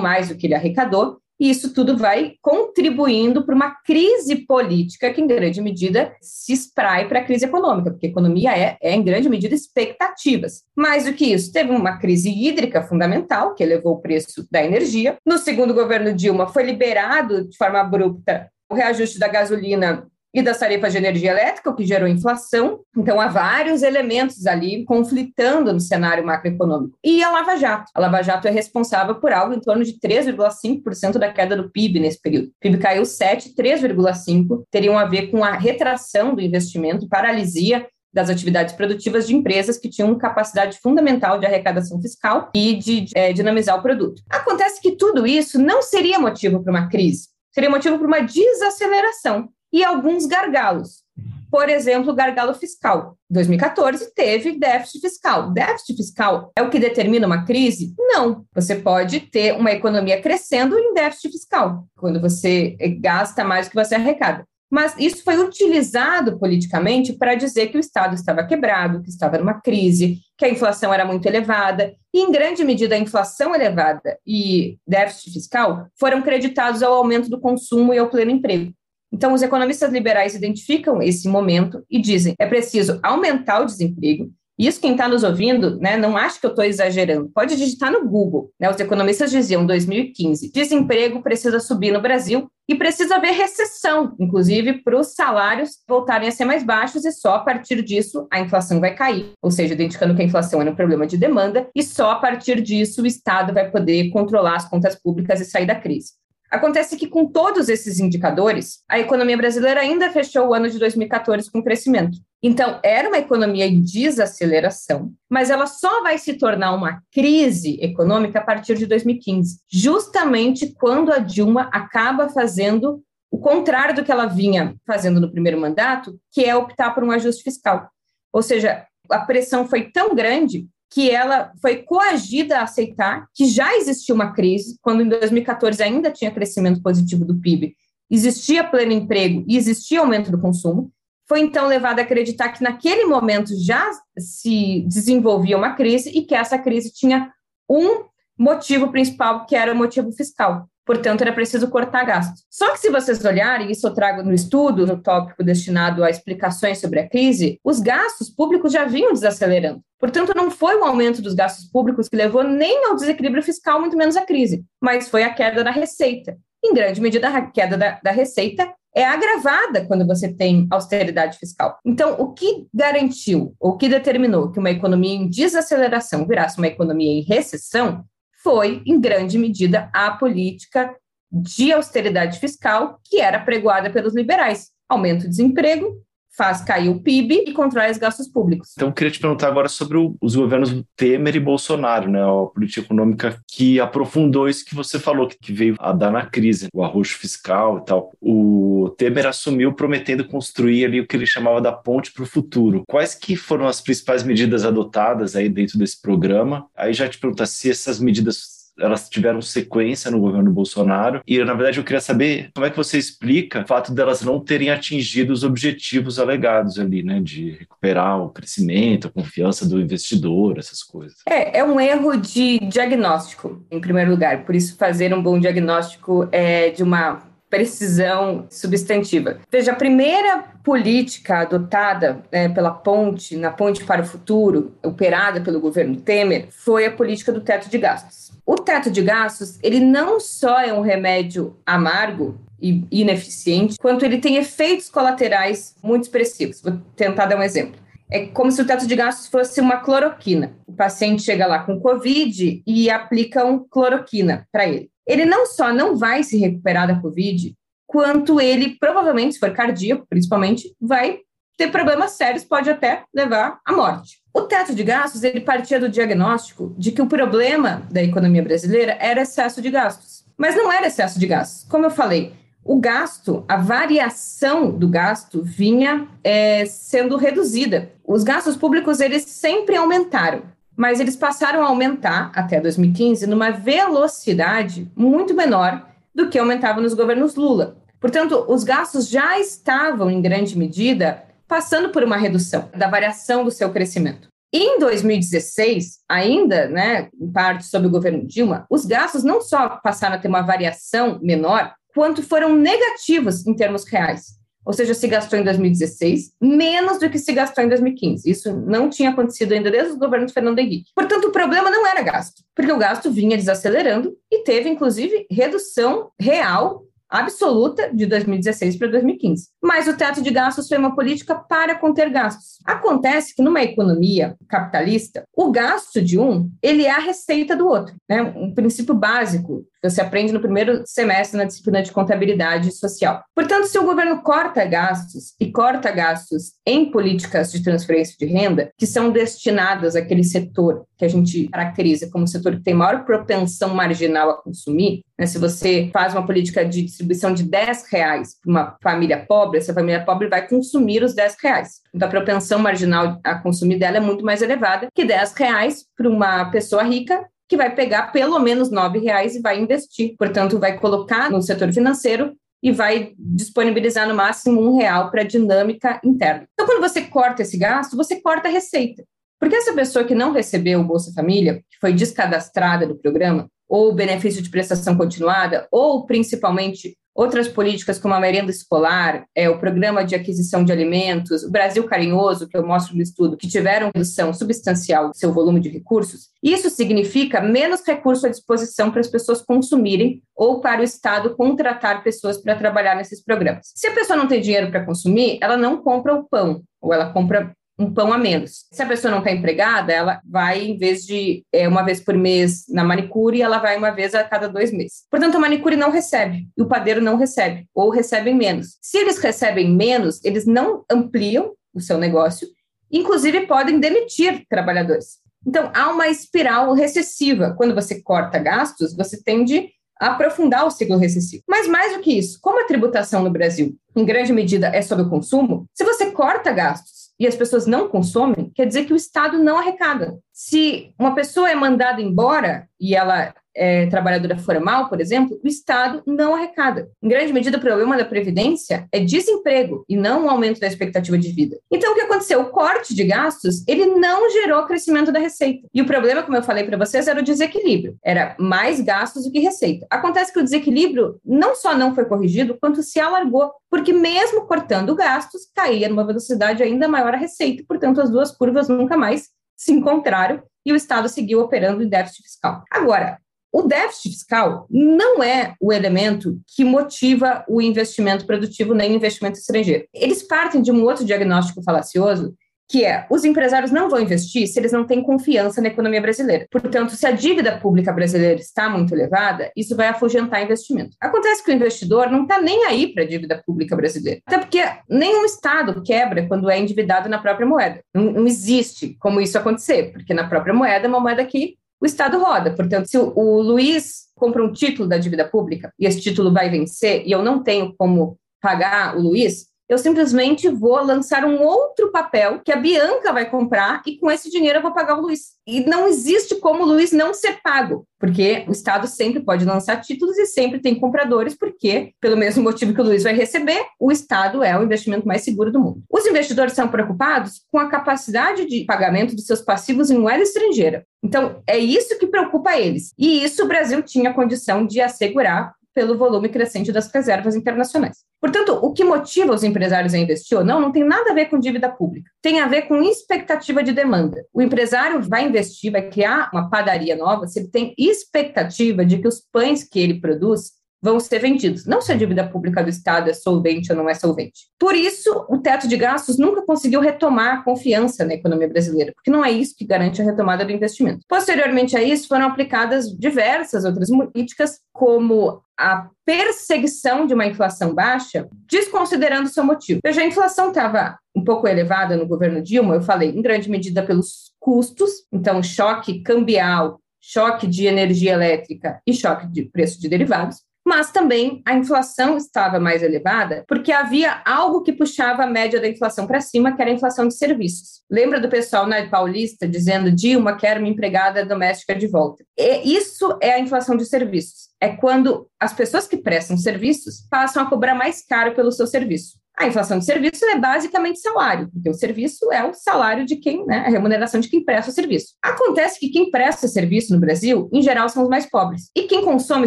mais 0.00 0.28
do 0.28 0.36
que 0.36 0.46
ele 0.46 0.54
arrecadou, 0.54 1.18
e 1.38 1.48
isso 1.48 1.72
tudo 1.72 1.96
vai 1.96 2.34
contribuindo 2.42 3.44
para 3.44 3.54
uma 3.54 3.70
crise 3.84 4.36
política 4.46 5.12
que, 5.12 5.20
em 5.20 5.26
grande 5.26 5.60
medida, 5.60 6.12
se 6.20 6.52
esprai 6.52 7.08
para 7.08 7.20
a 7.20 7.24
crise 7.24 7.44
econômica, 7.44 7.90
porque 7.90 8.06
economia 8.08 8.56
é, 8.56 8.76
é, 8.80 8.94
em 8.94 9.02
grande 9.02 9.28
medida, 9.28 9.54
expectativas. 9.54 10.64
Mais 10.74 11.04
do 11.04 11.12
que 11.12 11.32
isso, 11.32 11.52
teve 11.52 11.70
uma 11.70 11.98
crise 11.98 12.30
hídrica 12.30 12.82
fundamental, 12.82 13.54
que 13.54 13.62
elevou 13.62 13.94
o 13.94 14.00
preço 14.00 14.46
da 14.50 14.64
energia. 14.64 15.16
No 15.24 15.38
segundo 15.38 15.74
governo 15.74 16.12
Dilma, 16.12 16.48
foi 16.48 16.64
liberado 16.64 17.48
de 17.48 17.56
forma 17.56 17.80
abrupta 17.80 18.50
o 18.70 18.74
reajuste 18.74 19.18
da 19.18 19.28
gasolina 19.28 20.06
e 20.34 20.42
das 20.42 20.58
tarifas 20.58 20.92
de 20.92 20.98
energia 20.98 21.30
elétrica, 21.30 21.70
o 21.70 21.74
que 21.74 21.84
gerou 21.84 22.08
inflação. 22.08 22.80
Então, 22.96 23.20
há 23.20 23.28
vários 23.28 23.82
elementos 23.82 24.46
ali 24.46 24.84
conflitando 24.84 25.72
no 25.72 25.80
cenário 25.80 26.24
macroeconômico. 26.24 26.96
E 27.02 27.22
a 27.22 27.30
Lava 27.30 27.56
Jato. 27.56 27.90
A 27.94 28.00
Lava 28.00 28.22
Jato 28.22 28.46
é 28.46 28.50
responsável 28.50 29.14
por 29.16 29.32
algo 29.32 29.54
em 29.54 29.60
torno 29.60 29.84
de 29.84 29.98
3,5% 29.98 31.18
da 31.18 31.32
queda 31.32 31.56
do 31.56 31.70
PIB 31.70 32.00
nesse 32.00 32.20
período. 32.20 32.48
O 32.48 32.60
PIB 32.60 32.78
caiu 32.78 33.04
7, 33.04 33.54
3,5% 33.54 34.64
teriam 34.70 34.98
a 34.98 35.04
ver 35.04 35.30
com 35.30 35.42
a 35.42 35.52
retração 35.52 36.34
do 36.34 36.40
investimento, 36.40 37.08
paralisia 37.08 37.86
das 38.12 38.30
atividades 38.30 38.74
produtivas 38.74 39.26
de 39.26 39.34
empresas 39.34 39.78
que 39.78 39.88
tinham 39.88 40.16
capacidade 40.16 40.78
fundamental 40.78 41.38
de 41.38 41.46
arrecadação 41.46 42.00
fiscal 42.00 42.50
e 42.54 42.74
de 42.74 43.06
é, 43.14 43.32
dinamizar 43.32 43.78
o 43.78 43.82
produto. 43.82 44.22
Acontece 44.30 44.80
que 44.80 44.92
tudo 44.92 45.26
isso 45.26 45.58
não 45.58 45.82
seria 45.82 46.18
motivo 46.18 46.62
para 46.62 46.72
uma 46.72 46.88
crise, 46.88 47.28
seria 47.52 47.70
motivo 47.70 47.98
para 47.98 48.06
uma 48.06 48.20
desaceleração 48.20 49.48
e 49.72 49.84
alguns 49.84 50.26
gargalos. 50.26 51.02
Por 51.50 51.68
exemplo, 51.68 52.12
o 52.12 52.14
gargalo 52.14 52.54
fiscal. 52.54 53.16
2014 53.30 54.14
teve 54.14 54.58
déficit 54.58 55.00
fiscal. 55.00 55.50
Déficit 55.50 55.96
fiscal 55.96 56.52
é 56.54 56.62
o 56.62 56.68
que 56.68 56.78
determina 56.78 57.26
uma 57.26 57.44
crise? 57.44 57.94
Não. 57.98 58.44
Você 58.54 58.76
pode 58.76 59.20
ter 59.20 59.54
uma 59.54 59.72
economia 59.72 60.20
crescendo 60.20 60.78
em 60.78 60.92
déficit 60.92 61.32
fiscal, 61.32 61.86
quando 61.96 62.20
você 62.20 62.76
gasta 63.00 63.44
mais 63.44 63.66
do 63.66 63.70
que 63.70 63.82
você 63.82 63.94
arrecada. 63.94 64.44
Mas 64.70 64.94
isso 64.98 65.24
foi 65.24 65.38
utilizado 65.38 66.38
politicamente 66.38 67.14
para 67.14 67.34
dizer 67.34 67.68
que 67.68 67.78
o 67.78 67.80
Estado 67.80 68.14
estava 68.14 68.44
quebrado, 68.44 69.00
que 69.02 69.08
estava 69.08 69.38
numa 69.38 69.60
crise, 69.62 70.18
que 70.36 70.44
a 70.44 70.50
inflação 70.50 70.92
era 70.92 71.06
muito 71.06 71.24
elevada. 71.24 71.94
E, 72.12 72.20
em 72.20 72.30
grande 72.30 72.62
medida, 72.62 72.94
a 72.94 72.98
inflação 72.98 73.54
elevada 73.54 74.18
e 74.26 74.76
déficit 74.86 75.32
fiscal 75.32 75.86
foram 75.98 76.20
creditados 76.20 76.82
ao 76.82 76.92
aumento 76.92 77.30
do 77.30 77.40
consumo 77.40 77.94
e 77.94 77.98
ao 77.98 78.10
pleno 78.10 78.30
emprego. 78.30 78.74
Então, 79.12 79.32
os 79.32 79.42
economistas 79.42 79.90
liberais 79.92 80.34
identificam 80.34 81.02
esse 81.02 81.28
momento 81.28 81.84
e 81.90 82.00
dizem: 82.00 82.34
é 82.38 82.46
preciso 82.46 82.98
aumentar 83.02 83.60
o 83.60 83.66
desemprego. 83.66 84.30
Isso, 84.58 84.80
quem 84.80 84.92
está 84.92 85.06
nos 85.06 85.22
ouvindo, 85.22 85.78
né, 85.78 85.96
não 85.96 86.16
acha 86.16 86.40
que 86.40 86.44
eu 86.44 86.50
estou 86.50 86.64
exagerando. 86.64 87.30
Pode 87.32 87.54
digitar 87.54 87.92
no 87.92 88.08
Google. 88.08 88.50
Né? 88.58 88.68
Os 88.68 88.80
economistas 88.80 89.30
diziam, 89.30 89.64
2015, 89.64 90.50
desemprego 90.50 91.22
precisa 91.22 91.60
subir 91.60 91.92
no 91.92 92.02
Brasil 92.02 92.50
e 92.68 92.74
precisa 92.74 93.16
haver 93.16 93.34
recessão, 93.34 94.16
inclusive 94.18 94.82
para 94.82 94.98
os 94.98 95.14
salários 95.14 95.78
voltarem 95.88 96.28
a 96.28 96.32
ser 96.32 96.44
mais 96.44 96.64
baixos 96.64 97.04
e 97.04 97.12
só 97.12 97.36
a 97.36 97.38
partir 97.38 97.82
disso 97.82 98.26
a 98.32 98.40
inflação 98.40 98.80
vai 98.80 98.94
cair, 98.94 99.30
ou 99.40 99.50
seja, 99.50 99.74
identificando 99.74 100.14
que 100.16 100.22
a 100.22 100.24
inflação 100.24 100.60
é 100.60 100.68
um 100.68 100.74
problema 100.74 101.06
de 101.06 101.16
demanda 101.16 101.68
e 101.74 101.82
só 101.82 102.10
a 102.10 102.16
partir 102.16 102.60
disso 102.60 103.02
o 103.02 103.06
Estado 103.06 103.54
vai 103.54 103.70
poder 103.70 104.10
controlar 104.10 104.56
as 104.56 104.68
contas 104.68 104.96
públicas 104.96 105.40
e 105.40 105.44
sair 105.44 105.66
da 105.66 105.76
crise. 105.76 106.14
Acontece 106.50 106.96
que, 106.96 107.06
com 107.06 107.26
todos 107.26 107.68
esses 107.68 108.00
indicadores, 108.00 108.82
a 108.88 108.98
economia 108.98 109.36
brasileira 109.36 109.80
ainda 109.80 110.10
fechou 110.10 110.48
o 110.48 110.54
ano 110.54 110.70
de 110.70 110.78
2014 110.78 111.50
com 111.50 111.62
crescimento. 111.62 112.18
Então, 112.42 112.80
era 112.82 113.08
uma 113.08 113.18
economia 113.18 113.66
em 113.66 113.82
desaceleração, 113.82 115.12
mas 115.28 115.50
ela 115.50 115.66
só 115.66 116.02
vai 116.02 116.16
se 116.16 116.34
tornar 116.34 116.74
uma 116.74 117.02
crise 117.12 117.78
econômica 117.82 118.38
a 118.38 118.42
partir 118.42 118.76
de 118.76 118.86
2015, 118.86 119.60
justamente 119.70 120.74
quando 120.74 121.12
a 121.12 121.18
Dilma 121.18 121.68
acaba 121.72 122.28
fazendo 122.28 123.02
o 123.30 123.38
contrário 123.38 123.94
do 123.94 124.04
que 124.04 124.10
ela 124.10 124.26
vinha 124.26 124.74
fazendo 124.86 125.20
no 125.20 125.30
primeiro 125.30 125.60
mandato, 125.60 126.18
que 126.32 126.44
é 126.44 126.56
optar 126.56 126.94
por 126.94 127.04
um 127.04 127.10
ajuste 127.10 127.42
fiscal. 127.42 127.90
Ou 128.32 128.42
seja, 128.42 128.86
a 129.10 129.18
pressão 129.20 129.66
foi 129.68 129.90
tão 129.90 130.14
grande 130.14 130.66
que 130.90 131.10
ela 131.10 131.52
foi 131.60 131.82
coagida 131.82 132.58
a 132.58 132.62
aceitar 132.62 133.26
que 133.34 133.46
já 133.46 133.76
existia 133.76 134.14
uma 134.14 134.32
crise, 134.32 134.78
quando 134.80 135.02
em 135.02 135.08
2014 135.08 135.82
ainda 135.82 136.10
tinha 136.10 136.30
crescimento 136.30 136.82
positivo 136.82 137.24
do 137.24 137.38
PIB, 137.38 137.74
existia 138.10 138.64
pleno 138.64 138.92
emprego 138.92 139.44
e 139.46 139.56
existia 139.56 140.00
aumento 140.00 140.30
do 140.30 140.40
consumo, 140.40 140.90
foi 141.28 141.40
então 141.40 141.66
levada 141.66 142.00
a 142.00 142.04
acreditar 142.04 142.48
que 142.48 142.62
naquele 142.62 143.04
momento 143.04 143.52
já 143.54 143.90
se 144.18 144.82
desenvolvia 144.88 145.58
uma 145.58 145.74
crise 145.74 146.08
e 146.08 146.22
que 146.22 146.34
essa 146.34 146.58
crise 146.58 146.90
tinha 146.90 147.30
um 147.68 148.04
motivo 148.36 148.90
principal, 148.90 149.44
que 149.44 149.54
era 149.54 149.72
o 149.72 149.76
motivo 149.76 150.10
fiscal. 150.10 150.66
Portanto 150.88 151.20
era 151.20 151.34
preciso 151.34 151.68
cortar 151.68 152.02
gastos. 152.04 152.46
Só 152.50 152.72
que 152.72 152.78
se 152.78 152.88
vocês 152.88 153.22
olharem, 153.22 153.70
isso 153.70 153.86
eu 153.86 153.92
trago 153.92 154.22
no 154.22 154.32
estudo, 154.32 154.86
no 154.86 155.02
tópico 155.02 155.44
destinado 155.44 156.02
a 156.02 156.08
explicações 156.08 156.78
sobre 156.78 156.98
a 156.98 157.06
crise, 157.06 157.60
os 157.62 157.78
gastos 157.78 158.30
públicos 158.30 158.72
já 158.72 158.86
vinham 158.86 159.12
desacelerando. 159.12 159.82
Portanto, 160.00 160.32
não 160.34 160.50
foi 160.50 160.76
o 160.76 160.84
aumento 160.84 161.20
dos 161.20 161.34
gastos 161.34 161.66
públicos 161.66 162.08
que 162.08 162.16
levou 162.16 162.42
nem 162.42 162.86
ao 162.86 162.94
desequilíbrio 162.94 163.42
fiscal, 163.42 163.78
muito 163.78 163.98
menos 163.98 164.16
à 164.16 164.24
crise, 164.24 164.64
mas 164.80 165.10
foi 165.10 165.24
a 165.24 165.34
queda 165.34 165.62
da 165.62 165.70
receita. 165.70 166.38
Em 166.64 166.72
grande 166.72 167.02
medida, 167.02 167.28
a 167.28 167.42
queda 167.42 167.76
da, 167.76 168.00
da 168.02 168.10
receita 168.10 168.72
é 168.94 169.04
agravada 169.04 169.84
quando 169.86 170.06
você 170.06 170.32
tem 170.32 170.66
austeridade 170.70 171.36
fiscal. 171.36 171.78
Então, 171.84 172.14
o 172.18 172.32
que 172.32 172.66
garantiu, 172.72 173.54
o 173.60 173.76
que 173.76 173.90
determinou 173.90 174.50
que 174.50 174.58
uma 174.58 174.70
economia 174.70 175.14
em 175.14 175.28
desaceleração 175.28 176.26
virasse 176.26 176.56
uma 176.56 176.66
economia 176.66 177.12
em 177.12 177.22
recessão 177.22 178.04
foi, 178.48 178.82
em 178.86 178.98
grande 178.98 179.36
medida, 179.36 179.90
a 179.92 180.10
política 180.10 180.96
de 181.30 181.70
austeridade 181.70 182.40
fiscal 182.40 182.98
que 183.04 183.20
era 183.20 183.38
pregoada 183.38 183.90
pelos 183.90 184.14
liberais. 184.14 184.70
Aumento 184.88 185.24
do 185.24 185.28
desemprego, 185.28 186.02
faz 186.38 186.62
cair 186.62 186.88
o 186.88 187.00
PIB 187.00 187.44
e 187.48 187.52
controla 187.52 187.90
os 187.90 187.98
gastos 187.98 188.28
públicos. 188.28 188.72
Então, 188.76 188.92
queria 188.92 189.10
te 189.10 189.18
perguntar 189.18 189.48
agora 189.48 189.68
sobre 189.68 189.98
os 190.20 190.36
governos 190.36 190.84
Temer 190.96 191.34
e 191.34 191.40
Bolsonaro, 191.40 192.08
né? 192.08 192.22
A 192.22 192.46
política 192.46 192.80
econômica 192.80 193.42
que 193.48 193.80
aprofundou 193.80 194.48
isso 194.48 194.64
que 194.64 194.74
você 194.74 195.00
falou, 195.00 195.26
que, 195.26 195.52
veio 195.52 195.74
a 195.80 195.92
dar 195.92 196.12
na 196.12 196.24
crise, 196.24 196.68
o 196.72 196.84
arroxo 196.84 197.18
fiscal 197.18 197.78
e 197.78 197.84
tal. 197.84 198.12
O 198.20 198.94
Temer 198.96 199.26
assumiu 199.26 199.72
prometendo 199.72 200.24
construir 200.24 200.84
ali 200.84 201.00
o 201.00 201.06
que 201.06 201.16
ele 201.16 201.26
chamava 201.26 201.60
da 201.60 201.72
ponte 201.72 202.12
para 202.12 202.22
o 202.22 202.26
futuro. 202.26 202.84
Quais 202.86 203.16
que 203.16 203.34
foram 203.34 203.66
as 203.66 203.80
principais 203.80 204.22
medidas 204.22 204.64
adotadas 204.64 205.34
aí 205.34 205.48
dentro 205.48 205.76
desse 205.76 206.00
programa? 206.00 206.66
Aí 206.76 206.92
já 206.92 207.08
te 207.08 207.18
perguntar 207.18 207.46
se 207.46 207.68
essas 207.68 207.98
medidas 207.98 208.57
elas 208.78 209.08
tiveram 209.08 209.40
sequência 209.42 210.10
no 210.10 210.20
governo 210.20 210.50
Bolsonaro. 210.50 211.20
E, 211.26 211.42
na 211.44 211.54
verdade, 211.54 211.78
eu 211.78 211.84
queria 211.84 212.00
saber 212.00 212.50
como 212.54 212.66
é 212.66 212.70
que 212.70 212.76
você 212.76 212.98
explica 212.98 213.62
o 213.62 213.66
fato 213.66 213.92
delas 213.92 214.22
não 214.22 214.40
terem 214.40 214.70
atingido 214.70 215.32
os 215.32 215.44
objetivos 215.44 216.18
alegados 216.18 216.78
ali, 216.78 217.02
né? 217.02 217.20
De 217.20 217.50
recuperar 217.52 218.20
o 218.22 218.30
crescimento, 218.30 219.08
a 219.08 219.10
confiança 219.10 219.68
do 219.68 219.80
investidor, 219.80 220.58
essas 220.58 220.82
coisas. 220.82 221.18
É, 221.28 221.58
é 221.58 221.64
um 221.64 221.80
erro 221.80 222.16
de 222.16 222.58
diagnóstico, 222.60 223.62
em 223.70 223.80
primeiro 223.80 224.10
lugar. 224.10 224.44
Por 224.44 224.54
isso, 224.54 224.76
fazer 224.76 225.14
um 225.14 225.22
bom 225.22 225.38
diagnóstico 225.38 226.28
é 226.30 226.70
de 226.70 226.82
uma 226.82 227.27
precisão 227.50 228.46
substantiva. 228.50 229.38
Veja, 229.50 229.72
a 229.72 229.76
primeira 229.76 230.44
política 230.62 231.40
adotada 231.40 232.22
né, 232.30 232.48
pela 232.48 232.70
ponte, 232.70 233.36
na 233.36 233.50
ponte 233.50 233.84
para 233.84 234.02
o 234.02 234.06
futuro, 234.06 234.74
operada 234.82 235.40
pelo 235.40 235.60
governo 235.60 235.96
Temer, 235.96 236.48
foi 236.50 236.86
a 236.86 236.90
política 236.90 237.32
do 237.32 237.40
teto 237.40 237.70
de 237.70 237.78
gastos. 237.78 238.32
O 238.44 238.56
teto 238.56 238.90
de 238.90 239.02
gastos, 239.02 239.58
ele 239.62 239.80
não 239.80 240.20
só 240.20 240.60
é 240.60 240.72
um 240.72 240.80
remédio 240.80 241.56
amargo 241.66 242.38
e 242.60 242.84
ineficiente, 242.90 243.76
quanto 243.78 244.04
ele 244.04 244.18
tem 244.18 244.36
efeitos 244.36 244.88
colaterais 244.88 245.74
muito 245.82 246.04
expressivos. 246.04 246.60
Vou 246.60 246.78
tentar 246.96 247.26
dar 247.26 247.38
um 247.38 247.42
exemplo. 247.42 247.80
É 248.10 248.26
como 248.26 248.50
se 248.50 248.62
o 248.62 248.66
teto 248.66 248.86
de 248.86 248.96
gastos 248.96 249.26
fosse 249.26 249.60
uma 249.60 249.78
cloroquina. 249.78 250.52
O 250.66 250.72
paciente 250.72 251.22
chega 251.22 251.46
lá 251.46 251.60
com 251.60 251.78
Covid 251.78 252.62
e 252.66 252.90
aplicam 252.90 253.66
cloroquina 253.70 254.46
para 254.50 254.66
ele. 254.66 254.90
Ele 255.08 255.24
não 255.24 255.46
só 255.46 255.72
não 255.72 255.96
vai 255.96 256.22
se 256.22 256.36
recuperar 256.36 256.86
da 256.86 257.00
Covid, 257.00 257.54
quanto 257.86 258.40
ele, 258.40 258.76
provavelmente, 258.78 259.34
se 259.34 259.40
for 259.40 259.50
cardíaco, 259.52 260.06
principalmente, 260.08 260.76
vai 260.78 261.20
ter 261.56 261.72
problemas 261.72 262.12
sérios, 262.12 262.44
pode 262.44 262.70
até 262.70 263.02
levar 263.12 263.58
à 263.64 263.72
morte. 263.72 264.18
O 264.32 264.42
teto 264.42 264.74
de 264.74 264.84
gastos, 264.84 265.24
ele 265.24 265.40
partia 265.40 265.80
do 265.80 265.88
diagnóstico 265.88 266.72
de 266.78 266.92
que 266.92 267.02
o 267.02 267.06
problema 267.06 267.82
da 267.90 268.02
economia 268.02 268.42
brasileira 268.42 268.96
era 269.00 269.22
excesso 269.22 269.60
de 269.60 269.70
gastos. 269.70 270.24
Mas 270.36 270.54
não 270.54 270.70
era 270.70 270.86
excesso 270.86 271.18
de 271.18 271.26
gastos. 271.26 271.68
Como 271.68 271.86
eu 271.86 271.90
falei, 271.90 272.32
o 272.62 272.78
gasto, 272.78 273.44
a 273.48 273.56
variação 273.56 274.70
do 274.70 274.86
gasto 274.86 275.42
vinha 275.42 276.06
é, 276.22 276.66
sendo 276.66 277.16
reduzida. 277.16 277.90
Os 278.06 278.22
gastos 278.22 278.56
públicos, 278.56 279.00
eles 279.00 279.22
sempre 279.22 279.74
aumentaram, 279.74 280.42
mas 280.78 281.00
eles 281.00 281.16
passaram 281.16 281.60
a 281.60 281.66
aumentar 281.66 282.30
até 282.36 282.60
2015 282.60 283.26
numa 283.26 283.50
velocidade 283.50 284.88
muito 284.94 285.34
menor 285.34 285.88
do 286.14 286.28
que 286.28 286.38
aumentava 286.38 286.80
nos 286.80 286.94
governos 286.94 287.34
Lula. 287.34 287.76
Portanto, 288.00 288.44
os 288.48 288.62
gastos 288.62 289.08
já 289.08 289.40
estavam, 289.40 290.08
em 290.08 290.22
grande 290.22 290.56
medida, 290.56 291.24
passando 291.48 291.88
por 291.88 292.04
uma 292.04 292.16
redução 292.16 292.70
da 292.76 292.86
variação 292.86 293.42
do 293.42 293.50
seu 293.50 293.70
crescimento. 293.70 294.28
Em 294.52 294.78
2016, 294.78 295.98
ainda, 296.08 296.68
né, 296.68 297.08
em 297.20 297.30
parte 297.30 297.66
sob 297.66 297.88
o 297.88 297.90
governo 297.90 298.24
Dilma, 298.24 298.64
os 298.70 298.86
gastos 298.86 299.24
não 299.24 299.40
só 299.40 299.80
passaram 299.82 300.14
a 300.14 300.18
ter 300.18 300.28
uma 300.28 300.42
variação 300.42 301.18
menor, 301.20 301.74
quanto 301.92 302.22
foram 302.22 302.54
negativos 302.54 303.44
em 303.44 303.54
termos 303.54 303.84
reais. 303.84 304.37
Ou 304.68 304.74
seja, 304.74 304.92
se 304.92 305.08
gastou 305.08 305.38
em 305.38 305.42
2016 305.42 306.34
menos 306.38 306.98
do 306.98 307.08
que 307.08 307.18
se 307.18 307.32
gastou 307.32 307.64
em 307.64 307.70
2015. 307.70 308.30
Isso 308.30 308.54
não 308.54 308.90
tinha 308.90 309.08
acontecido 309.08 309.52
ainda 309.52 309.70
desde 309.70 309.94
o 309.94 309.98
governo 309.98 310.26
de 310.26 310.32
Fernando 310.34 310.58
Henrique. 310.58 310.90
Portanto, 310.94 311.24
o 311.28 311.32
problema 311.32 311.70
não 311.70 311.86
era 311.86 312.02
gasto, 312.02 312.42
porque 312.54 312.70
o 312.70 312.76
gasto 312.76 313.10
vinha 313.10 313.34
desacelerando 313.34 314.14
e 314.30 314.42
teve, 314.44 314.68
inclusive, 314.68 315.26
redução 315.30 316.10
real 316.20 316.84
absoluta 317.08 317.88
de 317.94 318.04
2016 318.04 318.76
para 318.76 318.88
2015. 318.88 319.48
Mas 319.62 319.88
o 319.88 319.96
teto 319.96 320.22
de 320.22 320.30
gastos 320.30 320.68
foi 320.68 320.78
uma 320.78 320.94
política 320.94 321.34
para 321.34 321.74
conter 321.74 322.10
gastos. 322.10 322.58
Acontece 322.64 323.34
que 323.34 323.42
numa 323.42 323.62
economia 323.62 324.36
capitalista, 324.48 325.24
o 325.36 325.50
gasto 325.50 326.00
de 326.00 326.18
um, 326.18 326.50
ele 326.62 326.84
é 326.84 326.90
a 326.90 327.00
receita 327.00 327.56
do 327.56 327.66
outro, 327.66 327.94
né? 328.08 328.22
Um 328.22 328.54
princípio 328.54 328.94
básico 328.94 329.64
que 329.80 329.88
você 329.88 330.00
aprende 330.00 330.32
no 330.32 330.40
primeiro 330.40 330.82
semestre 330.84 331.38
na 331.38 331.44
disciplina 331.44 331.82
de 331.82 331.92
contabilidade 331.92 332.72
social. 332.72 333.22
Portanto, 333.34 333.66
se 333.66 333.78
o 333.78 333.84
governo 333.84 334.22
corta 334.22 334.64
gastos 334.64 335.34
e 335.40 335.50
corta 335.50 335.90
gastos 335.90 336.52
em 336.66 336.90
políticas 336.90 337.52
de 337.52 337.62
transferência 337.62 338.16
de 338.18 338.26
renda, 338.26 338.70
que 338.76 338.86
são 338.86 339.10
destinadas 339.10 339.94
àquele 339.94 340.24
setor 340.24 340.84
que 340.96 341.04
a 341.04 341.08
gente 341.08 341.48
caracteriza 341.48 342.10
como 342.10 342.24
o 342.24 342.28
setor 342.28 342.56
que 342.56 342.62
tem 342.62 342.74
maior 342.74 343.04
propensão 343.04 343.72
marginal 343.72 344.30
a 344.30 344.42
consumir, 344.42 345.04
né? 345.16 345.26
se 345.26 345.38
você 345.38 345.88
faz 345.92 346.12
uma 346.12 346.26
política 346.26 346.64
de 346.64 346.82
distribuição 346.82 347.32
de 347.32 347.44
10 347.44 347.86
reais 347.90 348.36
para 348.40 348.50
uma 348.50 348.76
família 348.82 349.24
pobre, 349.24 349.47
essa 349.56 349.72
família 349.72 350.04
pobre 350.04 350.28
vai 350.28 350.46
consumir 350.46 351.02
os 351.02 351.14
10 351.14 351.36
reais. 351.42 351.80
Então, 351.94 352.06
a 352.06 352.10
propensão 352.10 352.58
marginal 352.58 353.18
a 353.24 353.36
consumir 353.36 353.78
dela 353.78 353.96
é 353.96 354.00
muito 354.00 354.24
mais 354.24 354.42
elevada 354.42 354.88
que 354.94 355.04
10 355.04 355.32
reais 355.34 355.84
para 355.96 356.08
uma 356.08 356.50
pessoa 356.50 356.82
rica 356.82 357.24
que 357.48 357.56
vai 357.56 357.74
pegar 357.74 358.12
pelo 358.12 358.38
menos 358.38 358.70
nove 358.70 358.98
reais 358.98 359.34
e 359.34 359.40
vai 359.40 359.58
investir. 359.58 360.14
Portanto, 360.18 360.58
vai 360.58 360.78
colocar 360.78 361.30
no 361.30 361.40
setor 361.40 361.72
financeiro 361.72 362.34
e 362.62 362.70
vai 362.70 363.12
disponibilizar 363.18 364.06
no 364.06 364.14
máximo 364.14 364.60
um 364.60 364.76
real 364.76 365.10
para 365.10 365.22
a 365.22 365.26
dinâmica 365.26 366.00
interna. 366.04 366.46
Então, 366.52 366.66
quando 366.66 366.80
você 366.80 367.02
corta 367.02 367.42
esse 367.42 367.56
gasto, 367.56 367.96
você 367.96 368.20
corta 368.20 368.48
a 368.48 368.50
receita. 368.50 369.04
Porque 369.40 369.54
essa 369.54 369.72
pessoa 369.72 370.04
que 370.04 370.14
não 370.14 370.32
recebeu 370.32 370.80
o 370.80 370.84
Bolsa 370.84 371.12
Família, 371.14 371.62
que 371.70 371.78
foi 371.80 371.92
descadastrada 371.92 372.86
do 372.86 372.96
programa, 372.96 373.48
ou 373.68 373.94
benefício 373.94 374.42
de 374.42 374.50
prestação 374.50 374.96
continuada, 374.96 375.68
ou 375.70 376.04
principalmente 376.04 376.97
Outras 377.18 377.48
políticas, 377.48 377.98
como 377.98 378.14
a 378.14 378.20
merenda 378.20 378.48
escolar, 378.48 379.26
é, 379.34 379.50
o 379.50 379.58
programa 379.58 380.04
de 380.04 380.14
aquisição 380.14 380.62
de 380.62 380.70
alimentos, 380.70 381.42
o 381.42 381.50
Brasil 381.50 381.82
Carinhoso, 381.82 382.46
que 382.46 382.56
eu 382.56 382.64
mostro 382.64 382.94
no 382.94 383.02
estudo, 383.02 383.36
que 383.36 383.48
tiveram 383.48 383.90
redução 383.92 384.32
substancial 384.32 385.08
do 385.08 385.16
seu 385.16 385.32
volume 385.32 385.58
de 385.58 385.68
recursos, 385.68 386.28
isso 386.40 386.70
significa 386.70 387.40
menos 387.40 387.84
recurso 387.84 388.24
à 388.24 388.30
disposição 388.30 388.92
para 388.92 389.00
as 389.00 389.08
pessoas 389.08 389.42
consumirem 389.42 390.22
ou 390.36 390.60
para 390.60 390.80
o 390.80 390.84
Estado 390.84 391.34
contratar 391.34 392.04
pessoas 392.04 392.38
para 392.38 392.54
trabalhar 392.54 392.94
nesses 392.94 393.20
programas. 393.20 393.72
Se 393.74 393.88
a 393.88 393.94
pessoa 393.94 394.16
não 394.16 394.28
tem 394.28 394.40
dinheiro 394.40 394.70
para 394.70 394.86
consumir, 394.86 395.38
ela 395.42 395.56
não 395.56 395.82
compra 395.82 396.14
o 396.14 396.22
pão, 396.22 396.62
ou 396.80 396.94
ela 396.94 397.12
compra 397.12 397.52
um 397.78 397.92
pão 397.92 398.12
a 398.12 398.18
menos. 398.18 398.66
Se 398.72 398.82
a 398.82 398.86
pessoa 398.86 399.10
não 399.10 399.18
está 399.18 399.30
empregada, 399.30 399.92
ela 399.92 400.20
vai, 400.28 400.64
em 400.64 400.76
vez 400.76 401.04
de 401.04 401.44
é, 401.52 401.68
uma 401.68 401.82
vez 401.82 402.00
por 402.00 402.14
mês 402.14 402.64
na 402.68 402.82
manicure, 402.82 403.40
ela 403.40 403.58
vai 403.58 403.76
uma 403.76 403.90
vez 403.90 404.14
a 404.14 404.24
cada 404.24 404.48
dois 404.48 404.72
meses. 404.72 405.04
Portanto, 405.10 405.36
a 405.36 405.40
manicure 405.40 405.76
não 405.76 405.90
recebe 405.90 406.48
e 406.56 406.62
o 406.62 406.66
padeiro 406.66 407.00
não 407.00 407.16
recebe, 407.16 407.66
ou 407.74 407.90
recebem 407.90 408.34
menos. 408.34 408.78
Se 408.82 408.98
eles 408.98 409.18
recebem 409.18 409.70
menos, 409.70 410.22
eles 410.24 410.44
não 410.44 410.84
ampliam 410.90 411.52
o 411.72 411.80
seu 411.80 411.98
negócio, 411.98 412.48
inclusive 412.90 413.46
podem 413.46 413.78
demitir 413.78 414.44
trabalhadores. 414.48 415.18
Então, 415.46 415.70
há 415.72 415.88
uma 415.88 416.08
espiral 416.08 416.72
recessiva. 416.74 417.54
Quando 417.56 417.74
você 417.74 418.02
corta 418.02 418.38
gastos, 418.38 418.94
você 418.94 419.22
tende 419.22 419.70
a 420.00 420.08
aprofundar 420.08 420.66
o 420.66 420.70
ciclo 420.70 420.96
recessivo. 420.96 421.42
Mas 421.48 421.66
mais 421.66 421.96
do 421.96 422.00
que 422.00 422.16
isso, 422.16 422.38
como 422.40 422.60
a 422.60 422.66
tributação 422.66 423.22
no 423.22 423.30
Brasil, 423.30 423.76
em 423.96 424.04
grande 424.04 424.32
medida, 424.32 424.68
é 424.68 424.82
sobre 424.82 425.04
o 425.04 425.10
consumo, 425.10 425.66
se 425.74 425.84
você 425.84 426.10
corta 426.10 426.52
gastos, 426.52 426.97
e 427.18 427.26
as 427.26 427.34
pessoas 427.34 427.66
não 427.66 427.88
consomem, 427.88 428.50
quer 428.54 428.66
dizer 428.66 428.84
que 428.84 428.92
o 428.92 428.96
Estado 428.96 429.38
não 429.38 429.58
arrecada. 429.58 430.18
Se 430.32 430.94
uma 430.98 431.14
pessoa 431.14 431.50
é 431.50 431.54
mandada 431.54 432.00
embora 432.00 432.68
e 432.80 432.94
ela 432.94 433.34
é 433.58 433.86
trabalhadora 433.86 434.38
formal, 434.38 434.88
por 434.88 435.00
exemplo, 435.00 435.38
o 435.42 435.48
Estado 435.48 436.02
não 436.06 436.34
arrecada. 436.34 436.88
Em 437.02 437.08
grande 437.08 437.32
medida, 437.32 437.58
o 437.58 437.60
problema 437.60 437.96
da 437.96 438.04
Previdência 438.04 438.88
é 438.92 439.00
desemprego 439.00 439.84
e 439.88 439.96
não 439.96 440.26
o 440.26 440.30
aumento 440.30 440.60
da 440.60 440.66
expectativa 440.66 441.18
de 441.18 441.32
vida. 441.32 441.58
Então, 441.70 441.92
o 441.92 441.94
que 441.94 442.02
aconteceu? 442.02 442.40
O 442.40 442.50
corte 442.50 442.94
de 442.94 443.04
gastos, 443.04 443.64
ele 443.66 443.86
não 443.86 444.30
gerou 444.30 444.64
crescimento 444.64 445.10
da 445.10 445.18
receita. 445.18 445.66
E 445.74 445.82
o 445.82 445.86
problema, 445.86 446.22
como 446.22 446.36
eu 446.36 446.42
falei 446.42 446.64
para 446.64 446.78
vocês, 446.78 447.08
era 447.08 447.20
o 447.20 447.24
desequilíbrio. 447.24 447.96
Era 448.04 448.36
mais 448.38 448.80
gastos 448.80 449.24
do 449.24 449.32
que 449.32 449.40
receita. 449.40 449.86
Acontece 449.90 450.32
que 450.32 450.38
o 450.38 450.44
desequilíbrio 450.44 451.20
não 451.24 451.54
só 451.54 451.76
não 451.76 451.94
foi 451.94 452.04
corrigido, 452.04 452.56
quanto 452.60 452.82
se 452.82 453.00
alargou, 453.00 453.50
porque 453.68 453.92
mesmo 453.92 454.46
cortando 454.46 454.94
gastos, 454.94 455.48
caía 455.54 455.88
numa 455.88 456.06
velocidade 456.06 456.62
ainda 456.62 456.86
maior 456.86 457.14
a 457.14 457.18
receita, 457.18 457.64
portanto, 457.66 458.00
as 458.00 458.10
duas 458.10 458.30
curvas 458.30 458.68
nunca 458.68 458.96
mais 458.96 459.28
se 459.56 459.72
encontraram 459.72 460.42
e 460.64 460.72
o 460.72 460.76
Estado 460.76 461.08
seguiu 461.08 461.40
operando 461.40 461.82
em 461.82 461.88
déficit 461.88 462.22
fiscal. 462.22 462.62
Agora, 462.70 463.18
o 463.52 463.62
déficit 463.62 464.10
fiscal 464.10 464.66
não 464.70 465.22
é 465.22 465.54
o 465.60 465.72
elemento 465.72 466.38
que 466.54 466.64
motiva 466.64 467.44
o 467.48 467.60
investimento 467.60 468.26
produtivo 468.26 468.74
nem 468.74 468.92
o 468.92 468.96
investimento 468.96 469.38
estrangeiro. 469.38 469.86
Eles 469.92 470.22
partem 470.22 470.60
de 470.60 470.70
um 470.70 470.84
outro 470.84 471.04
diagnóstico 471.04 471.62
falacioso 471.62 472.34
que 472.68 472.84
é 472.84 473.06
os 473.10 473.24
empresários 473.24 473.70
não 473.70 473.88
vão 473.88 473.98
investir 473.98 474.46
se 474.46 474.58
eles 474.58 474.72
não 474.72 474.86
têm 474.86 475.02
confiança 475.02 475.60
na 475.60 475.68
economia 475.68 476.02
brasileira. 476.02 476.46
Portanto, 476.50 476.90
se 476.94 477.06
a 477.06 477.10
dívida 477.10 477.58
pública 477.58 477.90
brasileira 477.92 478.38
está 478.38 478.68
muito 478.68 478.94
elevada, 478.94 479.50
isso 479.56 479.74
vai 479.74 479.88
afugentar 479.88 480.42
investimento. 480.42 480.94
Acontece 481.00 481.42
que 481.42 481.50
o 481.50 481.54
investidor 481.54 482.10
não 482.10 482.22
está 482.22 482.40
nem 482.40 482.66
aí 482.66 482.92
para 482.92 483.04
a 483.04 483.06
dívida 483.06 483.42
pública 483.44 483.74
brasileira. 483.74 484.20
Até 484.26 484.38
porque 484.38 484.62
nenhum 484.88 485.24
Estado 485.24 485.82
quebra 485.82 486.26
quando 486.28 486.50
é 486.50 486.58
endividado 486.58 487.08
na 487.08 487.18
própria 487.18 487.46
moeda. 487.46 487.80
Não, 487.94 488.12
não 488.12 488.26
existe 488.26 488.96
como 489.00 489.20
isso 489.20 489.38
acontecer, 489.38 489.92
porque 489.92 490.12
na 490.12 490.28
própria 490.28 490.52
moeda 490.52 490.86
é 490.86 490.88
uma 490.88 491.00
moeda 491.00 491.24
que 491.24 491.56
o 491.80 491.86
Estado 491.86 492.18
roda. 492.18 492.54
Portanto, 492.54 492.86
se 492.86 492.98
o, 492.98 493.40
Luiz 493.40 494.08
compra 494.14 494.44
um 494.44 494.52
título 494.52 494.88
da 494.88 494.98
dívida 494.98 495.24
pública 495.24 495.72
e 495.78 495.86
esse 495.86 496.00
título 496.00 496.32
vai 496.32 496.50
vencer 496.50 497.02
e 497.06 497.12
eu 497.12 497.22
não 497.22 497.42
tenho 497.42 497.74
como 497.76 498.18
pagar 498.40 498.96
o 498.96 499.00
Luiz, 499.00 499.47
eu 499.68 499.76
simplesmente 499.76 500.48
vou 500.48 500.82
lançar 500.82 501.24
um 501.24 501.42
outro 501.42 501.92
papel 501.92 502.40
que 502.44 502.50
a 502.50 502.56
Bianca 502.56 503.12
vai 503.12 503.28
comprar 503.28 503.82
e 503.86 503.98
com 503.98 504.10
esse 504.10 504.30
dinheiro 504.30 504.58
eu 504.58 504.62
vou 504.62 504.72
pagar 504.72 504.98
o 504.98 505.02
Luiz. 505.02 505.36
E 505.46 505.60
não 505.60 505.86
existe 505.86 506.36
como 506.36 506.62
o 506.62 506.66
Luiz 506.66 506.92
não 506.92 507.12
ser 507.12 507.40
pago, 507.42 507.86
porque 507.98 508.44
o 508.48 508.52
Estado 508.52 508.86
sempre 508.86 509.20
pode 509.20 509.44
lançar 509.44 509.80
títulos 509.80 510.16
e 510.18 510.26
sempre 510.26 510.60
tem 510.60 510.78
compradores, 510.78 511.34
porque, 511.34 511.92
pelo 512.00 512.16
mesmo 512.16 512.42
motivo 512.42 512.74
que 512.74 512.80
o 512.80 512.84
Luiz 512.84 513.02
vai 513.02 513.14
receber, 513.14 513.64
o 513.78 513.90
Estado 513.90 514.42
é 514.42 514.58
o 514.58 514.62
investimento 514.62 515.06
mais 515.06 515.22
seguro 515.22 515.50
do 515.50 515.60
mundo. 515.60 515.82
Os 515.90 516.06
investidores 516.06 516.52
são 516.52 516.68
preocupados 516.68 517.42
com 517.50 517.58
a 517.58 517.68
capacidade 517.68 518.46
de 518.46 518.64
pagamento 518.64 519.14
dos 519.14 519.26
seus 519.26 519.40
passivos 519.40 519.90
em 519.90 519.98
moeda 519.98 520.22
estrangeira. 520.22 520.84
Então, 521.02 521.42
é 521.46 521.56
isso 521.58 521.98
que 521.98 522.06
preocupa 522.06 522.58
eles. 522.58 522.92
E 522.98 523.22
isso 523.22 523.44
o 523.44 523.48
Brasil 523.48 523.82
tinha 523.82 524.12
condição 524.12 524.66
de 524.66 524.80
assegurar 524.80 525.54
pelo 525.78 525.96
volume 525.96 526.28
crescente 526.28 526.72
das 526.72 526.90
reservas 526.92 527.36
internacionais. 527.36 527.98
Portanto, 528.20 528.58
o 528.60 528.72
que 528.72 528.82
motiva 528.82 529.32
os 529.32 529.44
empresários 529.44 529.94
a 529.94 529.98
investir 529.98 530.36
ou 530.36 530.42
não 530.42 530.60
não 530.60 530.72
tem 530.72 530.82
nada 530.82 531.12
a 531.12 531.14
ver 531.14 531.26
com 531.26 531.38
dívida 531.38 531.68
pública, 531.68 532.10
tem 532.20 532.40
a 532.40 532.48
ver 532.48 532.62
com 532.62 532.82
expectativa 532.82 533.62
de 533.62 533.70
demanda. 533.70 534.24
O 534.34 534.42
empresário 534.42 535.00
vai 535.00 535.28
investir, 535.28 535.70
vai 535.70 535.88
criar 535.88 536.30
uma 536.32 536.50
padaria 536.50 536.96
nova 536.96 537.28
se 537.28 537.38
ele 537.38 537.46
tem 537.46 537.74
expectativa 537.78 538.84
de 538.84 538.98
que 538.98 539.06
os 539.06 539.22
pães 539.32 539.62
que 539.62 539.78
ele 539.78 540.00
produz 540.00 540.57
vão 540.80 541.00
ser 541.00 541.18
vendidos. 541.18 541.66
Não 541.66 541.80
se 541.80 541.92
a 541.92 541.96
dívida 541.96 542.26
pública 542.28 542.62
do 542.62 542.70
Estado 542.70 543.10
é 543.10 543.12
solvente 543.12 543.70
ou 543.72 543.76
não 543.76 543.88
é 543.88 543.94
solvente. 543.94 544.46
Por 544.58 544.74
isso, 544.74 545.26
o 545.28 545.38
teto 545.38 545.68
de 545.68 545.76
gastos 545.76 546.18
nunca 546.18 546.42
conseguiu 546.42 546.80
retomar 546.80 547.38
a 547.38 547.42
confiança 547.42 548.04
na 548.04 548.14
economia 548.14 548.48
brasileira, 548.48 548.92
porque 548.94 549.10
não 549.10 549.24
é 549.24 549.30
isso 549.30 549.54
que 549.56 549.66
garante 549.66 550.00
a 550.00 550.04
retomada 550.04 550.44
do 550.44 550.52
investimento. 550.52 551.04
Posteriormente 551.08 551.76
a 551.76 551.82
isso, 551.82 552.08
foram 552.08 552.26
aplicadas 552.26 552.90
diversas 552.96 553.64
outras 553.64 553.88
políticas, 553.88 554.60
como 554.72 555.42
a 555.58 555.88
perseguição 556.04 557.06
de 557.06 557.14
uma 557.14 557.26
inflação 557.26 557.74
baixa, 557.74 558.28
desconsiderando 558.46 559.28
seu 559.28 559.44
motivo. 559.44 559.80
Veja, 559.84 560.00
a 560.00 560.06
inflação 560.06 560.48
estava 560.48 560.96
um 561.14 561.24
pouco 561.24 561.48
elevada 561.48 561.96
no 561.96 562.06
governo 562.06 562.40
Dilma, 562.40 562.76
eu 562.76 562.82
falei, 562.82 563.10
em 563.10 563.20
grande 563.20 563.50
medida 563.50 563.82
pelos 563.82 564.32
custos, 564.38 564.90
então 565.12 565.42
choque 565.42 566.00
cambial, 566.02 566.80
choque 567.00 567.46
de 567.46 567.66
energia 567.66 568.12
elétrica 568.12 568.80
e 568.86 568.92
choque 568.94 569.26
de 569.26 569.42
preço 569.42 569.80
de 569.80 569.88
derivados 569.88 570.47
mas 570.68 570.92
também 570.92 571.42
a 571.46 571.54
inflação 571.54 572.18
estava 572.18 572.60
mais 572.60 572.82
elevada 572.82 573.42
porque 573.48 573.72
havia 573.72 574.20
algo 574.24 574.62
que 574.62 574.72
puxava 574.72 575.24
a 575.24 575.26
média 575.26 575.58
da 575.58 575.66
inflação 575.66 576.06
para 576.06 576.20
cima, 576.20 576.54
que 576.54 576.60
era 576.60 576.70
a 576.70 576.74
inflação 576.74 577.08
de 577.08 577.16
serviços. 577.16 577.82
Lembra 577.90 578.20
do 578.20 578.28
pessoal 578.28 578.66
na 578.66 578.86
Paulista 578.86 579.48
dizendo 579.48 579.90
Dilma 579.90 580.36
quer 580.36 580.58
uma 580.58 580.68
empregada 580.68 581.24
doméstica 581.24 581.74
de 581.74 581.86
volta? 581.86 582.22
E 582.36 582.76
isso 582.76 583.18
é 583.22 583.32
a 583.32 583.40
inflação 583.40 583.76
de 583.76 583.86
serviços. 583.86 584.48
É 584.60 584.68
quando 584.68 585.26
as 585.40 585.54
pessoas 585.54 585.86
que 585.86 585.96
prestam 585.96 586.36
serviços 586.36 587.06
passam 587.10 587.42
a 587.42 587.46
cobrar 587.46 587.74
mais 587.74 588.04
caro 588.04 588.34
pelo 588.34 588.52
seu 588.52 588.66
serviço. 588.66 589.18
A 589.38 589.46
inflação 589.46 589.78
de 589.78 589.84
serviço 589.84 590.24
é 590.24 590.36
basicamente 590.36 590.98
salário, 590.98 591.48
porque 591.52 591.70
o 591.70 591.74
serviço 591.74 592.32
é 592.32 592.44
o 592.44 592.52
salário 592.52 593.06
de 593.06 593.14
quem, 593.14 593.46
né, 593.46 593.58
a 593.58 593.70
remuneração 593.70 594.20
de 594.20 594.28
quem 594.28 594.44
presta 594.44 594.72
o 594.72 594.74
serviço. 594.74 595.14
Acontece 595.22 595.78
que 595.78 595.90
quem 595.90 596.10
presta 596.10 596.48
serviço 596.48 596.92
no 596.92 596.98
Brasil, 596.98 597.48
em 597.52 597.62
geral, 597.62 597.88
são 597.88 598.02
os 598.02 598.08
mais 598.08 598.28
pobres. 598.28 598.68
E 598.74 598.82
quem 598.82 599.04
consome 599.04 599.46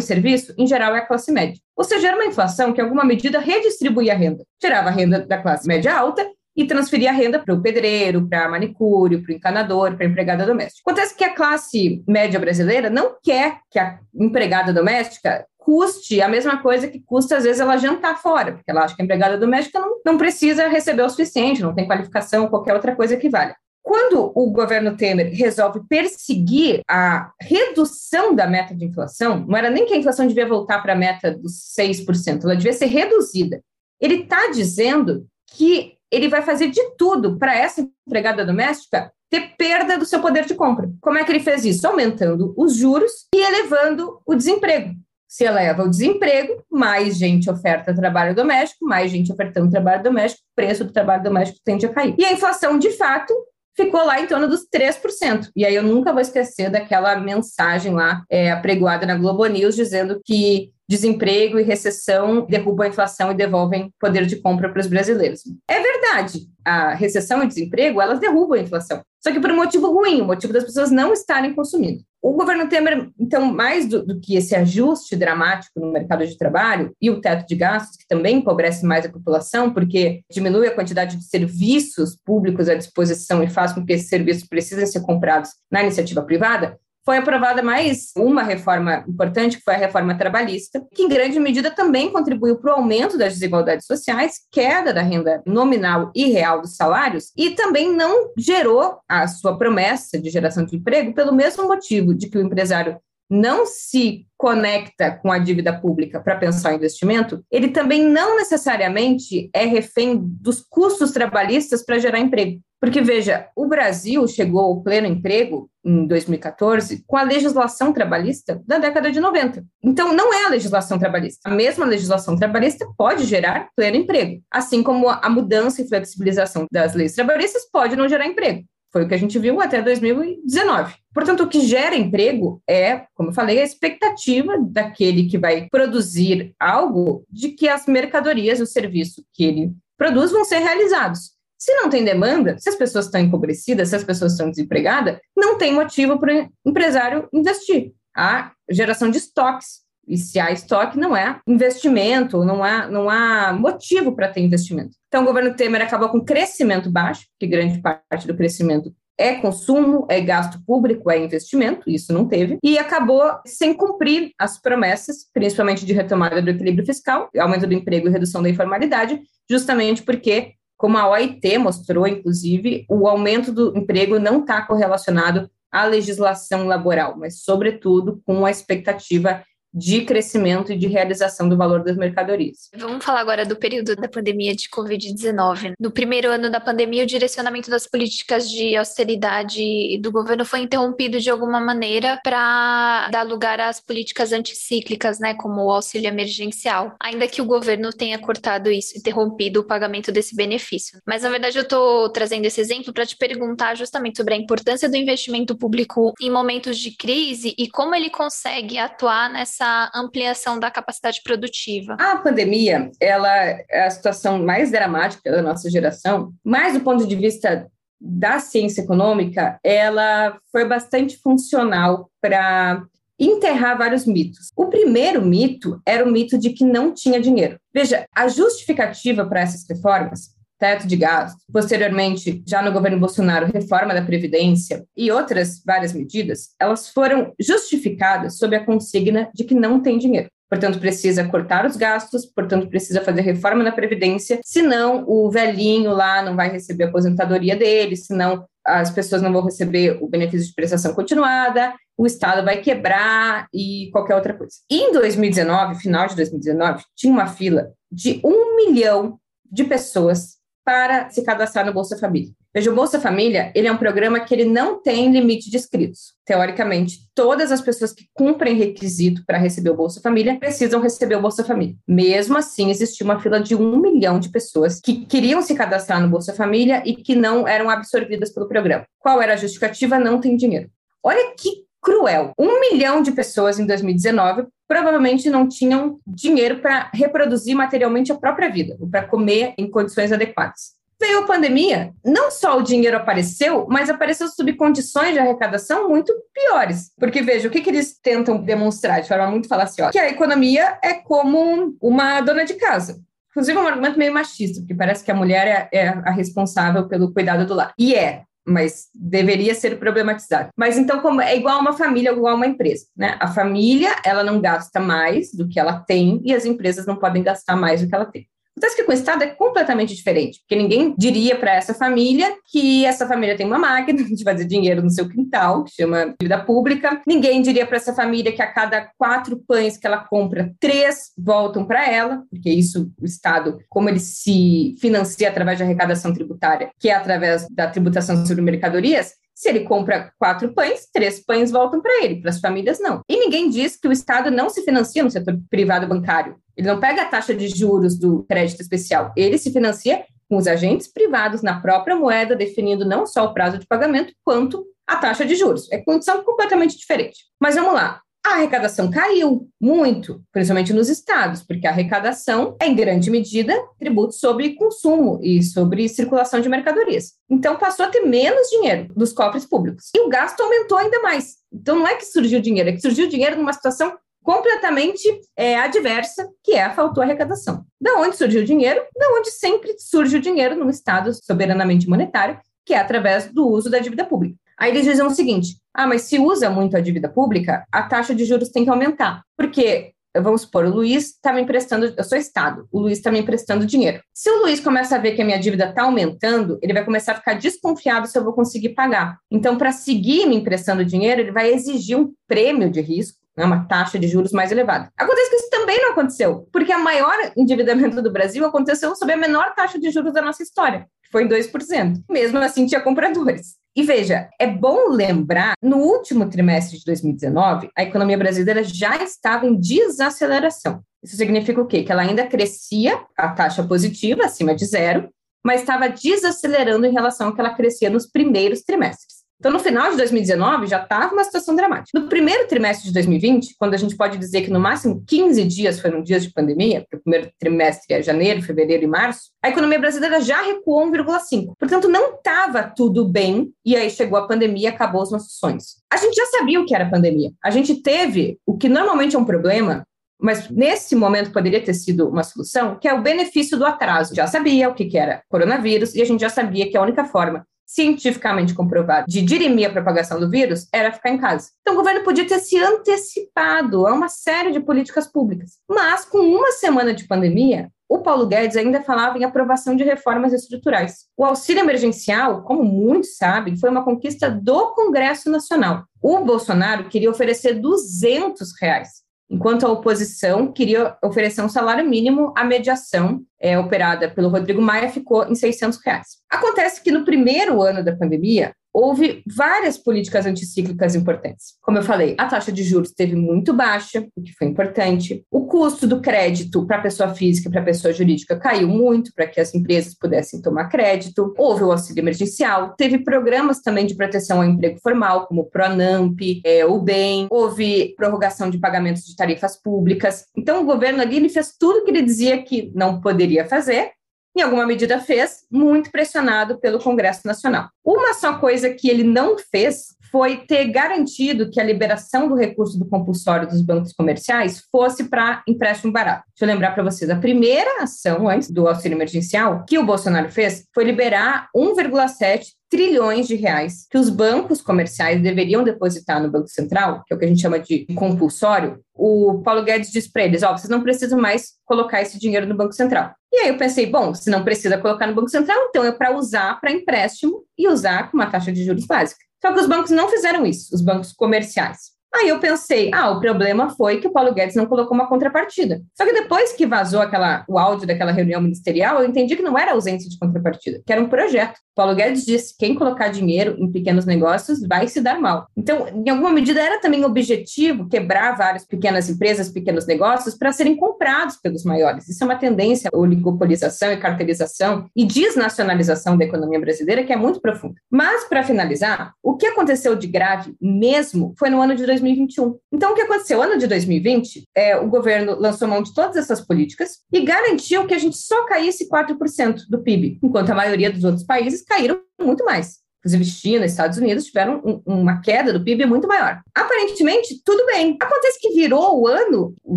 serviço, 0.00 0.54
em 0.56 0.66
geral, 0.66 0.96
é 0.96 1.00
a 1.00 1.06
classe 1.06 1.30
média. 1.30 1.60
Ou 1.76 1.84
seja, 1.84 2.08
era 2.08 2.16
uma 2.16 2.24
inflação 2.24 2.72
que, 2.72 2.80
em 2.80 2.84
alguma 2.84 3.04
medida, 3.04 3.38
redistribuía 3.38 4.14
a 4.14 4.16
renda. 4.16 4.42
Tirava 4.58 4.88
a 4.88 4.92
renda 4.92 5.26
da 5.26 5.36
classe 5.36 5.68
média 5.68 5.94
alta 5.94 6.26
e 6.56 6.66
transferia 6.66 7.10
a 7.10 7.14
renda 7.14 7.38
para 7.38 7.54
o 7.54 7.62
pedreiro, 7.62 8.26
para 8.26 8.46
a 8.46 8.48
manicure, 8.48 9.22
para 9.22 9.32
o 9.32 9.36
encanador, 9.36 9.96
para 9.96 10.06
a 10.06 10.08
empregada 10.08 10.46
doméstica. 10.46 10.82
Acontece 10.86 11.16
que 11.16 11.24
a 11.24 11.34
classe 11.34 12.02
média 12.06 12.38
brasileira 12.38 12.90
não 12.90 13.16
quer 13.22 13.58
que 13.70 13.78
a 13.78 13.98
empregada 14.14 14.72
doméstica 14.72 15.46
custe 15.64 16.20
a 16.20 16.28
mesma 16.28 16.60
coisa 16.60 16.88
que 16.88 17.00
custa, 17.00 17.36
às 17.36 17.44
vezes, 17.44 17.60
ela 17.60 17.76
jantar 17.76 18.20
fora, 18.20 18.52
porque 18.52 18.70
ela 18.70 18.82
acha 18.82 18.94
que 18.94 19.02
a 19.02 19.04
empregada 19.04 19.38
doméstica 19.38 19.78
não, 19.78 20.00
não 20.04 20.18
precisa 20.18 20.68
receber 20.68 21.02
o 21.02 21.08
suficiente, 21.08 21.62
não 21.62 21.74
tem 21.74 21.86
qualificação, 21.86 22.48
qualquer 22.48 22.74
outra 22.74 22.94
coisa 22.94 23.16
que 23.16 23.28
valha. 23.28 23.56
Quando 23.82 24.32
o 24.34 24.50
governo 24.50 24.96
Temer 24.96 25.32
resolve 25.32 25.80
perseguir 25.88 26.82
a 26.88 27.32
redução 27.40 28.34
da 28.34 28.46
meta 28.46 28.74
de 28.74 28.84
inflação, 28.84 29.44
não 29.46 29.56
era 29.56 29.70
nem 29.70 29.86
que 29.86 29.94
a 29.94 29.96
inflação 29.96 30.26
devia 30.26 30.46
voltar 30.46 30.80
para 30.80 30.92
a 30.92 30.96
meta 30.96 31.32
dos 31.32 31.74
6%, 31.76 32.44
ela 32.44 32.54
devia 32.54 32.72
ser 32.72 32.86
reduzida. 32.86 33.60
Ele 34.00 34.22
está 34.22 34.50
dizendo 34.50 35.26
que 35.48 35.94
ele 36.10 36.28
vai 36.28 36.42
fazer 36.42 36.68
de 36.68 36.82
tudo 36.96 37.38
para 37.38 37.56
essa 37.56 37.86
empregada 38.06 38.44
doméstica 38.44 39.10
ter 39.28 39.56
perda 39.56 39.98
do 39.98 40.04
seu 40.04 40.20
poder 40.20 40.44
de 40.44 40.54
compra. 40.54 40.90
Como 41.00 41.18
é 41.18 41.24
que 41.24 41.32
ele 41.32 41.40
fez 41.40 41.64
isso? 41.64 41.86
Aumentando 41.86 42.52
os 42.56 42.76
juros 42.76 43.26
e 43.34 43.40
elevando 43.40 44.20
o 44.26 44.34
desemprego 44.34 44.94
se 45.32 45.44
eleva 45.44 45.82
o 45.82 45.88
desemprego, 45.88 46.62
mais 46.70 47.16
gente 47.16 47.50
oferta 47.50 47.94
trabalho 47.94 48.34
doméstico, 48.34 48.84
mais 48.84 49.10
gente 49.10 49.32
ofertando 49.32 49.70
trabalho 49.70 50.02
doméstico, 50.02 50.42
o 50.44 50.54
preço 50.54 50.84
do 50.84 50.92
trabalho 50.92 51.22
doméstico 51.22 51.58
tende 51.64 51.86
a 51.86 51.88
cair. 51.88 52.14
E 52.18 52.24
a 52.26 52.32
inflação, 52.32 52.78
de 52.78 52.90
fato, 52.90 53.32
ficou 53.74 54.04
lá 54.04 54.20
em 54.20 54.26
torno 54.26 54.46
dos 54.46 54.66
3%. 54.68 55.48
E 55.56 55.64
aí 55.64 55.74
eu 55.74 55.82
nunca 55.82 56.12
vou 56.12 56.20
esquecer 56.20 56.68
daquela 56.68 57.16
mensagem 57.16 57.94
lá 57.94 58.22
é, 58.28 58.50
apregoada 58.50 59.06
na 59.06 59.16
Globo 59.16 59.46
News 59.46 59.74
dizendo 59.74 60.20
que 60.22 60.70
desemprego 60.86 61.58
e 61.58 61.62
recessão 61.62 62.44
derrubam 62.44 62.84
a 62.84 62.90
inflação 62.90 63.32
e 63.32 63.34
devolvem 63.34 63.90
poder 63.98 64.26
de 64.26 64.36
compra 64.36 64.68
para 64.68 64.80
os 64.80 64.86
brasileiros. 64.86 65.40
É 65.66 65.80
verdade, 65.80 66.40
a 66.62 66.92
recessão 66.92 67.42
e 67.42 67.46
desemprego, 67.46 68.02
elas 68.02 68.20
derrubam 68.20 68.58
a 68.58 68.62
inflação. 68.62 69.02
Só 69.22 69.32
que 69.32 69.40
por 69.40 69.50
um 69.50 69.56
motivo 69.56 69.92
ruim, 69.92 70.20
o 70.20 70.24
motivo 70.24 70.52
das 70.52 70.64
pessoas 70.64 70.90
não 70.90 71.12
estarem 71.12 71.54
consumindo. 71.54 72.02
O 72.20 72.32
governo 72.32 72.68
Temer, 72.68 73.08
então, 73.18 73.52
mais 73.52 73.86
do, 73.88 74.04
do, 74.04 74.20
que 74.20 74.36
esse 74.36 74.54
ajuste 74.54 75.16
dramático 75.16 75.78
no 75.78 75.92
mercado 75.92 76.26
de 76.26 76.36
trabalho 76.36 76.92
e 77.00 77.10
o 77.10 77.20
teto 77.20 77.46
de 77.46 77.54
gastos, 77.54 77.96
que 77.96 78.06
também 78.06 78.36
empobrece 78.36 78.84
mais 78.84 79.04
a 79.04 79.08
população, 79.08 79.72
porque 79.72 80.22
diminui 80.30 80.66
a 80.66 80.74
quantidade 80.74 81.16
de 81.16 81.24
serviços 81.24 82.16
públicos 82.24 82.68
à 82.68 82.74
disposição 82.74 83.42
e 83.42 83.50
faz 83.50 83.72
com 83.72 83.84
que 83.84 83.92
esses 83.92 84.08
serviços 84.08 84.46
precisem 84.46 84.86
ser 84.86 85.00
comprados 85.02 85.50
na 85.70 85.82
iniciativa 85.82 86.22
privada, 86.22 86.78
foi 87.04 87.16
aprovada 87.16 87.62
mais 87.62 88.12
uma 88.16 88.42
reforma 88.42 89.04
importante, 89.08 89.56
que 89.56 89.64
foi 89.64 89.74
a 89.74 89.78
reforma 89.78 90.16
trabalhista, 90.16 90.84
que 90.94 91.02
em 91.02 91.08
grande 91.08 91.38
medida 91.40 91.70
também 91.70 92.10
contribuiu 92.10 92.56
para 92.56 92.72
o 92.72 92.76
aumento 92.76 93.18
das 93.18 93.34
desigualdades 93.34 93.86
sociais, 93.86 94.40
queda 94.50 94.92
da 94.92 95.02
renda 95.02 95.42
nominal 95.44 96.12
e 96.14 96.26
real 96.30 96.60
dos 96.60 96.76
salários, 96.76 97.32
e 97.36 97.50
também 97.50 97.92
não 97.92 98.30
gerou 98.38 99.00
a 99.08 99.26
sua 99.26 99.58
promessa 99.58 100.18
de 100.18 100.30
geração 100.30 100.64
de 100.64 100.76
emprego 100.76 101.12
pelo 101.12 101.32
mesmo 101.32 101.66
motivo 101.66 102.14
de 102.14 102.28
que 102.28 102.38
o 102.38 102.42
empresário 102.42 102.98
não 103.28 103.64
se 103.64 104.26
conecta 104.36 105.10
com 105.10 105.32
a 105.32 105.38
dívida 105.38 105.72
pública 105.72 106.20
para 106.20 106.36
pensar 106.36 106.72
em 106.72 106.76
investimento, 106.76 107.42
ele 107.50 107.68
também 107.68 108.04
não 108.04 108.36
necessariamente 108.36 109.48
é 109.54 109.64
refém 109.64 110.20
dos 110.22 110.60
custos 110.60 111.12
trabalhistas 111.12 111.82
para 111.82 111.98
gerar 111.98 112.18
emprego. 112.18 112.60
Porque, 112.82 113.00
veja, 113.00 113.46
o 113.54 113.68
Brasil 113.68 114.26
chegou 114.26 114.60
ao 114.60 114.82
pleno 114.82 115.06
emprego 115.06 115.70
em 115.84 116.04
2014 116.04 117.04
com 117.06 117.16
a 117.16 117.22
legislação 117.22 117.92
trabalhista 117.92 118.60
da 118.66 118.76
década 118.76 119.08
de 119.08 119.20
90. 119.20 119.64
Então, 119.80 120.12
não 120.12 120.34
é 120.34 120.46
a 120.46 120.48
legislação 120.48 120.98
trabalhista. 120.98 121.48
A 121.48 121.54
mesma 121.54 121.86
legislação 121.86 122.34
trabalhista 122.36 122.84
pode 122.98 123.24
gerar 123.24 123.68
pleno 123.76 123.98
emprego, 123.98 124.42
assim 124.50 124.82
como 124.82 125.08
a 125.08 125.30
mudança 125.30 125.80
e 125.80 125.88
flexibilização 125.88 126.66
das 126.72 126.92
leis 126.92 127.14
trabalhistas 127.14 127.70
pode 127.70 127.94
não 127.94 128.08
gerar 128.08 128.26
emprego. 128.26 128.64
Foi 128.90 129.04
o 129.04 129.08
que 129.08 129.14
a 129.14 129.18
gente 129.18 129.38
viu 129.38 129.60
até 129.60 129.80
2019. 129.80 130.94
Portanto, 131.14 131.44
o 131.44 131.48
que 131.48 131.60
gera 131.60 131.94
emprego 131.94 132.60
é, 132.68 133.04
como 133.14 133.28
eu 133.28 133.32
falei, 133.32 133.60
a 133.60 133.64
expectativa 133.64 134.54
daquele 134.58 135.28
que 135.28 135.38
vai 135.38 135.68
produzir 135.70 136.52
algo 136.58 137.24
de 137.30 137.50
que 137.50 137.68
as 137.68 137.86
mercadorias, 137.86 138.58
o 138.58 138.66
serviço 138.66 139.24
que 139.32 139.44
ele 139.44 139.72
produz 139.96 140.32
vão 140.32 140.44
ser 140.44 140.58
realizados. 140.58 141.40
Se 141.62 141.72
não 141.76 141.88
tem 141.88 142.04
demanda, 142.04 142.56
se 142.58 142.68
as 142.68 142.74
pessoas 142.74 143.04
estão 143.04 143.20
empobrecidas, 143.20 143.90
se 143.90 143.94
as 143.94 144.02
pessoas 144.02 144.32
estão 144.32 144.50
desempregadas, 144.50 145.20
não 145.36 145.56
tem 145.56 145.72
motivo 145.72 146.18
para 146.18 146.48
o 146.64 146.68
empresário 146.68 147.28
investir. 147.32 147.92
Há 148.16 148.50
geração 148.68 149.08
de 149.08 149.18
estoques. 149.18 149.82
E 150.04 150.18
se 150.18 150.40
há 150.40 150.50
estoque, 150.50 150.98
não 150.98 151.16
é 151.16 151.38
investimento, 151.46 152.44
não 152.44 152.64
há, 152.64 152.88
não 152.88 153.08
há 153.08 153.52
motivo 153.52 154.10
para 154.10 154.26
ter 154.26 154.40
investimento. 154.40 154.96
Então, 155.06 155.22
o 155.22 155.24
governo 155.24 155.54
Temer 155.54 155.82
acabou 155.82 156.08
com 156.08 156.20
crescimento 156.20 156.90
baixo, 156.90 157.28
que 157.38 157.46
grande 157.46 157.80
parte 157.80 158.26
do 158.26 158.34
crescimento 158.34 158.92
é 159.16 159.36
consumo, 159.36 160.04
é 160.10 160.20
gasto 160.20 160.60
público, 160.66 161.12
é 161.12 161.24
investimento, 161.24 161.88
isso 161.88 162.12
não 162.12 162.26
teve, 162.26 162.58
e 162.60 162.76
acabou 162.76 163.22
sem 163.46 163.72
cumprir 163.72 164.32
as 164.36 164.60
promessas, 164.60 165.28
principalmente 165.32 165.86
de 165.86 165.92
retomada 165.92 166.42
do 166.42 166.50
equilíbrio 166.50 166.84
fiscal, 166.84 167.30
aumento 167.38 167.68
do 167.68 167.74
emprego 167.74 168.08
e 168.08 168.10
redução 168.10 168.42
da 168.42 168.50
informalidade, 168.50 169.20
justamente 169.48 170.02
porque 170.02 170.54
como 170.82 170.98
a 170.98 171.08
OIT 171.08 171.58
mostrou, 171.58 172.08
inclusive, 172.08 172.84
o 172.88 173.06
aumento 173.06 173.52
do 173.52 173.72
emprego 173.78 174.18
não 174.18 174.40
está 174.40 174.60
correlacionado 174.62 175.48
à 175.70 175.84
legislação 175.84 176.66
laboral, 176.66 177.16
mas, 177.16 177.44
sobretudo, 177.44 178.20
com 178.26 178.44
a 178.44 178.50
expectativa 178.50 179.44
de 179.72 180.02
crescimento 180.04 180.72
e 180.72 180.76
de 180.76 180.86
realização 180.86 181.48
do 181.48 181.56
valor 181.56 181.82
das 181.82 181.96
mercadorias. 181.96 182.68
Vamos 182.76 183.04
falar 183.04 183.20
agora 183.20 183.46
do 183.46 183.56
período 183.56 183.96
da 183.96 184.08
pandemia 184.08 184.54
de 184.54 184.68
Covid-19. 184.68 185.72
No 185.80 185.90
primeiro 185.90 186.30
ano 186.30 186.50
da 186.50 186.60
pandemia, 186.60 187.04
o 187.04 187.06
direcionamento 187.06 187.70
das 187.70 187.86
políticas 187.86 188.50
de 188.50 188.76
austeridade 188.76 189.98
do 190.00 190.12
governo 190.12 190.44
foi 190.44 190.60
interrompido 190.60 191.18
de 191.18 191.30
alguma 191.30 191.60
maneira 191.60 192.20
para 192.22 193.08
dar 193.10 193.22
lugar 193.22 193.60
às 193.60 193.80
políticas 193.80 194.32
anticíclicas, 194.32 195.18
né, 195.18 195.34
como 195.34 195.64
o 195.64 195.70
auxílio 195.70 196.08
emergencial, 196.08 196.94
ainda 197.00 197.26
que 197.26 197.40
o 197.40 197.46
governo 197.46 197.90
tenha 197.90 198.18
cortado 198.18 198.70
isso, 198.70 198.98
interrompido 198.98 199.60
o 199.60 199.64
pagamento 199.64 200.12
desse 200.12 200.36
benefício. 200.36 201.00
Mas, 201.06 201.22
na 201.22 201.30
verdade, 201.30 201.56
eu 201.56 201.62
estou 201.62 202.10
trazendo 202.10 202.44
esse 202.44 202.60
exemplo 202.60 202.92
para 202.92 203.06
te 203.06 203.16
perguntar 203.16 203.74
justamente 203.74 204.18
sobre 204.18 204.34
a 204.34 204.36
importância 204.36 204.88
do 204.88 204.96
investimento 204.96 205.56
público 205.56 206.12
em 206.20 206.30
momentos 206.30 206.78
de 206.78 206.94
crise 206.96 207.54
e 207.56 207.68
como 207.68 207.94
ele 207.94 208.10
consegue 208.10 208.78
atuar 208.78 209.30
nessa 209.30 209.61
essa 209.62 209.90
ampliação 209.94 210.58
da 210.58 210.70
capacidade 210.70 211.20
produtiva? 211.22 211.96
A 211.98 212.16
pandemia, 212.16 212.90
ela 213.00 213.28
é 213.30 213.86
a 213.86 213.90
situação 213.90 214.42
mais 214.42 214.72
dramática 214.72 215.30
da 215.30 215.40
nossa 215.40 215.70
geração, 215.70 216.32
mas 216.44 216.74
do 216.74 216.80
ponto 216.80 217.06
de 217.06 217.14
vista 217.14 217.68
da 218.00 218.40
ciência 218.40 218.82
econômica, 218.82 219.58
ela 219.62 220.36
foi 220.50 220.64
bastante 220.64 221.16
funcional 221.18 222.10
para 222.20 222.82
enterrar 223.18 223.78
vários 223.78 224.04
mitos. 224.04 224.50
O 224.56 224.66
primeiro 224.66 225.24
mito 225.24 225.80
era 225.86 226.04
o 226.04 226.10
mito 226.10 226.36
de 226.36 226.50
que 226.50 226.64
não 226.64 226.92
tinha 226.92 227.20
dinheiro. 227.20 227.56
Veja, 227.72 228.04
a 228.12 228.26
justificativa 228.26 229.24
para 229.24 229.42
essas 229.42 229.64
reformas 229.68 230.31
teto 230.62 230.86
de 230.86 230.94
gastos, 230.94 231.42
posteriormente, 231.52 232.40
já 232.46 232.62
no 232.62 232.70
governo 232.70 233.00
Bolsonaro, 233.00 233.50
reforma 233.52 233.92
da 233.92 234.00
Previdência 234.00 234.84
e 234.96 235.10
outras 235.10 235.60
várias 235.66 235.92
medidas, 235.92 236.50
elas 236.60 236.88
foram 236.88 237.32
justificadas 237.36 238.38
sob 238.38 238.54
a 238.54 238.64
consigna 238.64 239.28
de 239.34 239.42
que 239.42 239.56
não 239.56 239.82
tem 239.82 239.98
dinheiro. 239.98 240.28
Portanto, 240.48 240.78
precisa 240.78 241.24
cortar 241.24 241.66
os 241.66 241.76
gastos, 241.76 242.24
portanto, 242.26 242.68
precisa 242.68 243.00
fazer 243.00 243.22
reforma 243.22 243.64
na 243.64 243.72
Previdência, 243.72 244.38
senão 244.44 245.04
o 245.08 245.28
velhinho 245.32 245.90
lá 245.90 246.22
não 246.22 246.36
vai 246.36 246.48
receber 246.48 246.84
a 246.84 246.88
aposentadoria 246.88 247.56
dele, 247.56 247.96
senão 247.96 248.44
as 248.64 248.88
pessoas 248.88 249.20
não 249.20 249.32
vão 249.32 249.42
receber 249.42 249.98
o 250.00 250.08
benefício 250.08 250.46
de 250.46 250.54
prestação 250.54 250.94
continuada, 250.94 251.74
o 251.98 252.06
Estado 252.06 252.44
vai 252.44 252.60
quebrar 252.60 253.48
e 253.52 253.90
qualquer 253.90 254.14
outra 254.14 254.32
coisa. 254.32 254.54
Em 254.70 254.92
2019, 254.92 255.80
final 255.80 256.06
de 256.06 256.14
2019, 256.14 256.84
tinha 256.94 257.12
uma 257.12 257.26
fila 257.26 257.72
de 257.90 258.20
um 258.22 258.54
milhão 258.54 259.18
de 259.50 259.64
pessoas 259.64 260.40
para 260.64 261.10
se 261.10 261.22
cadastrar 261.22 261.66
no 261.66 261.72
Bolsa 261.72 261.98
Família. 261.98 262.30
Veja, 262.54 262.70
o 262.70 262.74
Bolsa 262.74 263.00
Família, 263.00 263.50
ele 263.54 263.66
é 263.66 263.72
um 263.72 263.78
programa 263.78 264.20
que 264.20 264.34
ele 264.34 264.44
não 264.44 264.80
tem 264.80 265.10
limite 265.10 265.50
de 265.50 265.56
inscritos. 265.56 266.12
Teoricamente, 266.24 266.98
todas 267.14 267.50
as 267.50 267.62
pessoas 267.62 267.92
que 267.92 268.06
cumprem 268.12 268.54
requisito 268.54 269.24
para 269.26 269.38
receber 269.38 269.70
o 269.70 269.76
Bolsa 269.76 270.00
Família 270.02 270.38
precisam 270.38 270.80
receber 270.80 271.16
o 271.16 271.22
Bolsa 271.22 271.42
Família. 271.42 271.74
Mesmo 271.88 272.36
assim, 272.36 272.70
existia 272.70 273.04
uma 273.04 273.18
fila 273.18 273.40
de 273.40 273.54
um 273.54 273.78
milhão 273.78 274.20
de 274.20 274.28
pessoas 274.28 274.80
que 274.80 275.06
queriam 275.06 275.40
se 275.40 275.54
cadastrar 275.54 276.00
no 276.00 276.08
Bolsa 276.08 276.34
Família 276.34 276.82
e 276.84 276.94
que 276.94 277.14
não 277.14 277.48
eram 277.48 277.70
absorvidas 277.70 278.30
pelo 278.30 278.48
programa. 278.48 278.84
Qual 278.98 279.22
era 279.22 279.32
a 279.32 279.36
justificativa? 279.36 279.98
Não 279.98 280.20
tem 280.20 280.36
dinheiro. 280.36 280.70
Olha 281.02 281.34
que 281.34 281.64
cruel. 281.82 282.32
Um 282.38 282.60
milhão 282.60 283.02
de 283.02 283.10
pessoas 283.10 283.58
em 283.58 283.66
2019 283.66 284.46
provavelmente 284.68 285.28
não 285.28 285.48
tinham 285.48 285.98
dinheiro 286.06 286.60
para 286.60 286.90
reproduzir 286.94 287.54
materialmente 287.54 288.12
a 288.12 288.14
própria 288.14 288.48
vida, 288.48 288.76
ou 288.80 288.88
para 288.88 289.06
comer 289.06 289.52
em 289.58 289.68
condições 289.68 290.12
adequadas. 290.12 290.80
Veio 290.98 291.18
a 291.18 291.26
pandemia, 291.26 291.92
não 292.04 292.30
só 292.30 292.56
o 292.56 292.62
dinheiro 292.62 292.96
apareceu, 292.96 293.66
mas 293.68 293.90
apareceu 293.90 294.28
sob 294.28 294.52
condições 294.52 295.12
de 295.12 295.18
arrecadação 295.18 295.88
muito 295.88 296.14
piores. 296.32 296.92
Porque, 296.96 297.20
veja, 297.20 297.48
o 297.48 297.50
que, 297.50 297.60
que 297.60 297.70
eles 297.70 297.98
tentam 298.00 298.40
demonstrar 298.40 299.02
de 299.02 299.08
forma 299.08 299.26
muito 299.26 299.48
falaciosa? 299.48 299.90
Que 299.90 299.98
a 299.98 300.08
economia 300.08 300.78
é 300.80 300.94
como 300.94 301.76
uma 301.80 302.20
dona 302.20 302.44
de 302.44 302.54
casa. 302.54 303.00
Inclusive, 303.30 303.58
é 303.58 303.60
um 303.60 303.66
argumento 303.66 303.98
meio 303.98 304.14
machista, 304.14 304.60
porque 304.60 304.74
parece 304.74 305.02
que 305.02 305.10
a 305.10 305.14
mulher 305.14 305.68
é, 305.72 305.76
é 305.76 305.88
a 305.88 306.12
responsável 306.12 306.86
pelo 306.86 307.12
cuidado 307.12 307.46
do 307.46 307.54
lar. 307.54 307.74
E 307.76 307.96
é, 307.96 308.22
mas 308.46 308.88
deveria 308.94 309.54
ser 309.54 309.78
problematizado. 309.78 310.50
Mas 310.56 310.76
então 310.76 311.00
como 311.00 311.20
é 311.20 311.36
igual 311.36 311.60
uma 311.60 311.72
família, 311.72 312.12
igual 312.12 312.36
uma 312.36 312.46
empresa, 312.46 312.86
né? 312.96 313.16
A 313.20 313.28
família, 313.28 313.94
ela 314.04 314.24
não 314.24 314.40
gasta 314.40 314.80
mais 314.80 315.32
do 315.32 315.48
que 315.48 315.58
ela 315.58 315.80
tem 315.80 316.20
e 316.24 316.34
as 316.34 316.44
empresas 316.44 316.86
não 316.86 316.96
podem 316.96 317.22
gastar 317.22 317.56
mais 317.56 317.80
do 317.80 317.88
que 317.88 317.94
ela 317.94 318.06
tem. 318.06 318.26
Acontece 318.56 318.76
que 318.76 318.84
com 318.84 318.92
o 318.92 318.94
Estado 318.94 319.24
é 319.24 319.28
completamente 319.28 319.94
diferente, 319.94 320.40
porque 320.40 320.54
ninguém 320.54 320.94
diria 320.96 321.36
para 321.36 321.54
essa 321.54 321.72
família 321.72 322.36
que 322.46 322.84
essa 322.84 323.06
família 323.06 323.36
tem 323.36 323.46
uma 323.46 323.58
máquina 323.58 324.02
de 324.04 324.22
fazer 324.22 324.44
dinheiro 324.44 324.82
no 324.82 324.90
seu 324.90 325.08
quintal, 325.08 325.64
que 325.64 325.72
chama 325.72 326.14
dívida 326.20 326.38
pública. 326.44 327.00
Ninguém 327.06 327.40
diria 327.40 327.66
para 327.66 327.78
essa 327.78 327.94
família 327.94 328.32
que 328.32 328.42
a 328.42 328.52
cada 328.52 328.90
quatro 328.98 329.42
pães 329.48 329.76
que 329.78 329.86
ela 329.86 330.04
compra, 330.04 330.52
três 330.60 331.12
voltam 331.16 331.64
para 331.64 331.88
ela, 331.90 332.22
porque 332.30 332.50
isso, 332.50 332.92
o 333.00 333.06
Estado, 333.06 333.58
como 333.68 333.88
ele 333.88 334.00
se 334.00 334.76
financia 334.78 335.28
através 335.28 335.56
de 335.56 335.64
arrecadação 335.64 336.12
tributária, 336.12 336.70
que 336.78 336.90
é 336.90 336.94
através 336.94 337.46
da 337.50 337.68
tributação 337.68 338.24
sobre 338.26 338.42
mercadorias, 338.42 339.14
se 339.34 339.48
ele 339.48 339.60
compra 339.60 340.12
quatro 340.18 340.52
pães, 340.52 340.86
três 340.92 341.24
pães 341.24 341.50
voltam 341.50 341.80
para 341.80 342.04
ele, 342.04 342.20
para 342.20 342.30
as 342.30 342.38
famílias 342.38 342.78
não. 342.78 343.00
E 343.08 343.16
ninguém 343.16 343.50
diz 343.50 343.76
que 343.76 343.88
o 343.88 343.92
Estado 343.92 344.30
não 344.30 344.48
se 344.48 344.62
financia 344.62 345.02
no 345.02 345.10
setor 345.10 345.36
privado 345.50 345.86
bancário. 345.86 346.36
Ele 346.56 346.66
não 346.66 346.80
pega 346.80 347.02
a 347.02 347.06
taxa 347.06 347.34
de 347.34 347.48
juros 347.48 347.98
do 347.98 348.24
crédito 348.24 348.60
especial, 348.60 349.12
ele 349.16 349.38
se 349.38 349.52
financia 349.52 350.04
com 350.28 350.36
os 350.36 350.46
agentes 350.46 350.88
privados 350.88 351.42
na 351.42 351.60
própria 351.60 351.94
moeda, 351.94 352.34
definindo 352.34 352.86
não 352.86 353.06
só 353.06 353.26
o 353.26 353.34
prazo 353.34 353.58
de 353.58 353.66
pagamento, 353.66 354.14
quanto 354.24 354.64
a 354.86 354.96
taxa 354.96 355.24
de 355.24 355.34
juros. 355.34 355.70
É 355.70 355.78
condição 355.78 356.22
completamente 356.22 356.76
diferente. 356.76 357.24
Mas 357.40 357.54
vamos 357.54 357.74
lá. 357.74 358.00
A 358.24 358.34
arrecadação 358.34 358.88
caiu 358.88 359.48
muito, 359.60 360.22
principalmente 360.30 360.72
nos 360.72 360.88
estados, 360.88 361.42
porque 361.42 361.66
a 361.66 361.70
arrecadação 361.70 362.56
é, 362.60 362.68
em 362.68 362.74
grande 362.74 363.10
medida, 363.10 363.52
tributo 363.80 364.14
sobre 364.14 364.54
consumo 364.54 365.18
e 365.20 365.42
sobre 365.42 365.88
circulação 365.88 366.40
de 366.40 366.48
mercadorias. 366.48 367.14
Então, 367.28 367.56
passou 367.56 367.84
a 367.84 367.88
ter 367.88 368.02
menos 368.02 368.48
dinheiro 368.48 368.88
dos 368.94 369.12
cofres 369.12 369.44
públicos. 369.44 369.90
E 369.94 370.00
o 370.00 370.08
gasto 370.08 370.40
aumentou 370.40 370.78
ainda 370.78 371.00
mais. 371.00 371.38
Então, 371.52 371.76
não 371.76 371.86
é 371.86 371.96
que 371.96 372.04
surgiu 372.04 372.40
dinheiro, 372.40 372.68
é 372.70 372.72
que 372.72 372.80
surgiu 372.80 373.08
dinheiro 373.08 373.36
numa 373.36 373.52
situação 373.52 373.92
completamente 374.22 375.08
é, 375.36 375.56
adversa, 375.56 376.28
que 376.42 376.52
é 376.52 376.62
a 376.62 376.72
faltou 376.72 377.02
arrecadação. 377.02 377.64
Da 377.80 377.94
onde 377.96 378.16
surgiu 378.16 378.42
o 378.42 378.44
dinheiro? 378.44 378.82
Da 378.96 379.08
onde 379.10 379.30
sempre 379.30 379.74
surge 379.78 380.16
o 380.16 380.20
dinheiro 380.20 380.56
num 380.56 380.70
Estado 380.70 381.12
soberanamente 381.12 381.88
monetário, 381.88 382.38
que 382.64 382.74
é 382.74 382.78
através 382.78 383.32
do 383.32 383.48
uso 383.48 383.68
da 383.68 383.78
dívida 383.78 384.04
pública. 384.04 384.36
Aí 384.58 384.70
eles 384.70 384.84
dizem 384.84 385.04
o 385.04 385.10
seguinte: 385.10 385.56
ah, 385.74 385.86
mas 385.86 386.02
se 386.02 386.18
usa 386.18 386.48
muito 386.48 386.76
a 386.76 386.80
dívida 386.80 387.08
pública, 387.08 387.64
a 387.72 387.82
taxa 387.82 388.14
de 388.14 388.24
juros 388.24 388.50
tem 388.50 388.64
que 388.64 388.70
aumentar. 388.70 389.22
Porque, 389.36 389.92
vamos 390.16 390.42
supor, 390.42 390.64
o 390.66 390.70
Luiz 390.70 391.06
está 391.06 391.32
me 391.32 391.40
emprestando, 391.40 391.92
eu 391.96 392.04
sou 392.04 392.16
Estado, 392.16 392.68
o 392.70 392.78
Luiz 392.78 392.98
está 392.98 393.10
me 393.10 393.18
emprestando 393.18 393.66
dinheiro. 393.66 394.00
Se 394.14 394.30
o 394.30 394.42
Luiz 394.42 394.60
começa 394.60 394.94
a 394.94 394.98
ver 394.98 395.16
que 395.16 395.22
a 395.22 395.24
minha 395.24 395.38
dívida 395.38 395.70
está 395.70 395.82
aumentando, 395.82 396.58
ele 396.62 396.72
vai 396.72 396.84
começar 396.84 397.12
a 397.12 397.16
ficar 397.16 397.34
desconfiado 397.34 398.06
se 398.06 398.16
eu 398.16 398.22
vou 398.22 398.32
conseguir 398.32 398.70
pagar. 398.70 399.18
Então, 399.30 399.56
para 399.56 399.72
seguir 399.72 400.26
me 400.26 400.36
emprestando 400.36 400.84
dinheiro, 400.84 401.20
ele 401.20 401.32
vai 401.32 401.52
exigir 401.52 401.98
um 401.98 402.12
prêmio 402.28 402.70
de 402.70 402.80
risco 402.80 403.21
né, 403.36 403.44
uma 403.44 403.66
taxa 403.66 403.98
de 403.98 404.08
juros 404.08 404.32
mais 404.32 404.52
elevada. 404.52 404.90
Acontece 404.96 405.30
que 405.30 405.36
isso 405.36 405.50
também 405.50 405.80
não 405.80 405.92
aconteceu, 405.92 406.48
porque 406.52 406.72
a 406.72 406.78
maior 406.78 407.14
endividamento 407.36 408.02
do 408.02 408.12
Brasil 408.12 408.44
aconteceu 408.44 408.94
sob 408.94 409.12
a 409.12 409.16
menor 409.16 409.54
taxa 409.54 409.78
de 409.78 409.90
juros 409.90 410.12
da 410.12 410.22
nossa 410.22 410.42
história, 410.42 410.86
que 411.02 411.10
foi 411.10 411.24
em 411.24 411.28
2%. 411.28 412.02
Mesmo 412.10 412.38
assim, 412.38 412.66
tinha 412.66 412.80
compradores. 412.80 413.56
E 413.74 413.82
veja, 413.82 414.28
é 414.38 414.46
bom 414.46 414.90
lembrar, 414.90 415.54
no 415.62 415.78
último 415.78 416.28
trimestre 416.28 416.78
de 416.78 416.84
2019, 416.84 417.70
a 417.76 417.82
economia 417.82 418.18
brasileira 418.18 418.62
já 418.62 419.02
estava 419.02 419.46
em 419.46 419.58
desaceleração. 419.58 420.82
Isso 421.02 421.16
significa 421.16 421.60
o 421.60 421.66
quê? 421.66 421.82
Que 421.82 421.90
ela 421.90 422.02
ainda 422.02 422.26
crescia 422.26 423.02
a 423.16 423.30
taxa 423.30 423.62
positiva, 423.62 424.26
acima 424.26 424.54
de 424.54 424.66
zero, 424.66 425.08
mas 425.44 425.60
estava 425.62 425.88
desacelerando 425.88 426.86
em 426.86 426.92
relação 426.92 427.28
ao 427.28 427.34
que 427.34 427.40
ela 427.40 427.54
crescia 427.54 427.88
nos 427.88 428.06
primeiros 428.06 428.62
trimestres. 428.62 429.11
Então, 429.42 429.50
no 429.50 429.58
final 429.58 429.90
de 429.90 429.96
2019, 429.96 430.68
já 430.68 430.80
estava 430.80 431.12
uma 431.12 431.24
situação 431.24 431.56
dramática. 431.56 431.98
No 431.98 432.06
primeiro 432.06 432.46
trimestre 432.46 432.86
de 432.86 432.94
2020, 432.94 433.56
quando 433.58 433.74
a 433.74 433.76
gente 433.76 433.96
pode 433.96 434.16
dizer 434.16 434.42
que 434.42 434.50
no 434.52 434.60
máximo 434.60 435.02
15 435.04 435.42
dias 435.42 435.80
foram 435.80 436.00
dias 436.00 436.22
de 436.22 436.32
pandemia, 436.32 436.82
porque 436.82 436.98
o 436.98 437.00
primeiro 437.00 437.28
trimestre 437.40 437.92
é 437.92 438.00
janeiro, 438.00 438.40
fevereiro 438.40 438.84
e 438.84 438.86
março, 438.86 439.32
a 439.42 439.48
economia 439.48 439.80
brasileira 439.80 440.20
já 440.20 440.40
recuou 440.42 440.86
1,5. 440.88 441.54
Portanto, 441.58 441.88
não 441.88 442.14
estava 442.14 442.62
tudo 442.62 443.04
bem, 443.04 443.52
e 443.66 443.74
aí 443.74 443.90
chegou 443.90 444.16
a 444.16 444.28
pandemia 444.28 444.68
e 444.68 444.72
acabou 444.72 445.02
os 445.02 445.10
nossos 445.10 445.36
sonhos. 445.36 445.82
A 445.92 445.96
gente 445.96 446.14
já 446.14 446.26
sabia 446.26 446.60
o 446.60 446.64
que 446.64 446.72
era 446.72 446.88
pandemia. 446.88 447.32
A 447.42 447.50
gente 447.50 447.82
teve 447.82 448.38
o 448.46 448.56
que 448.56 448.68
normalmente 448.68 449.16
é 449.16 449.18
um 449.18 449.24
problema, 449.24 449.84
mas 450.20 450.48
nesse 450.50 450.94
momento 450.94 451.32
poderia 451.32 451.60
ter 451.60 451.74
sido 451.74 452.08
uma 452.08 452.22
solução, 452.22 452.78
que 452.78 452.86
é 452.86 452.94
o 452.94 453.02
benefício 453.02 453.58
do 453.58 453.66
atraso. 453.66 454.14
Já 454.14 454.28
sabia 454.28 454.68
o 454.68 454.74
que 454.74 454.96
era 454.96 455.20
coronavírus 455.28 455.96
e 455.96 456.00
a 456.00 456.04
gente 456.04 456.20
já 456.20 456.28
sabia 456.28 456.70
que 456.70 456.76
a 456.76 456.82
única 456.82 457.04
forma 457.04 457.44
cientificamente 457.72 458.54
comprovado 458.54 459.06
de 459.08 459.22
dirimir 459.22 459.68
a 459.68 459.72
propagação 459.72 460.20
do 460.20 460.28
vírus 460.28 460.66
era 460.72 460.92
ficar 460.92 461.10
em 461.10 461.18
casa. 461.18 461.50
Então, 461.60 461.74
o 461.74 461.76
governo 461.78 462.04
podia 462.04 462.26
ter 462.26 462.38
se 462.38 462.58
antecipado 462.58 463.86
a 463.86 463.92
uma 463.92 464.08
série 464.08 464.52
de 464.52 464.60
políticas 464.60 465.06
públicas. 465.06 465.52
Mas, 465.68 466.04
com 466.04 466.18
uma 466.18 466.52
semana 466.52 466.92
de 466.92 467.06
pandemia, 467.06 467.70
o 467.88 468.00
Paulo 468.00 468.26
Guedes 468.26 468.56
ainda 468.56 468.82
falava 468.82 469.18
em 469.18 469.24
aprovação 469.24 469.76
de 469.76 469.84
reformas 469.84 470.32
estruturais. 470.32 471.06
O 471.16 471.24
auxílio 471.24 471.62
emergencial, 471.62 472.42
como 472.42 472.62
muitos 472.62 473.16
sabem, 473.16 473.56
foi 473.56 473.70
uma 473.70 473.84
conquista 473.84 474.30
do 474.30 474.72
Congresso 474.74 475.30
Nacional. 475.30 475.84
O 476.00 476.20
Bolsonaro 476.20 476.88
queria 476.88 477.10
oferecer 477.10 477.54
200 477.54 478.52
reais 478.60 479.01
enquanto 479.32 479.64
a 479.64 479.72
oposição 479.72 480.52
queria 480.52 480.94
oferecer 481.02 481.40
um 481.40 481.48
salário 481.48 481.88
mínimo, 481.88 482.34
a 482.36 482.44
mediação 482.44 483.22
é, 483.40 483.58
operada 483.58 484.10
pelo 484.10 484.28
Rodrigo 484.28 484.60
Maia 484.60 484.90
ficou 484.90 485.26
em 485.26 485.34
600 485.34 485.78
reais. 485.82 486.18
Acontece 486.30 486.82
que 486.82 486.92
no 486.92 487.02
primeiro 487.02 487.62
ano 487.62 487.82
da 487.82 487.96
pandemia, 487.96 488.54
houve 488.72 489.22
várias 489.26 489.76
políticas 489.76 490.26
anticíclicas 490.26 490.94
importantes. 490.94 491.54
Como 491.60 491.78
eu 491.78 491.82
falei, 491.82 492.14
a 492.18 492.26
taxa 492.26 492.50
de 492.50 492.62
juros 492.62 492.88
esteve 492.88 493.14
muito 493.14 493.52
baixa, 493.52 494.06
o 494.16 494.22
que 494.22 494.32
foi 494.32 494.46
importante. 494.46 495.24
O 495.30 495.46
custo 495.46 495.86
do 495.86 496.00
crédito 496.00 496.66
para 496.66 496.80
pessoa 496.80 497.14
física 497.14 497.48
e 497.48 497.52
para 497.52 497.62
pessoa 497.62 497.92
jurídica 497.92 498.36
caiu 498.36 498.68
muito 498.68 499.12
para 499.14 499.26
que 499.26 499.40
as 499.40 499.54
empresas 499.54 499.94
pudessem 499.94 500.40
tomar 500.40 500.68
crédito. 500.68 501.34
Houve 501.36 501.64
o 501.64 501.72
auxílio 501.72 502.00
emergencial. 502.00 502.74
Teve 502.76 502.98
programas 502.98 503.60
também 503.60 503.86
de 503.86 503.94
proteção 503.94 504.38
ao 504.38 504.44
emprego 504.44 504.78
formal, 504.82 505.26
como 505.26 505.42
o 505.42 505.50
Pronamp, 505.50 506.18
é, 506.44 506.64
o 506.64 506.80
BEM. 506.80 507.26
Houve 507.30 507.94
prorrogação 507.96 508.48
de 508.48 508.58
pagamentos 508.58 509.04
de 509.04 509.14
tarifas 509.14 509.60
públicas. 509.60 510.24
Então, 510.36 510.62
o 510.62 510.66
governo 510.66 511.02
ali 511.02 511.16
ele 511.16 511.28
fez 511.28 511.54
tudo 511.58 511.84
que 511.84 511.90
ele 511.90 512.02
dizia 512.02 512.42
que 512.42 512.72
não 512.74 513.00
poderia 513.00 513.44
fazer 513.44 513.92
em 514.36 514.40
alguma 514.40 514.66
medida 514.66 515.00
fez, 515.00 515.44
muito 515.50 515.90
pressionado 515.90 516.58
pelo 516.58 516.78
Congresso 516.78 517.26
Nacional. 517.26 517.68
Uma 517.84 518.14
só 518.14 518.38
coisa 518.38 518.72
que 518.72 518.88
ele 518.88 519.04
não 519.04 519.36
fez 519.38 519.94
foi 520.12 520.36
ter 520.46 520.66
garantido 520.66 521.50
que 521.50 521.58
a 521.58 521.64
liberação 521.64 522.28
do 522.28 522.36
recurso 522.36 522.78
do 522.78 522.86
compulsório 522.86 523.48
dos 523.48 523.62
bancos 523.62 523.94
comerciais 523.94 524.62
fosse 524.70 525.04
para 525.04 525.42
empréstimo 525.48 525.90
barato. 525.90 526.24
Deixa 526.28 526.44
eu 526.44 526.54
lembrar 526.54 526.72
para 526.72 526.84
vocês, 526.84 527.10
a 527.10 527.16
primeira 527.16 527.82
ação 527.82 528.28
antes 528.28 528.50
do 528.50 528.68
auxílio 528.68 528.96
emergencial 528.96 529.64
que 529.66 529.78
o 529.78 529.86
Bolsonaro 529.86 530.28
fez 530.28 530.66
foi 530.74 530.84
liberar 530.84 531.48
1,7 531.56 532.44
trilhões 532.70 533.28
de 533.28 533.34
reais 533.34 533.86
que 533.90 533.98
os 533.98 534.08
bancos 534.08 534.62
comerciais 534.62 535.20
deveriam 535.20 535.62
depositar 535.62 536.22
no 536.22 536.30
Banco 536.30 536.48
Central, 536.48 537.02
que 537.06 537.12
é 537.12 537.16
o 537.16 537.18
que 537.18 537.24
a 537.24 537.28
gente 537.28 537.40
chama 537.40 537.58
de 537.58 537.86
compulsório, 537.94 538.82
o 538.94 539.42
Paulo 539.42 539.62
Guedes 539.62 539.90
disse 539.90 540.10
para 540.10 540.24
eles: 540.24 540.42
ó, 540.42 540.52
oh, 540.52 540.58
vocês 540.58 540.70
não 540.70 540.82
precisam 540.82 541.18
mais 541.18 541.52
colocar 541.64 542.00
esse 542.00 542.18
dinheiro 542.18 542.46
no 542.46 542.56
Banco 542.56 542.72
Central. 542.72 543.14
E 543.32 543.40
aí 543.40 543.48
eu 543.48 543.56
pensei: 543.56 543.86
bom, 543.86 544.14
se 544.14 544.30
não 544.30 544.44
precisa 544.44 544.78
colocar 544.78 545.06
no 545.06 545.14
Banco 545.14 545.28
Central, 545.28 545.58
então 545.68 545.84
é 545.84 545.92
para 545.92 546.16
usar 546.16 546.60
para 546.60 546.72
empréstimo 546.72 547.44
e 547.58 547.68
usar 547.68 548.10
com 548.10 548.16
uma 548.16 548.30
taxa 548.30 548.52
de 548.52 548.64
juros 548.64 548.86
básica. 548.86 549.22
Só 549.42 549.52
que 549.52 549.60
os 549.60 549.66
bancos 549.66 549.90
não 549.90 550.08
fizeram 550.08 550.46
isso, 550.46 550.72
os 550.72 550.80
bancos 550.80 551.12
comerciais. 551.12 551.91
Aí 552.14 552.28
eu 552.28 552.38
pensei, 552.38 552.90
ah, 552.92 553.10
o 553.10 553.20
problema 553.20 553.70
foi 553.70 553.98
que 553.98 554.06
o 554.06 554.12
Paulo 554.12 554.34
Guedes 554.34 554.54
não 554.54 554.66
colocou 554.66 554.94
uma 554.94 555.08
contrapartida. 555.08 555.80
Só 555.94 556.04
que 556.04 556.12
depois 556.12 556.52
que 556.52 556.66
vazou 556.66 557.00
aquela, 557.00 557.44
o 557.48 557.58
áudio 557.58 557.86
daquela 557.86 558.12
reunião 558.12 558.40
ministerial, 558.40 559.00
eu 559.00 559.08
entendi 559.08 559.34
que 559.34 559.42
não 559.42 559.58
era 559.58 559.72
ausência 559.72 560.08
de 560.08 560.18
contrapartida, 560.18 560.82
que 560.84 560.92
era 560.92 561.00
um 561.00 561.08
projeto. 561.08 561.58
Paulo 561.74 561.94
Guedes 561.94 562.26
disse: 562.26 562.54
quem 562.58 562.74
colocar 562.74 563.08
dinheiro 563.08 563.56
em 563.58 563.70
pequenos 563.70 564.04
negócios 564.04 564.60
vai 564.66 564.86
se 564.88 565.00
dar 565.00 565.18
mal. 565.18 565.46
Então, 565.56 565.86
em 565.88 566.10
alguma 566.10 566.30
medida, 566.30 566.60
era 566.60 566.80
também 566.80 567.04
objetivo 567.04 567.88
quebrar 567.88 568.36
várias 568.36 568.66
pequenas 568.66 569.08
empresas, 569.08 569.48
pequenos 569.48 569.86
negócios, 569.86 570.34
para 570.34 570.52
serem 570.52 570.76
comprados 570.76 571.36
pelos 571.36 571.64
maiores. 571.64 572.08
Isso 572.08 572.22
é 572.22 572.26
uma 572.26 572.36
tendência, 572.36 572.90
oligopolização 572.92 573.90
e 573.90 573.96
cartelização 573.96 574.86
e 574.94 575.04
desnacionalização 575.04 576.16
da 576.16 576.24
economia 576.24 576.60
brasileira 576.60 577.04
que 577.04 577.12
é 577.12 577.16
muito 577.16 577.40
profunda. 577.40 577.74
Mas, 577.90 578.24
para 578.24 578.42
finalizar, 578.42 579.14
o 579.22 579.36
que 579.36 579.46
aconteceu 579.46 579.96
de 579.96 580.06
grave 580.06 580.54
mesmo 580.60 581.34
foi 581.38 581.48
no 581.48 581.60
ano 581.60 581.74
de 581.74 581.86
2021. 582.02 582.58
Então, 582.72 582.92
o 582.92 582.94
que 582.94 583.02
aconteceu? 583.02 583.38
No 583.38 583.44
ano 583.44 583.58
de 583.58 583.66
2020, 583.66 584.44
é, 584.54 584.76
o 584.76 584.88
governo 584.88 585.38
lançou 585.38 585.68
mão 585.68 585.82
de 585.82 585.94
todas 585.94 586.16
essas 586.16 586.40
políticas 586.40 586.98
e 587.12 587.20
garantiu 587.20 587.86
que 587.86 587.94
a 587.94 587.98
gente 587.98 588.16
só 588.16 588.44
caísse 588.46 588.88
4% 588.88 589.62
do 589.68 589.82
PIB, 589.82 590.18
enquanto 590.22 590.50
a 590.50 590.54
maioria 590.54 590.90
dos 590.90 591.04
outros 591.04 591.24
países 591.24 591.62
caíram 591.62 592.00
muito 592.20 592.44
mais. 592.44 592.82
Inclusive, 593.04 593.24
China, 593.24 593.66
Estados 593.66 593.98
Unidos 593.98 594.26
tiveram 594.26 594.62
um, 594.64 594.80
uma 594.86 595.20
queda 595.20 595.52
do 595.52 595.62
PIB 595.62 595.86
muito 595.86 596.06
maior. 596.06 596.40
Aparentemente, 596.54 597.42
tudo 597.44 597.66
bem. 597.66 597.96
Acontece 598.00 598.38
que 598.40 598.54
virou 598.54 599.00
o 599.00 599.08
ano, 599.08 599.56
o 599.64 599.76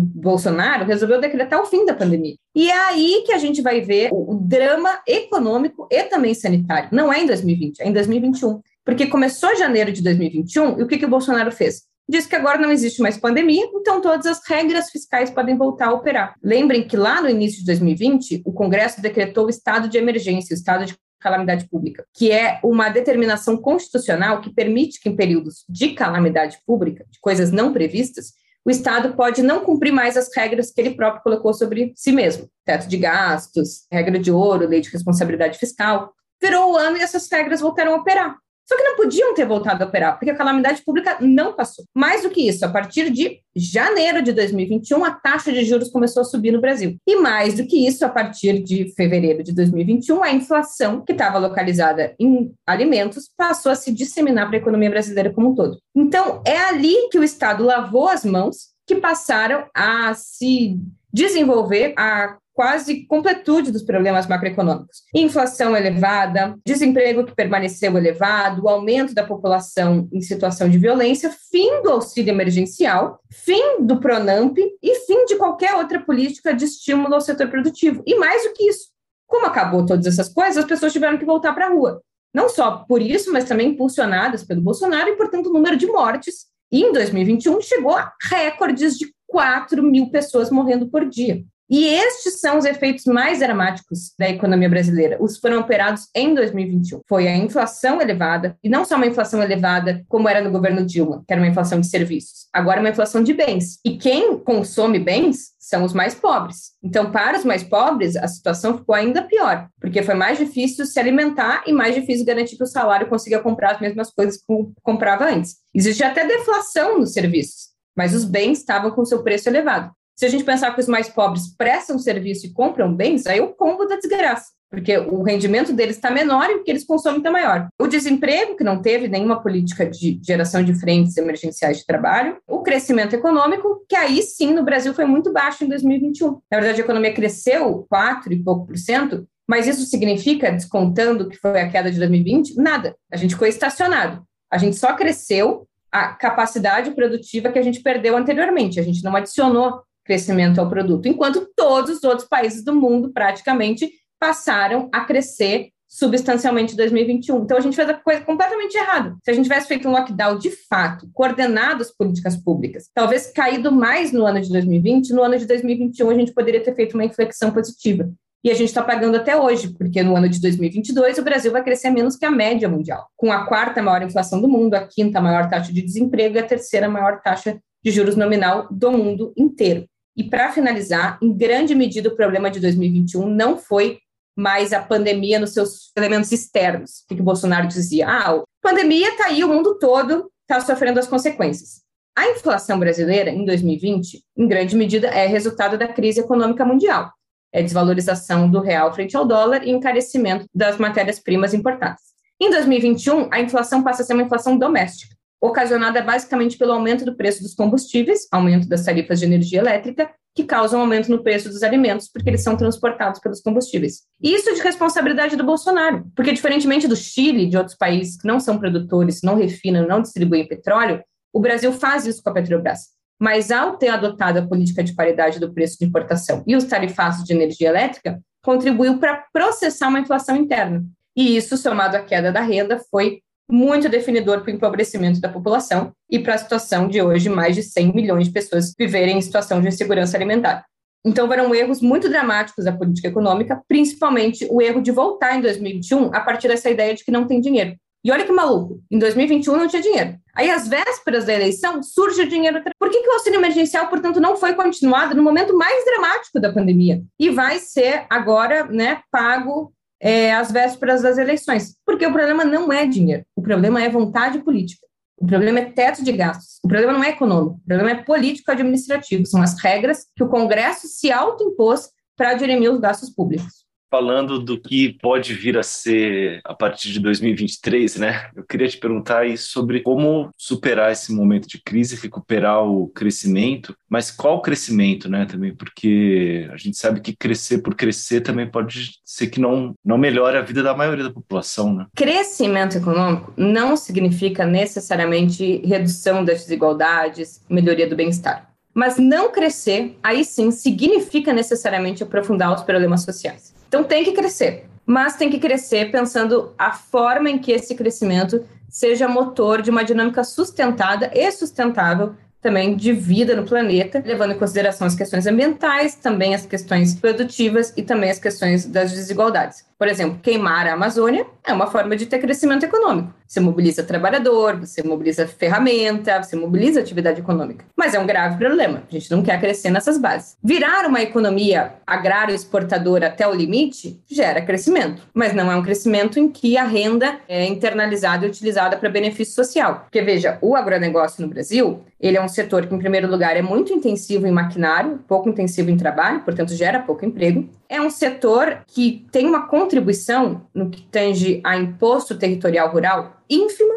Bolsonaro 0.00 0.84
resolveu 0.84 1.20
decretar 1.20 1.60
o 1.60 1.66
fim 1.66 1.84
da 1.84 1.92
pandemia. 1.92 2.36
E 2.54 2.70
é 2.70 2.78
aí 2.78 3.24
que 3.26 3.32
a 3.32 3.38
gente 3.38 3.60
vai 3.60 3.80
ver 3.80 4.10
o, 4.12 4.34
o 4.34 4.38
drama 4.40 5.00
econômico 5.08 5.88
e 5.90 6.04
também 6.04 6.34
sanitário. 6.34 6.88
Não 6.92 7.12
é 7.12 7.20
em 7.20 7.26
2020, 7.26 7.80
é 7.80 7.88
em 7.88 7.92
2021. 7.92 8.60
Porque 8.84 9.08
começou 9.08 9.56
janeiro 9.56 9.90
de 9.90 10.00
2021 10.00 10.78
e 10.78 10.82
o 10.84 10.86
que, 10.86 10.96
que 10.96 11.04
o 11.04 11.10
Bolsonaro 11.10 11.50
fez? 11.50 11.82
Diz 12.08 12.26
que 12.26 12.36
agora 12.36 12.58
não 12.58 12.70
existe 12.70 13.02
mais 13.02 13.18
pandemia, 13.18 13.68
então 13.74 14.00
todas 14.00 14.26
as 14.26 14.40
regras 14.46 14.90
fiscais 14.90 15.30
podem 15.30 15.56
voltar 15.56 15.88
a 15.88 15.92
operar. 15.92 16.34
Lembrem 16.42 16.86
que 16.86 16.96
lá 16.96 17.20
no 17.20 17.28
início 17.28 17.60
de 17.60 17.66
2020, 17.66 18.42
o 18.44 18.52
Congresso 18.52 19.02
decretou 19.02 19.46
o 19.46 19.50
estado 19.50 19.88
de 19.88 19.98
emergência, 19.98 20.54
o 20.54 20.56
estado 20.56 20.86
de 20.86 20.96
calamidade 21.18 21.68
pública, 21.68 22.04
que 22.14 22.30
é 22.30 22.60
uma 22.62 22.88
determinação 22.88 23.56
constitucional 23.56 24.40
que 24.40 24.54
permite 24.54 25.00
que, 25.00 25.08
em 25.08 25.16
períodos 25.16 25.64
de 25.68 25.94
calamidade 25.94 26.58
pública, 26.64 27.04
de 27.10 27.18
coisas 27.18 27.50
não 27.50 27.72
previstas, 27.72 28.34
o 28.66 28.70
Estado 28.70 29.14
pode 29.14 29.42
não 29.42 29.60
cumprir 29.60 29.92
mais 29.92 30.16
as 30.16 30.28
regras 30.34 30.72
que 30.72 30.80
ele 30.80 30.96
próprio 30.96 31.22
colocou 31.22 31.54
sobre 31.54 31.92
si 31.94 32.10
mesmo. 32.10 32.48
Teto 32.64 32.88
de 32.88 32.96
gastos, 32.96 33.86
regra 33.92 34.18
de 34.18 34.32
ouro, 34.32 34.66
lei 34.66 34.80
de 34.80 34.90
responsabilidade 34.90 35.56
fiscal. 35.56 36.12
Virou 36.42 36.72
o 36.72 36.76
ano 36.76 36.96
e 36.96 37.00
essas 37.00 37.30
regras 37.30 37.60
voltaram 37.60 37.94
a 37.94 37.96
operar. 37.96 38.36
Só 38.68 38.76
que 38.76 38.82
não 38.82 38.96
podiam 38.96 39.32
ter 39.32 39.46
voltado 39.46 39.84
a 39.84 39.86
operar, 39.86 40.18
porque 40.18 40.30
a 40.30 40.36
calamidade 40.36 40.82
pública 40.82 41.16
não 41.20 41.52
passou. 41.52 41.84
Mais 41.94 42.22
do 42.22 42.30
que 42.30 42.48
isso, 42.48 42.64
a 42.64 42.68
partir 42.68 43.10
de 43.10 43.40
janeiro 43.54 44.20
de 44.22 44.32
2021, 44.32 45.04
a 45.04 45.12
taxa 45.12 45.52
de 45.52 45.64
juros 45.64 45.88
começou 45.88 46.22
a 46.22 46.24
subir 46.24 46.50
no 46.50 46.60
Brasil. 46.60 46.96
E 47.06 47.16
mais 47.16 47.54
do 47.54 47.66
que 47.66 47.86
isso, 47.86 48.04
a 48.04 48.08
partir 48.08 48.62
de 48.62 48.92
fevereiro 48.94 49.44
de 49.44 49.54
2021, 49.54 50.22
a 50.22 50.32
inflação, 50.32 51.00
que 51.00 51.12
estava 51.12 51.38
localizada 51.38 52.14
em 52.18 52.52
alimentos, 52.66 53.30
passou 53.36 53.70
a 53.70 53.76
se 53.76 53.92
disseminar 53.92 54.48
para 54.48 54.56
a 54.56 54.60
economia 54.60 54.90
brasileira 54.90 55.32
como 55.32 55.50
um 55.50 55.54
todo. 55.54 55.78
Então, 55.94 56.42
é 56.44 56.58
ali 56.58 57.08
que 57.10 57.18
o 57.18 57.24
Estado 57.24 57.64
lavou 57.64 58.08
as 58.08 58.24
mãos, 58.24 58.74
que 58.86 58.96
passaram 58.96 59.66
a 59.74 60.12
se 60.14 60.78
desenvolver 61.12 61.94
a 61.96 62.36
quase 62.56 63.06
completude 63.06 63.70
dos 63.70 63.82
problemas 63.82 64.26
macroeconômicos. 64.26 65.02
Inflação 65.14 65.76
elevada, 65.76 66.56
desemprego 66.66 67.26
que 67.26 67.34
permaneceu 67.34 67.94
elevado, 67.98 68.66
aumento 68.66 69.14
da 69.14 69.22
população 69.22 70.08
em 70.10 70.22
situação 70.22 70.66
de 70.66 70.78
violência, 70.78 71.30
fim 71.50 71.82
do 71.82 71.90
auxílio 71.90 72.30
emergencial, 72.32 73.20
fim 73.30 73.82
do 73.82 74.00
Pronamp 74.00 74.56
e 74.56 74.94
fim 75.00 75.26
de 75.26 75.36
qualquer 75.36 75.74
outra 75.74 76.00
política 76.00 76.54
de 76.54 76.64
estímulo 76.64 77.14
ao 77.14 77.20
setor 77.20 77.48
produtivo. 77.48 78.02
E 78.06 78.14
mais 78.14 78.42
do 78.44 78.54
que 78.54 78.64
isso, 78.64 78.88
como 79.26 79.44
acabou 79.44 79.84
todas 79.84 80.06
essas 80.06 80.30
coisas, 80.30 80.56
as 80.56 80.64
pessoas 80.64 80.94
tiveram 80.94 81.18
que 81.18 81.26
voltar 81.26 81.52
para 81.52 81.66
a 81.66 81.70
rua. 81.70 82.00
Não 82.32 82.48
só 82.48 82.84
por 82.88 83.02
isso, 83.02 83.30
mas 83.30 83.44
também 83.44 83.68
impulsionadas 83.68 84.42
pelo 84.42 84.62
Bolsonaro, 84.62 85.10
e, 85.10 85.16
portanto, 85.16 85.50
o 85.50 85.52
número 85.52 85.76
de 85.76 85.86
mortes 85.86 86.46
em 86.72 86.90
2021 86.90 87.60
chegou 87.60 87.92
a 87.92 88.14
recordes 88.22 88.96
de 88.96 89.14
4 89.26 89.82
mil 89.82 90.10
pessoas 90.10 90.50
morrendo 90.50 90.88
por 90.88 91.06
dia. 91.06 91.44
E 91.68 91.84
estes 91.86 92.40
são 92.40 92.58
os 92.58 92.64
efeitos 92.64 93.04
mais 93.06 93.40
dramáticos 93.40 94.12
da 94.16 94.28
economia 94.28 94.68
brasileira. 94.68 95.16
Os 95.20 95.38
foram 95.38 95.58
operados 95.58 96.08
em 96.14 96.32
2021. 96.32 97.00
Foi 97.08 97.26
a 97.26 97.36
inflação 97.36 98.00
elevada, 98.00 98.56
e 98.62 98.68
não 98.68 98.84
só 98.84 98.94
uma 98.94 99.06
inflação 99.06 99.42
elevada 99.42 100.04
como 100.08 100.28
era 100.28 100.40
no 100.40 100.50
governo 100.50 100.86
Dilma, 100.86 101.24
que 101.26 101.32
era 101.32 101.42
uma 101.42 101.48
inflação 101.48 101.80
de 101.80 101.88
serviços, 101.88 102.46
agora 102.52 102.80
uma 102.80 102.90
inflação 102.90 103.22
de 103.22 103.34
bens. 103.34 103.80
E 103.84 103.96
quem 103.96 104.38
consome 104.38 105.00
bens 105.00 105.56
são 105.58 105.84
os 105.84 105.92
mais 105.92 106.14
pobres. 106.14 106.72
Então, 106.80 107.10
para 107.10 107.36
os 107.36 107.44
mais 107.44 107.64
pobres, 107.64 108.14
a 108.14 108.28
situação 108.28 108.78
ficou 108.78 108.94
ainda 108.94 109.22
pior, 109.22 109.68
porque 109.80 110.02
foi 110.02 110.14
mais 110.14 110.38
difícil 110.38 110.86
se 110.86 111.00
alimentar 111.00 111.64
e 111.66 111.72
mais 111.72 111.96
difícil 111.96 112.24
garantir 112.24 112.56
que 112.56 112.62
o 112.62 112.68
salário 112.68 113.08
consiga 113.08 113.40
comprar 113.40 113.72
as 113.72 113.80
mesmas 113.80 114.12
coisas 114.12 114.36
que 114.36 114.44
comprava 114.82 115.28
antes. 115.28 115.56
Existe 115.74 116.04
até 116.04 116.24
deflação 116.24 117.00
nos 117.00 117.12
serviços, 117.12 117.70
mas 117.96 118.14
os 118.14 118.24
bens 118.24 118.58
estavam 118.58 118.92
com 118.92 119.04
seu 119.04 119.24
preço 119.24 119.48
elevado. 119.48 119.90
Se 120.16 120.24
a 120.24 120.28
gente 120.28 120.44
pensar 120.44 120.74
que 120.74 120.80
os 120.80 120.88
mais 120.88 121.08
pobres 121.08 121.54
prestam 121.56 121.98
serviço 121.98 122.46
e 122.46 122.52
compram 122.52 122.94
bens, 122.94 123.26
aí 123.26 123.40
o 123.40 123.52
combo 123.54 123.84
da 123.84 123.96
desgraça. 123.96 124.56
porque 124.70 124.98
o 124.98 125.22
rendimento 125.22 125.72
deles 125.72 125.96
está 125.96 126.10
menor 126.10 126.50
e 126.50 126.54
o 126.56 126.64
que 126.64 126.70
eles 126.70 126.84
consomem 126.84 127.18
está 127.18 127.30
maior. 127.30 127.68
O 127.78 127.86
desemprego, 127.86 128.56
que 128.56 128.64
não 128.64 128.82
teve 128.82 129.08
nenhuma 129.08 129.40
política 129.40 129.88
de 129.88 130.20
geração 130.22 130.62
de 130.62 130.74
frentes 130.74 131.16
emergenciais 131.16 131.78
de 131.78 131.86
trabalho, 131.86 132.38
o 132.46 132.62
crescimento 132.62 133.14
econômico, 133.14 133.84
que 133.88 133.96
aí 133.96 134.22
sim 134.22 134.52
no 134.52 134.64
Brasil 134.64 134.92
foi 134.92 135.04
muito 135.04 135.32
baixo 135.32 135.64
em 135.64 135.68
2021. 135.68 136.40
Na 136.50 136.58
verdade, 136.58 136.80
a 136.80 136.84
economia 136.84 137.14
cresceu 137.14 137.86
4 137.88 138.32
e 138.32 138.42
pouco 138.42 138.66
por 138.66 138.76
cento, 138.76 139.26
mas 139.48 139.68
isso 139.68 139.86
significa, 139.86 140.50
descontando 140.50 141.28
que 141.28 141.36
foi 141.36 141.60
a 141.60 141.70
queda 141.70 141.90
de 141.90 141.98
2020, 141.98 142.56
nada. 142.56 142.96
A 143.10 143.16
gente 143.16 143.34
ficou 143.34 143.46
estacionado. 143.46 144.24
A 144.50 144.58
gente 144.58 144.76
só 144.76 144.92
cresceu 144.94 145.66
a 145.90 146.08
capacidade 146.08 146.90
produtiva 146.90 147.50
que 147.50 147.58
a 147.58 147.62
gente 147.62 147.80
perdeu 147.80 148.16
anteriormente. 148.16 148.78
A 148.80 148.82
gente 148.82 149.02
não 149.02 149.14
adicionou 149.16 149.80
crescimento 150.06 150.60
ao 150.60 150.70
produto, 150.70 151.06
enquanto 151.06 151.48
todos 151.54 151.98
os 151.98 152.04
outros 152.04 152.28
países 152.28 152.64
do 152.64 152.74
mundo 152.74 153.12
praticamente 153.12 153.90
passaram 154.18 154.88
a 154.92 155.04
crescer 155.04 155.70
substancialmente 155.88 156.74
em 156.74 156.76
2021. 156.76 157.42
Então, 157.42 157.56
a 157.56 157.60
gente 157.60 157.76
fez 157.76 157.88
a 157.88 157.94
coisa 157.94 158.20
completamente 158.20 158.76
errada. 158.76 159.16
Se 159.22 159.30
a 159.30 159.34
gente 159.34 159.44
tivesse 159.44 159.68
feito 159.68 159.88
um 159.88 159.92
lockdown 159.92 160.38
de 160.38 160.50
fato, 160.50 161.08
coordenado 161.12 161.82
as 161.82 161.90
políticas 161.90 162.36
públicas, 162.36 162.90
talvez 162.94 163.30
caído 163.32 163.70
mais 163.70 164.12
no 164.12 164.26
ano 164.26 164.40
de 164.40 164.50
2020, 164.50 165.10
no 165.12 165.22
ano 165.22 165.38
de 165.38 165.46
2021 165.46 166.10
a 166.10 166.14
gente 166.14 166.32
poderia 166.32 166.62
ter 166.62 166.74
feito 166.74 166.94
uma 166.94 167.04
inflexão 167.04 167.50
positiva. 167.50 168.10
E 168.44 168.50
a 168.50 168.54
gente 168.54 168.68
está 168.68 168.82
pagando 168.82 169.16
até 169.16 169.36
hoje, 169.36 169.74
porque 169.76 170.02
no 170.02 170.16
ano 170.16 170.28
de 170.28 170.40
2022 170.40 171.18
o 171.18 171.22
Brasil 171.22 171.50
vai 171.50 171.64
crescer 171.64 171.90
menos 171.90 172.16
que 172.16 172.24
a 172.24 172.30
média 172.30 172.68
mundial, 172.68 173.08
com 173.16 173.32
a 173.32 173.44
quarta 173.44 173.82
maior 173.82 174.02
inflação 174.02 174.40
do 174.40 174.48
mundo, 174.48 174.74
a 174.74 174.86
quinta 174.86 175.20
maior 175.20 175.48
taxa 175.48 175.72
de 175.72 175.82
desemprego 175.82 176.36
e 176.36 176.38
a 176.38 176.46
terceira 176.46 176.88
maior 176.88 177.20
taxa 177.22 177.58
de 177.82 177.90
juros 177.90 178.16
nominal 178.16 178.68
do 178.70 178.92
mundo 178.92 179.32
inteiro. 179.36 179.88
E 180.16 180.24
para 180.24 180.50
finalizar, 180.50 181.18
em 181.20 181.32
grande 181.32 181.74
medida 181.74 182.08
o 182.08 182.16
problema 182.16 182.50
de 182.50 182.58
2021 182.58 183.28
não 183.28 183.58
foi 183.58 183.98
mais 184.36 184.72
a 184.72 184.82
pandemia 184.82 185.38
nos 185.38 185.52
seus 185.52 185.90
elementos 185.96 186.32
externos. 186.32 187.04
O 187.10 187.14
que 187.14 187.20
o 187.20 187.24
Bolsonaro 187.24 187.68
dizia? 187.68 188.08
Ah, 188.08 188.30
a 188.32 188.44
pandemia 188.62 189.10
está 189.10 189.26
aí, 189.26 189.42
o 189.42 189.48
mundo 189.48 189.78
todo 189.78 190.30
está 190.42 190.60
sofrendo 190.60 191.00
as 191.00 191.06
consequências. 191.06 191.82
A 192.16 192.30
inflação 192.30 192.78
brasileira, 192.78 193.30
em 193.30 193.44
2020, 193.44 194.22
em 194.36 194.48
grande 194.48 194.74
medida, 194.74 195.08
é 195.08 195.26
resultado 195.26 195.76
da 195.76 195.88
crise 195.88 196.20
econômica 196.20 196.64
mundial. 196.64 197.12
É 197.52 197.62
desvalorização 197.62 198.50
do 198.50 198.60
real 198.60 198.92
frente 198.94 199.16
ao 199.16 199.26
dólar 199.26 199.66
e 199.66 199.70
encarecimento 199.70 200.46
das 200.54 200.78
matérias-primas 200.78 201.52
importadas. 201.54 202.00
Em 202.40 202.50
2021, 202.50 203.28
a 203.32 203.40
inflação 203.40 203.82
passa 203.82 204.02
a 204.02 204.04
ser 204.04 204.12
uma 204.12 204.22
inflação 204.22 204.58
doméstica, 204.58 205.15
ocasionada 205.40 206.02
basicamente 206.02 206.56
pelo 206.56 206.72
aumento 206.72 207.04
do 207.04 207.16
preço 207.16 207.42
dos 207.42 207.54
combustíveis, 207.54 208.26
aumento 208.32 208.68
das 208.68 208.84
tarifas 208.84 209.18
de 209.20 209.26
energia 209.26 209.60
elétrica 209.60 210.10
que 210.34 210.44
causam 210.44 210.80
aumento 210.80 211.10
no 211.10 211.22
preço 211.22 211.48
dos 211.48 211.62
alimentos, 211.62 212.10
porque 212.12 212.28
eles 212.28 212.42
são 212.42 212.56
transportados 212.56 213.20
pelos 213.20 213.40
combustíveis. 213.40 214.02
E 214.22 214.34
isso 214.34 214.50
é 214.50 214.52
de 214.52 214.60
responsabilidade 214.60 215.34
do 215.34 215.44
Bolsonaro, 215.44 216.06
porque 216.14 216.32
diferentemente 216.32 216.86
do 216.86 216.94
Chile 216.94 217.44
e 217.44 217.48
de 217.48 217.56
outros 217.56 217.76
países 217.76 218.20
que 218.20 218.28
não 218.28 218.38
são 218.38 218.58
produtores, 218.58 219.22
não 219.22 219.34
refinam, 219.34 219.88
não 219.88 220.02
distribuem 220.02 220.46
petróleo, 220.46 221.02
o 221.32 221.40
Brasil 221.40 221.72
faz 221.72 222.06
isso 222.06 222.22
com 222.22 222.28
a 222.28 222.34
Petrobras. 222.34 222.96
Mas 223.18 223.50
ao 223.50 223.78
ter 223.78 223.88
adotado 223.88 224.38
a 224.38 224.46
política 224.46 224.84
de 224.84 224.94
paridade 224.94 225.40
do 225.40 225.54
preço 225.54 225.78
de 225.78 225.86
importação 225.86 226.44
e 226.46 226.54
os 226.54 226.64
tarifaços 226.64 227.24
de 227.24 227.32
energia 227.32 227.68
elétrica, 227.68 228.20
contribuiu 228.44 228.98
para 228.98 229.24
processar 229.32 229.88
uma 229.88 230.00
inflação 230.00 230.36
interna. 230.36 230.84
E 231.16 231.34
isso, 231.34 231.56
somado 231.56 231.96
à 231.96 232.02
queda 232.02 232.30
da 232.30 232.42
renda, 232.42 232.78
foi 232.90 233.22
muito 233.50 233.88
definidor 233.88 234.40
para 234.40 234.52
o 234.52 234.54
empobrecimento 234.54 235.20
da 235.20 235.28
população 235.28 235.92
e 236.10 236.18
para 236.18 236.34
a 236.34 236.38
situação 236.38 236.88
de 236.88 237.00
hoje 237.00 237.28
mais 237.28 237.54
de 237.54 237.62
100 237.62 237.92
milhões 237.92 238.26
de 238.26 238.32
pessoas 238.32 238.74
viverem 238.78 239.18
em 239.18 239.20
situação 239.20 239.60
de 239.60 239.68
insegurança 239.68 240.16
alimentar. 240.16 240.64
Então, 241.04 241.28
foram 241.28 241.54
erros 241.54 241.80
muito 241.80 242.08
dramáticos 242.08 242.64
da 242.64 242.72
política 242.72 243.06
econômica, 243.06 243.62
principalmente 243.68 244.44
o 244.50 244.60
erro 244.60 244.82
de 244.82 244.90
voltar 244.90 245.36
em 245.36 245.40
2021 245.40 246.06
a 246.12 246.20
partir 246.20 246.48
dessa 246.48 246.68
ideia 246.68 246.94
de 246.94 247.04
que 247.04 247.12
não 247.12 247.28
tem 247.28 247.40
dinheiro. 247.40 247.76
E 248.04 248.10
olha 248.10 248.24
que 248.24 248.32
maluco, 248.32 248.80
em 248.90 248.98
2021 248.98 249.56
não 249.56 249.68
tinha 249.68 249.82
dinheiro. 249.82 250.16
Aí, 250.34 250.50
às 250.50 250.68
vésperas 250.68 251.24
da 251.24 251.32
eleição, 251.32 251.82
surge 251.82 252.22
o 252.22 252.28
dinheiro. 252.28 252.62
Por 252.78 252.90
que, 252.90 253.02
que 253.02 253.08
o 253.08 253.12
auxílio 253.12 253.38
emergencial, 253.38 253.88
portanto, 253.88 254.20
não 254.20 254.36
foi 254.36 254.54
continuado 254.54 255.14
no 255.14 255.22
momento 255.22 255.56
mais 255.56 255.84
dramático 255.84 256.40
da 256.40 256.52
pandemia? 256.52 257.02
E 257.18 257.30
vai 257.30 257.58
ser 257.58 258.04
agora 258.10 258.64
né, 258.64 259.00
pago 259.10 259.72
é, 260.00 260.34
às 260.34 260.50
vésperas 260.50 261.02
das 261.02 261.18
eleições. 261.18 261.76
Porque 261.84 262.06
o 262.06 262.12
problema 262.12 262.44
não 262.44 262.72
é 262.72 262.86
dinheiro, 262.86 263.24
o 263.34 263.42
problema 263.42 263.82
é 263.82 263.88
vontade 263.88 264.38
política. 264.40 264.86
O 265.18 265.26
problema 265.26 265.60
é 265.60 265.64
teto 265.64 266.04
de 266.04 266.12
gastos. 266.12 266.58
O 266.62 266.68
problema 266.68 266.92
não 266.92 267.02
é 267.02 267.08
econômico, 267.10 267.56
o 267.56 267.66
problema 267.66 267.90
é 267.90 268.02
político-administrativo. 268.02 269.24
São 269.24 269.40
as 269.40 269.58
regras 269.58 270.06
que 270.14 270.22
o 270.22 270.28
Congresso 270.28 270.86
se 270.88 271.10
autoimpôs 271.10 271.88
para 272.16 272.34
dirimir 272.34 272.70
os 272.70 272.80
gastos 272.80 273.10
públicos 273.10 273.65
falando 273.96 274.38
do 274.38 274.60
que 274.60 274.92
pode 275.00 275.32
vir 275.32 275.56
a 275.56 275.62
ser 275.62 276.42
a 276.44 276.52
partir 276.52 276.92
de 276.92 277.00
2023, 277.00 277.96
né? 277.96 278.28
Eu 278.36 278.44
queria 278.44 278.68
te 278.68 278.76
perguntar 278.76 279.20
aí 279.20 279.38
sobre 279.38 279.80
como 279.80 280.28
superar 280.36 280.92
esse 280.92 281.14
momento 281.14 281.48
de 281.48 281.58
crise, 281.62 281.96
recuperar 281.96 282.62
o 282.62 282.88
crescimento, 282.88 283.74
mas 283.88 284.10
qual 284.10 284.42
crescimento, 284.42 285.08
né, 285.08 285.24
também, 285.24 285.54
porque 285.54 286.46
a 286.52 286.58
gente 286.58 286.76
sabe 286.76 287.00
que 287.00 287.16
crescer 287.16 287.58
por 287.58 287.74
crescer 287.74 288.20
também 288.20 288.46
pode 288.46 288.98
ser 289.02 289.28
que 289.28 289.40
não, 289.40 289.74
não 289.82 289.96
melhore 289.96 290.36
a 290.36 290.42
vida 290.42 290.62
da 290.62 290.76
maioria 290.76 291.04
da 291.04 291.10
população, 291.10 291.74
né? 291.74 291.86
Crescimento 291.96 292.76
econômico 292.76 293.32
não 293.34 293.78
significa 293.78 294.44
necessariamente 294.44 295.62
redução 295.64 296.22
das 296.22 296.42
desigualdades, 296.42 297.40
melhoria 297.48 297.88
do 297.88 297.96
bem-estar. 297.96 298.46
Mas 298.74 298.98
não 298.98 299.32
crescer, 299.32 299.96
aí 300.02 300.22
sim, 300.22 300.50
significa 300.50 301.32
necessariamente 301.32 302.02
aprofundar 302.02 302.54
os 302.54 302.62
problemas 302.62 303.04
sociais. 303.04 303.55
Então 303.68 303.84
tem 303.84 304.04
que 304.04 304.12
crescer, 304.12 304.66
mas 304.84 305.16
tem 305.16 305.30
que 305.30 305.38
crescer 305.38 305.90
pensando 305.90 306.52
a 306.58 306.72
forma 306.72 307.30
em 307.30 307.38
que 307.38 307.52
esse 307.52 307.74
crescimento 307.74 308.44
seja 308.68 309.08
motor 309.08 309.62
de 309.62 309.70
uma 309.70 309.84
dinâmica 309.84 310.22
sustentada 310.22 311.10
e 311.14 311.30
sustentável 311.30 312.14
também 312.40 312.76
de 312.76 312.92
vida 312.92 313.34
no 313.34 313.44
planeta, 313.44 314.00
levando 314.06 314.32
em 314.32 314.38
consideração 314.38 314.86
as 314.86 314.94
questões 314.94 315.26
ambientais, 315.26 315.96
também 315.96 316.32
as 316.32 316.46
questões 316.46 316.94
produtivas 316.94 317.72
e 317.76 317.82
também 317.82 318.08
as 318.08 318.20
questões 318.20 318.64
das 318.66 318.92
desigualdades. 318.92 319.64
Por 319.78 319.88
exemplo, 319.88 320.18
queimar 320.22 320.66
a 320.66 320.72
Amazônia 320.72 321.26
é 321.44 321.52
uma 321.52 321.66
forma 321.66 321.94
de 321.94 322.06
ter 322.06 322.18
crescimento 322.18 322.64
econômico. 322.64 323.14
Você 323.26 323.40
mobiliza 323.40 323.82
trabalhador, 323.82 324.56
você 324.56 324.82
mobiliza 324.82 325.26
ferramenta, 325.26 326.22
você 326.22 326.36
mobiliza 326.36 326.80
atividade 326.80 327.20
econômica. 327.20 327.64
Mas 327.76 327.92
é 327.92 327.98
um 327.98 328.06
grave 328.06 328.38
problema. 328.38 328.84
A 328.88 328.92
gente 328.92 329.10
não 329.10 329.22
quer 329.22 329.38
crescer 329.40 329.70
nessas 329.70 329.98
bases. 329.98 330.36
Virar 330.42 330.86
uma 330.86 331.02
economia 331.02 331.74
agrário 331.86 332.34
exportadora 332.34 333.08
até 333.08 333.26
o 333.26 333.34
limite 333.34 334.00
gera 334.06 334.40
crescimento, 334.40 335.02
mas 335.12 335.34
não 335.34 335.50
é 335.50 335.56
um 335.56 335.62
crescimento 335.62 336.18
em 336.18 336.28
que 336.28 336.56
a 336.56 336.64
renda 336.64 337.18
é 337.28 337.44
internalizada 337.44 338.24
e 338.24 338.28
utilizada 338.28 338.76
para 338.76 338.88
benefício 338.88 339.34
social. 339.34 339.80
Porque 339.80 340.00
veja, 340.02 340.38
o 340.40 340.56
agronegócio 340.56 341.20
no 341.20 341.28
Brasil, 341.28 341.84
ele 342.00 342.16
é 342.16 342.22
um 342.22 342.28
setor 342.28 342.66
que, 342.66 342.74
em 342.74 342.78
primeiro 342.78 343.10
lugar, 343.10 343.36
é 343.36 343.42
muito 343.42 343.72
intensivo 343.72 344.26
em 344.26 344.30
maquinário, 344.30 345.00
pouco 345.08 345.28
intensivo 345.28 345.70
em 345.70 345.76
trabalho, 345.76 346.20
portanto, 346.20 346.54
gera 346.54 346.80
pouco 346.80 347.04
emprego. 347.04 347.48
É 347.68 347.80
um 347.80 347.90
setor 347.90 348.58
que 348.66 349.04
tem 349.10 349.26
uma 349.26 349.48
contribuição 349.66 350.46
no 350.54 350.70
que 350.70 350.82
tange 350.82 351.40
a 351.42 351.56
imposto 351.56 352.16
territorial 352.16 352.70
rural 352.70 353.20
ínfima. 353.28 353.74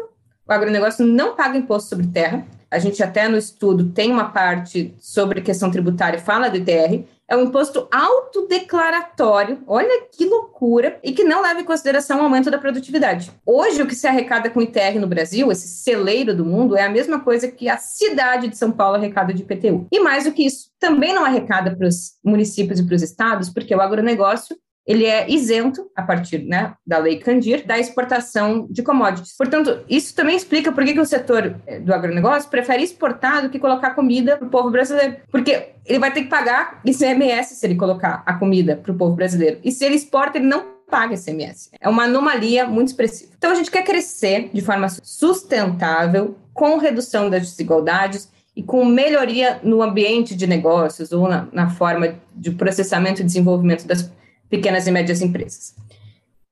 O 0.48 0.52
agronegócio 0.52 1.04
não 1.04 1.34
paga 1.34 1.58
imposto 1.58 1.88
sobre 1.88 2.06
terra. 2.06 2.46
A 2.70 2.78
gente 2.78 3.02
até 3.02 3.26
no 3.26 3.36
estudo 3.36 3.90
tem 3.90 4.12
uma 4.12 4.30
parte 4.30 4.94
sobre 5.00 5.40
questão 5.40 5.68
tributária, 5.68 6.20
fala 6.20 6.48
do 6.48 6.56
ITR, 6.56 7.04
é 7.28 7.36
um 7.36 7.42
imposto 7.42 7.88
autodeclaratório, 7.92 9.62
olha 9.66 10.06
que 10.12 10.24
loucura, 10.24 10.98
e 11.02 11.10
que 11.12 11.24
não 11.24 11.42
leva 11.42 11.60
em 11.60 11.64
consideração 11.64 12.20
o 12.20 12.22
aumento 12.22 12.50
da 12.50 12.58
produtividade. 12.58 13.32
Hoje, 13.44 13.82
o 13.82 13.86
que 13.86 13.94
se 13.94 14.06
arrecada 14.06 14.50
com 14.50 14.62
ITR 14.62 15.00
no 15.00 15.08
Brasil, 15.08 15.50
esse 15.50 15.66
celeiro 15.66 16.34
do 16.34 16.44
mundo, 16.44 16.76
é 16.76 16.84
a 16.84 16.90
mesma 16.90 17.18
coisa 17.20 17.50
que 17.50 17.68
a 17.68 17.76
cidade 17.76 18.48
de 18.48 18.56
São 18.56 18.70
Paulo 18.70 18.96
arrecada 18.96 19.32
de 19.32 19.42
IPTU. 19.42 19.88
E 19.90 19.98
mais 19.98 20.24
do 20.24 20.32
que 20.32 20.46
isso, 20.46 20.70
também 20.78 21.12
não 21.12 21.24
arrecada 21.24 21.74
para 21.74 21.88
os 21.88 22.14
municípios 22.24 22.78
e 22.78 22.84
para 22.84 22.94
os 22.94 23.02
estados, 23.02 23.50
porque 23.50 23.74
o 23.74 23.80
agronegócio 23.80 24.56
ele 24.90 25.06
é 25.06 25.30
isento, 25.30 25.88
a 25.94 26.02
partir 26.02 26.38
né, 26.40 26.74
da 26.84 26.98
lei 26.98 27.16
Candir, 27.20 27.64
da 27.64 27.78
exportação 27.78 28.66
de 28.68 28.82
commodities. 28.82 29.36
Portanto, 29.36 29.84
isso 29.88 30.12
também 30.16 30.36
explica 30.36 30.72
por 30.72 30.84
que, 30.84 30.94
que 30.94 31.00
o 31.00 31.06
setor 31.06 31.54
eh, 31.64 31.78
do 31.78 31.94
agronegócio 31.94 32.50
prefere 32.50 32.82
exportar 32.82 33.42
do 33.42 33.50
que 33.50 33.60
colocar 33.60 33.94
comida 33.94 34.36
para 34.36 34.48
o 34.48 34.50
povo 34.50 34.68
brasileiro. 34.68 35.18
Porque 35.30 35.68
ele 35.86 36.00
vai 36.00 36.12
ter 36.12 36.22
que 36.22 36.28
pagar 36.28 36.80
ICMS 36.84 37.54
se 37.54 37.64
ele 37.64 37.76
colocar 37.76 38.24
a 38.26 38.34
comida 38.34 38.74
para 38.74 38.90
o 38.90 38.96
povo 38.96 39.14
brasileiro. 39.14 39.60
E 39.62 39.70
se 39.70 39.84
ele 39.84 39.94
exporta, 39.94 40.38
ele 40.38 40.48
não 40.48 40.64
paga 40.90 41.14
ICMS. 41.14 41.70
É 41.80 41.88
uma 41.88 42.02
anomalia 42.02 42.66
muito 42.66 42.88
expressiva. 42.88 43.30
Então, 43.38 43.52
a 43.52 43.54
gente 43.54 43.70
quer 43.70 43.84
crescer 43.84 44.50
de 44.52 44.60
forma 44.60 44.88
sustentável, 44.88 46.34
com 46.52 46.78
redução 46.78 47.30
das 47.30 47.42
desigualdades 47.42 48.28
e 48.56 48.62
com 48.62 48.84
melhoria 48.84 49.60
no 49.62 49.82
ambiente 49.82 50.34
de 50.34 50.48
negócios 50.48 51.12
ou 51.12 51.28
na, 51.28 51.46
na 51.52 51.70
forma 51.70 52.16
de 52.34 52.50
processamento 52.50 53.22
e 53.22 53.24
desenvolvimento 53.24 53.86
das 53.86 54.10
pequenas 54.50 54.86
e 54.86 54.90
médias 54.90 55.22
empresas. 55.22 55.74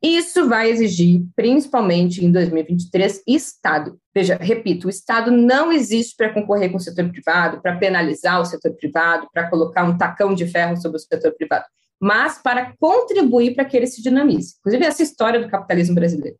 Isso 0.00 0.48
vai 0.48 0.70
exigir, 0.70 1.24
principalmente 1.34 2.24
em 2.24 2.30
2023, 2.30 3.20
Estado. 3.26 3.98
Veja, 4.14 4.38
repito, 4.40 4.86
o 4.86 4.90
Estado 4.90 5.32
não 5.32 5.72
existe 5.72 6.14
para 6.16 6.32
concorrer 6.32 6.70
com 6.70 6.76
o 6.76 6.80
setor 6.80 7.10
privado, 7.10 7.60
para 7.60 7.76
penalizar 7.76 8.40
o 8.40 8.44
setor 8.44 8.72
privado, 8.74 9.28
para 9.32 9.50
colocar 9.50 9.82
um 9.82 9.98
tacão 9.98 10.34
de 10.34 10.46
ferro 10.46 10.76
sobre 10.76 10.98
o 10.98 11.00
setor 11.00 11.32
privado. 11.32 11.64
mas 12.00 12.38
para 12.40 12.74
contribuir 12.78 13.56
para 13.56 13.64
que 13.64 13.76
ele 13.76 13.88
se 13.88 14.00
dinamize. 14.00 14.54
Inclusive, 14.60 14.84
essa 14.84 15.02
história 15.02 15.40
do 15.40 15.48
capitalismo 15.48 15.96
brasileiro. 15.96 16.36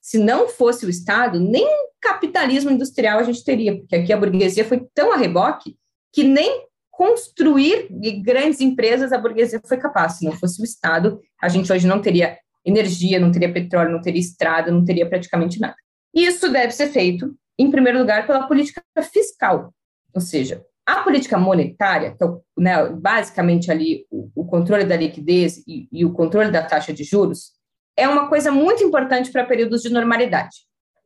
Se 0.00 0.18
não 0.18 0.48
fosse 0.48 0.86
o 0.86 0.90
Estado, 0.90 1.38
nem 1.38 1.66
capitalismo 2.00 2.70
industrial 2.70 3.18
a 3.18 3.22
gente 3.22 3.44
teria, 3.44 3.76
porque 3.76 3.96
aqui 3.96 4.12
a 4.14 4.16
burguesia 4.16 4.64
foi 4.64 4.86
tão 4.94 5.12
a 5.12 5.16
reboque 5.16 5.76
que 6.10 6.24
nem 6.24 6.66
construir 6.96 7.88
grandes 8.22 8.60
empresas 8.60 9.12
a 9.12 9.18
burguesia 9.18 9.60
foi 9.66 9.76
capaz. 9.76 10.14
Se 10.14 10.24
não 10.24 10.32
fosse 10.32 10.60
o 10.60 10.64
Estado, 10.64 11.20
a 11.40 11.48
gente 11.48 11.72
hoje 11.72 11.86
não 11.86 12.00
teria 12.00 12.38
energia, 12.64 13.20
não 13.20 13.30
teria 13.30 13.52
petróleo, 13.52 13.92
não 13.92 14.00
teria 14.00 14.20
estrada, 14.20 14.70
não 14.70 14.84
teria 14.84 15.08
praticamente 15.08 15.60
nada. 15.60 15.76
Isso 16.14 16.50
deve 16.50 16.72
ser 16.72 16.88
feito, 16.88 17.34
em 17.58 17.70
primeiro 17.70 17.98
lugar, 17.98 18.26
pela 18.26 18.46
política 18.46 18.82
fiscal, 19.12 19.74
ou 20.14 20.20
seja, 20.20 20.64
a 20.86 21.02
política 21.02 21.36
monetária, 21.38 22.14
que 22.16 22.24
é 22.24 22.28
né, 22.56 22.88
basicamente 22.90 23.70
ali 23.70 24.06
o, 24.10 24.30
o, 24.34 24.44
controle 24.44 24.84
da 24.84 24.96
liquidez 24.96 25.58
e, 25.66 25.88
e 25.90 26.04
o 26.04 26.12
controle 26.12 26.50
da 26.50 26.62
taxa 26.62 26.92
de 26.92 27.02
juros, 27.02 27.52
é 27.96 28.06
uma 28.06 28.28
coisa 28.28 28.52
muito 28.52 28.84
importante 28.84 29.30
para 29.32 29.44
períodos 29.44 29.82
de 29.82 29.90
normalidade. 29.90 30.56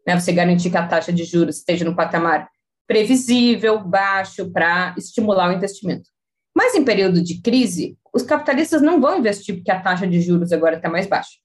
Né? 0.07 0.19
Você 0.19 0.33
garantir 0.33 0.71
que 0.71 0.77
a 0.77 0.87
taxa 0.87 1.13
de 1.13 1.25
juros 1.25 1.59
esteja 1.59 1.85
no 1.85 1.95
patamar 1.95 2.49
previsível, 2.89 3.79
baixo, 3.79 4.51
para 4.51 4.95
estimular 4.97 5.51
o 5.51 5.53
investimento. 5.53 6.09
Mas 6.57 6.75
em 6.75 6.85
período 6.85 7.23
de 7.23 7.41
crise, 7.41 7.97
os 8.13 8.23
capitalistas 8.23 8.83
não 8.83 9.01
vão 9.01 9.19
investir 9.19 9.55
porque 9.55 9.71
a 9.71 9.81
taxa 9.81 10.07
de 10.07 10.21
juros 10.21 10.51
agora 10.51 10.77
está 10.77 10.89
mais 10.89 11.07
baixa. 11.07 11.37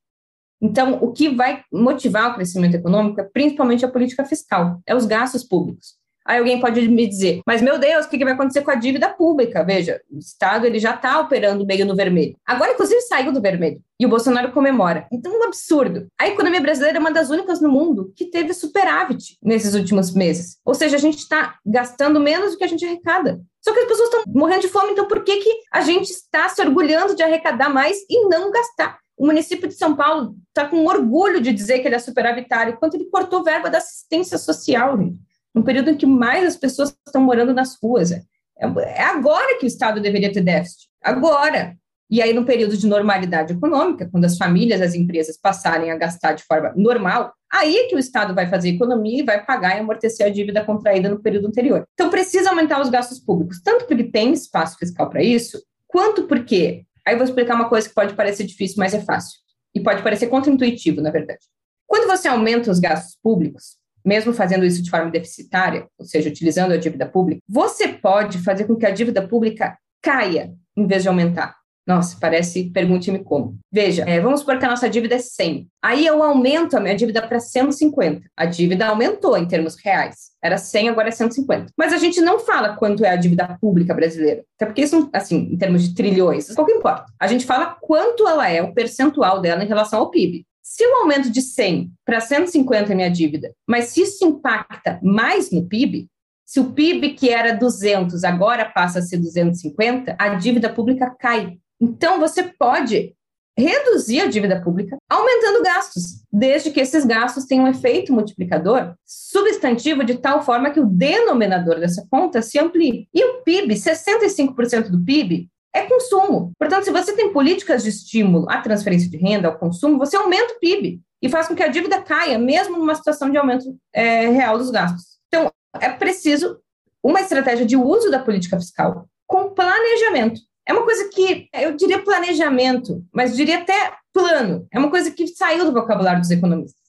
Então, 0.61 0.97
o 1.03 1.11
que 1.11 1.29
vai 1.29 1.61
motivar 1.71 2.31
o 2.31 2.35
crescimento 2.35 2.75
econômico 2.75 3.19
é 3.19 3.23
principalmente 3.25 3.85
a 3.85 3.91
política 3.91 4.23
fiscal, 4.23 4.81
é 4.87 4.95
os 4.95 5.05
gastos 5.05 5.43
públicos. 5.43 5.97
Aí 6.25 6.39
alguém 6.39 6.59
pode 6.59 6.87
me 6.87 7.07
dizer, 7.07 7.41
mas 7.45 7.61
meu 7.61 7.77
Deus, 7.77 8.05
o 8.05 8.09
que 8.09 8.23
vai 8.23 8.33
acontecer 8.33 8.61
com 8.61 8.71
a 8.71 8.75
dívida 8.75 9.09
pública? 9.09 9.63
Veja, 9.63 10.01
o 10.09 10.17
Estado 10.17 10.65
ele 10.65 10.79
já 10.79 10.95
está 10.95 11.19
operando 11.19 11.65
meio 11.65 11.85
no 11.85 11.95
vermelho. 11.95 12.35
Agora, 12.45 12.71
inclusive, 12.71 13.01
saiu 13.01 13.31
do 13.31 13.41
vermelho. 13.41 13.81
E 13.99 14.05
o 14.05 14.09
Bolsonaro 14.09 14.51
comemora. 14.51 15.05
Então, 15.11 15.37
um 15.37 15.43
absurdo. 15.43 16.07
A 16.19 16.27
economia 16.27 16.61
brasileira 16.61 16.97
é 16.97 16.99
uma 16.99 17.11
das 17.11 17.29
únicas 17.29 17.61
no 17.61 17.69
mundo 17.69 18.11
que 18.15 18.25
teve 18.25 18.53
superávit 18.53 19.37
nesses 19.41 19.75
últimos 19.75 20.13
meses. 20.13 20.57
Ou 20.65 20.73
seja, 20.73 20.95
a 20.95 20.99
gente 20.99 21.17
está 21.17 21.55
gastando 21.65 22.19
menos 22.19 22.51
do 22.51 22.57
que 22.57 22.63
a 22.63 22.67
gente 22.67 22.85
arrecada. 22.85 23.41
Só 23.61 23.73
que 23.73 23.79
as 23.79 23.87
pessoas 23.87 24.09
estão 24.09 24.23
morrendo 24.27 24.61
de 24.61 24.67
fome, 24.67 24.91
então 24.91 25.07
por 25.07 25.23
que, 25.23 25.37
que 25.37 25.49
a 25.71 25.81
gente 25.81 26.09
está 26.09 26.49
se 26.49 26.61
orgulhando 26.61 27.15
de 27.15 27.23
arrecadar 27.23 27.69
mais 27.69 27.97
e 28.09 28.27
não 28.27 28.51
gastar? 28.51 28.99
O 29.17 29.25
município 29.25 29.69
de 29.69 29.75
São 29.75 29.95
Paulo 29.95 30.35
está 30.49 30.67
com 30.67 30.85
orgulho 30.85 31.39
de 31.39 31.53
dizer 31.53 31.79
que 31.79 31.87
ele 31.87 31.95
é 31.95 31.99
superavitário, 31.99 32.77
quanto 32.77 32.95
ele 32.95 33.05
cortou 33.05 33.43
verba 33.43 33.69
da 33.69 33.77
assistência 33.77 34.37
social. 34.37 34.97
Gente 34.97 35.17
um 35.55 35.61
período 35.61 35.89
em 35.89 35.97
que 35.97 36.05
mais 36.05 36.45
as 36.45 36.55
pessoas 36.55 36.95
estão 37.05 37.21
morando 37.21 37.53
nas 37.53 37.77
ruas. 37.81 38.11
É, 38.11 38.23
é 38.57 39.03
agora 39.03 39.57
que 39.59 39.65
o 39.65 39.67
Estado 39.67 40.01
deveria 40.01 40.31
ter 40.31 40.41
déficit, 40.41 40.87
agora. 41.01 41.75
E 42.09 42.21
aí, 42.21 42.31
no 42.31 42.45
período 42.45 42.77
de 42.77 42.85
normalidade 42.85 43.53
econômica, 43.53 44.07
quando 44.11 44.25
as 44.25 44.37
famílias, 44.37 44.81
as 44.81 44.93
empresas 44.93 45.35
passarem 45.35 45.89
a 45.89 45.97
gastar 45.97 46.33
de 46.33 46.43
forma 46.43 46.71
normal, 46.75 47.33
aí 47.51 47.75
é 47.75 47.87
que 47.87 47.95
o 47.95 47.99
Estado 47.99 48.35
vai 48.35 48.47
fazer 48.47 48.69
economia 48.69 49.21
e 49.21 49.25
vai 49.25 49.43
pagar 49.43 49.75
e 49.75 49.79
amortecer 49.79 50.25
a 50.25 50.29
dívida 50.29 50.63
contraída 50.63 51.09
no 51.09 51.19
período 51.19 51.47
anterior. 51.47 51.87
Então, 51.93 52.09
precisa 52.11 52.49
aumentar 52.49 52.79
os 52.81 52.89
gastos 52.89 53.19
públicos, 53.19 53.59
tanto 53.63 53.85
porque 53.85 54.03
tem 54.03 54.31
espaço 54.31 54.77
fiscal 54.77 55.09
para 55.09 55.23
isso, 55.23 55.59
quanto 55.87 56.27
porque. 56.27 56.85
Aí 57.05 57.15
vou 57.15 57.25
explicar 57.25 57.55
uma 57.55 57.67
coisa 57.67 57.89
que 57.89 57.95
pode 57.95 58.13
parecer 58.13 58.43
difícil, 58.45 58.75
mas 58.77 58.93
é 58.93 59.01
fácil. 59.01 59.39
E 59.73 59.79
pode 59.79 60.03
parecer 60.03 60.27
contraintuitivo, 60.27 61.01
na 61.01 61.09
verdade. 61.09 61.41
Quando 61.87 62.07
você 62.07 62.27
aumenta 62.27 62.69
os 62.69 62.79
gastos 62.79 63.17
públicos, 63.21 63.77
mesmo 64.05 64.33
fazendo 64.33 64.65
isso 64.65 64.81
de 64.81 64.89
forma 64.89 65.11
deficitária, 65.11 65.87
ou 65.97 66.05
seja, 66.05 66.29
utilizando 66.29 66.73
a 66.73 66.77
dívida 66.77 67.05
pública, 67.05 67.41
você 67.47 67.87
pode 67.87 68.37
fazer 68.39 68.65
com 68.65 68.75
que 68.75 68.85
a 68.85 68.91
dívida 68.91 69.27
pública 69.27 69.77
caia 70.01 70.53
em 70.75 70.87
vez 70.87 71.03
de 71.03 71.09
aumentar. 71.09 71.55
Nossa, 71.85 72.17
parece, 72.19 72.69
pergunte-me 72.69 73.19
como. 73.19 73.57
Veja, 73.69 74.05
é, 74.07 74.19
vamos 74.19 74.39
supor 74.39 74.57
que 74.57 74.65
a 74.65 74.69
nossa 74.69 74.89
dívida 74.89 75.15
é 75.15 75.19
100. 75.19 75.67
Aí 75.81 76.05
eu 76.05 76.23
aumento 76.23 76.77
a 76.77 76.79
minha 76.79 76.95
dívida 76.95 77.21
para 77.21 77.41
150. 77.41 78.21
A 78.37 78.45
dívida 78.45 78.87
aumentou 78.87 79.37
em 79.37 79.45
termos 79.45 79.75
reais. 79.75 80.31
Era 80.41 80.57
100, 80.57 80.89
agora 80.89 81.09
é 81.09 81.11
150. 81.11 81.73
Mas 81.77 81.91
a 81.91 81.97
gente 81.97 82.21
não 82.21 82.39
fala 82.39 82.77
quanto 82.77 83.03
é 83.03 83.09
a 83.09 83.17
dívida 83.17 83.57
pública 83.59 83.93
brasileira. 83.93 84.45
Até 84.55 84.65
porque 84.65 84.81
isso, 84.81 85.09
assim, 85.11 85.49
em 85.51 85.57
termos 85.57 85.83
de 85.83 85.93
trilhões, 85.93 86.53
pouco 86.55 86.71
importa. 86.71 87.05
A 87.19 87.27
gente 87.27 87.45
fala 87.45 87.75
quanto 87.81 88.25
ela 88.25 88.49
é, 88.49 88.61
o 88.61 88.73
percentual 88.73 89.41
dela 89.41 89.63
em 89.63 89.67
relação 89.67 89.99
ao 89.99 90.09
PIB. 90.09 90.45
Se 90.75 90.83
eu 90.83 90.95
aumento 90.95 91.29
de 91.29 91.39
100 91.39 91.91
para 92.03 92.19
150 92.19 92.95
minha 92.95 93.11
dívida, 93.11 93.53
mas 93.67 93.89
se 93.89 94.01
isso 94.01 94.25
impacta 94.25 94.99
mais 95.03 95.51
no 95.51 95.67
PIB, 95.67 96.09
se 96.43 96.59
o 96.59 96.73
PIB 96.73 97.13
que 97.13 97.29
era 97.29 97.53
200 97.53 98.23
agora 98.23 98.65
passa 98.65 98.97
a 98.97 99.01
ser 99.03 99.17
250, 99.17 100.15
a 100.17 100.29
dívida 100.29 100.73
pública 100.73 101.15
cai. 101.19 101.59
Então, 101.79 102.19
você 102.19 102.41
pode 102.57 103.13
reduzir 103.55 104.21
a 104.21 104.25
dívida 104.25 104.63
pública 104.63 104.97
aumentando 105.07 105.61
gastos, 105.61 106.23
desde 106.31 106.71
que 106.71 106.79
esses 106.79 107.05
gastos 107.05 107.45
tenham 107.45 107.65
um 107.65 107.69
efeito 107.69 108.11
multiplicador 108.11 108.95
substantivo 109.05 110.03
de 110.03 110.17
tal 110.17 110.43
forma 110.43 110.71
que 110.71 110.79
o 110.79 110.87
denominador 110.87 111.79
dessa 111.79 112.03
conta 112.09 112.41
se 112.41 112.57
amplie. 112.57 113.07
E 113.13 113.23
o 113.23 113.43
PIB, 113.43 113.75
65% 113.75 114.89
do 114.89 115.05
PIB, 115.05 115.51
é 115.73 115.83
consumo. 115.83 116.51
Portanto, 116.57 116.83
se 116.83 116.91
você 116.91 117.13
tem 117.13 117.33
políticas 117.33 117.83
de 117.83 117.89
estímulo 117.89 118.49
à 118.49 118.61
transferência 118.61 119.09
de 119.09 119.17
renda, 119.17 119.47
ao 119.47 119.57
consumo, 119.57 119.97
você 119.97 120.15
aumenta 120.15 120.53
o 120.53 120.59
PIB 120.59 121.01
e 121.21 121.29
faz 121.29 121.47
com 121.47 121.55
que 121.55 121.63
a 121.63 121.67
dívida 121.67 122.01
caia, 122.01 122.37
mesmo 122.37 122.77
numa 122.77 122.95
situação 122.95 123.29
de 123.29 123.37
aumento 123.37 123.75
é, 123.91 124.27
real 124.27 124.57
dos 124.57 124.69
gastos. 124.69 125.17
Então, 125.27 125.51
é 125.79 125.89
preciso 125.89 126.59
uma 127.01 127.21
estratégia 127.21 127.65
de 127.65 127.75
uso 127.75 128.11
da 128.11 128.19
política 128.19 128.59
fiscal 128.59 129.07
com 129.25 129.49
planejamento. 129.49 130.39
É 130.65 130.71
uma 130.71 130.83
coisa 130.83 131.09
que 131.09 131.49
eu 131.53 131.75
diria 131.75 132.03
planejamento, 132.03 133.03
mas 133.11 133.35
diria 133.35 133.57
até 133.57 133.93
plano. 134.13 134.67
É 134.71 134.79
uma 134.79 134.89
coisa 134.89 135.11
que 135.11 135.27
saiu 135.27 135.65
do 135.65 135.73
vocabulário 135.73 136.21
dos 136.21 136.31
economistas. 136.31 136.81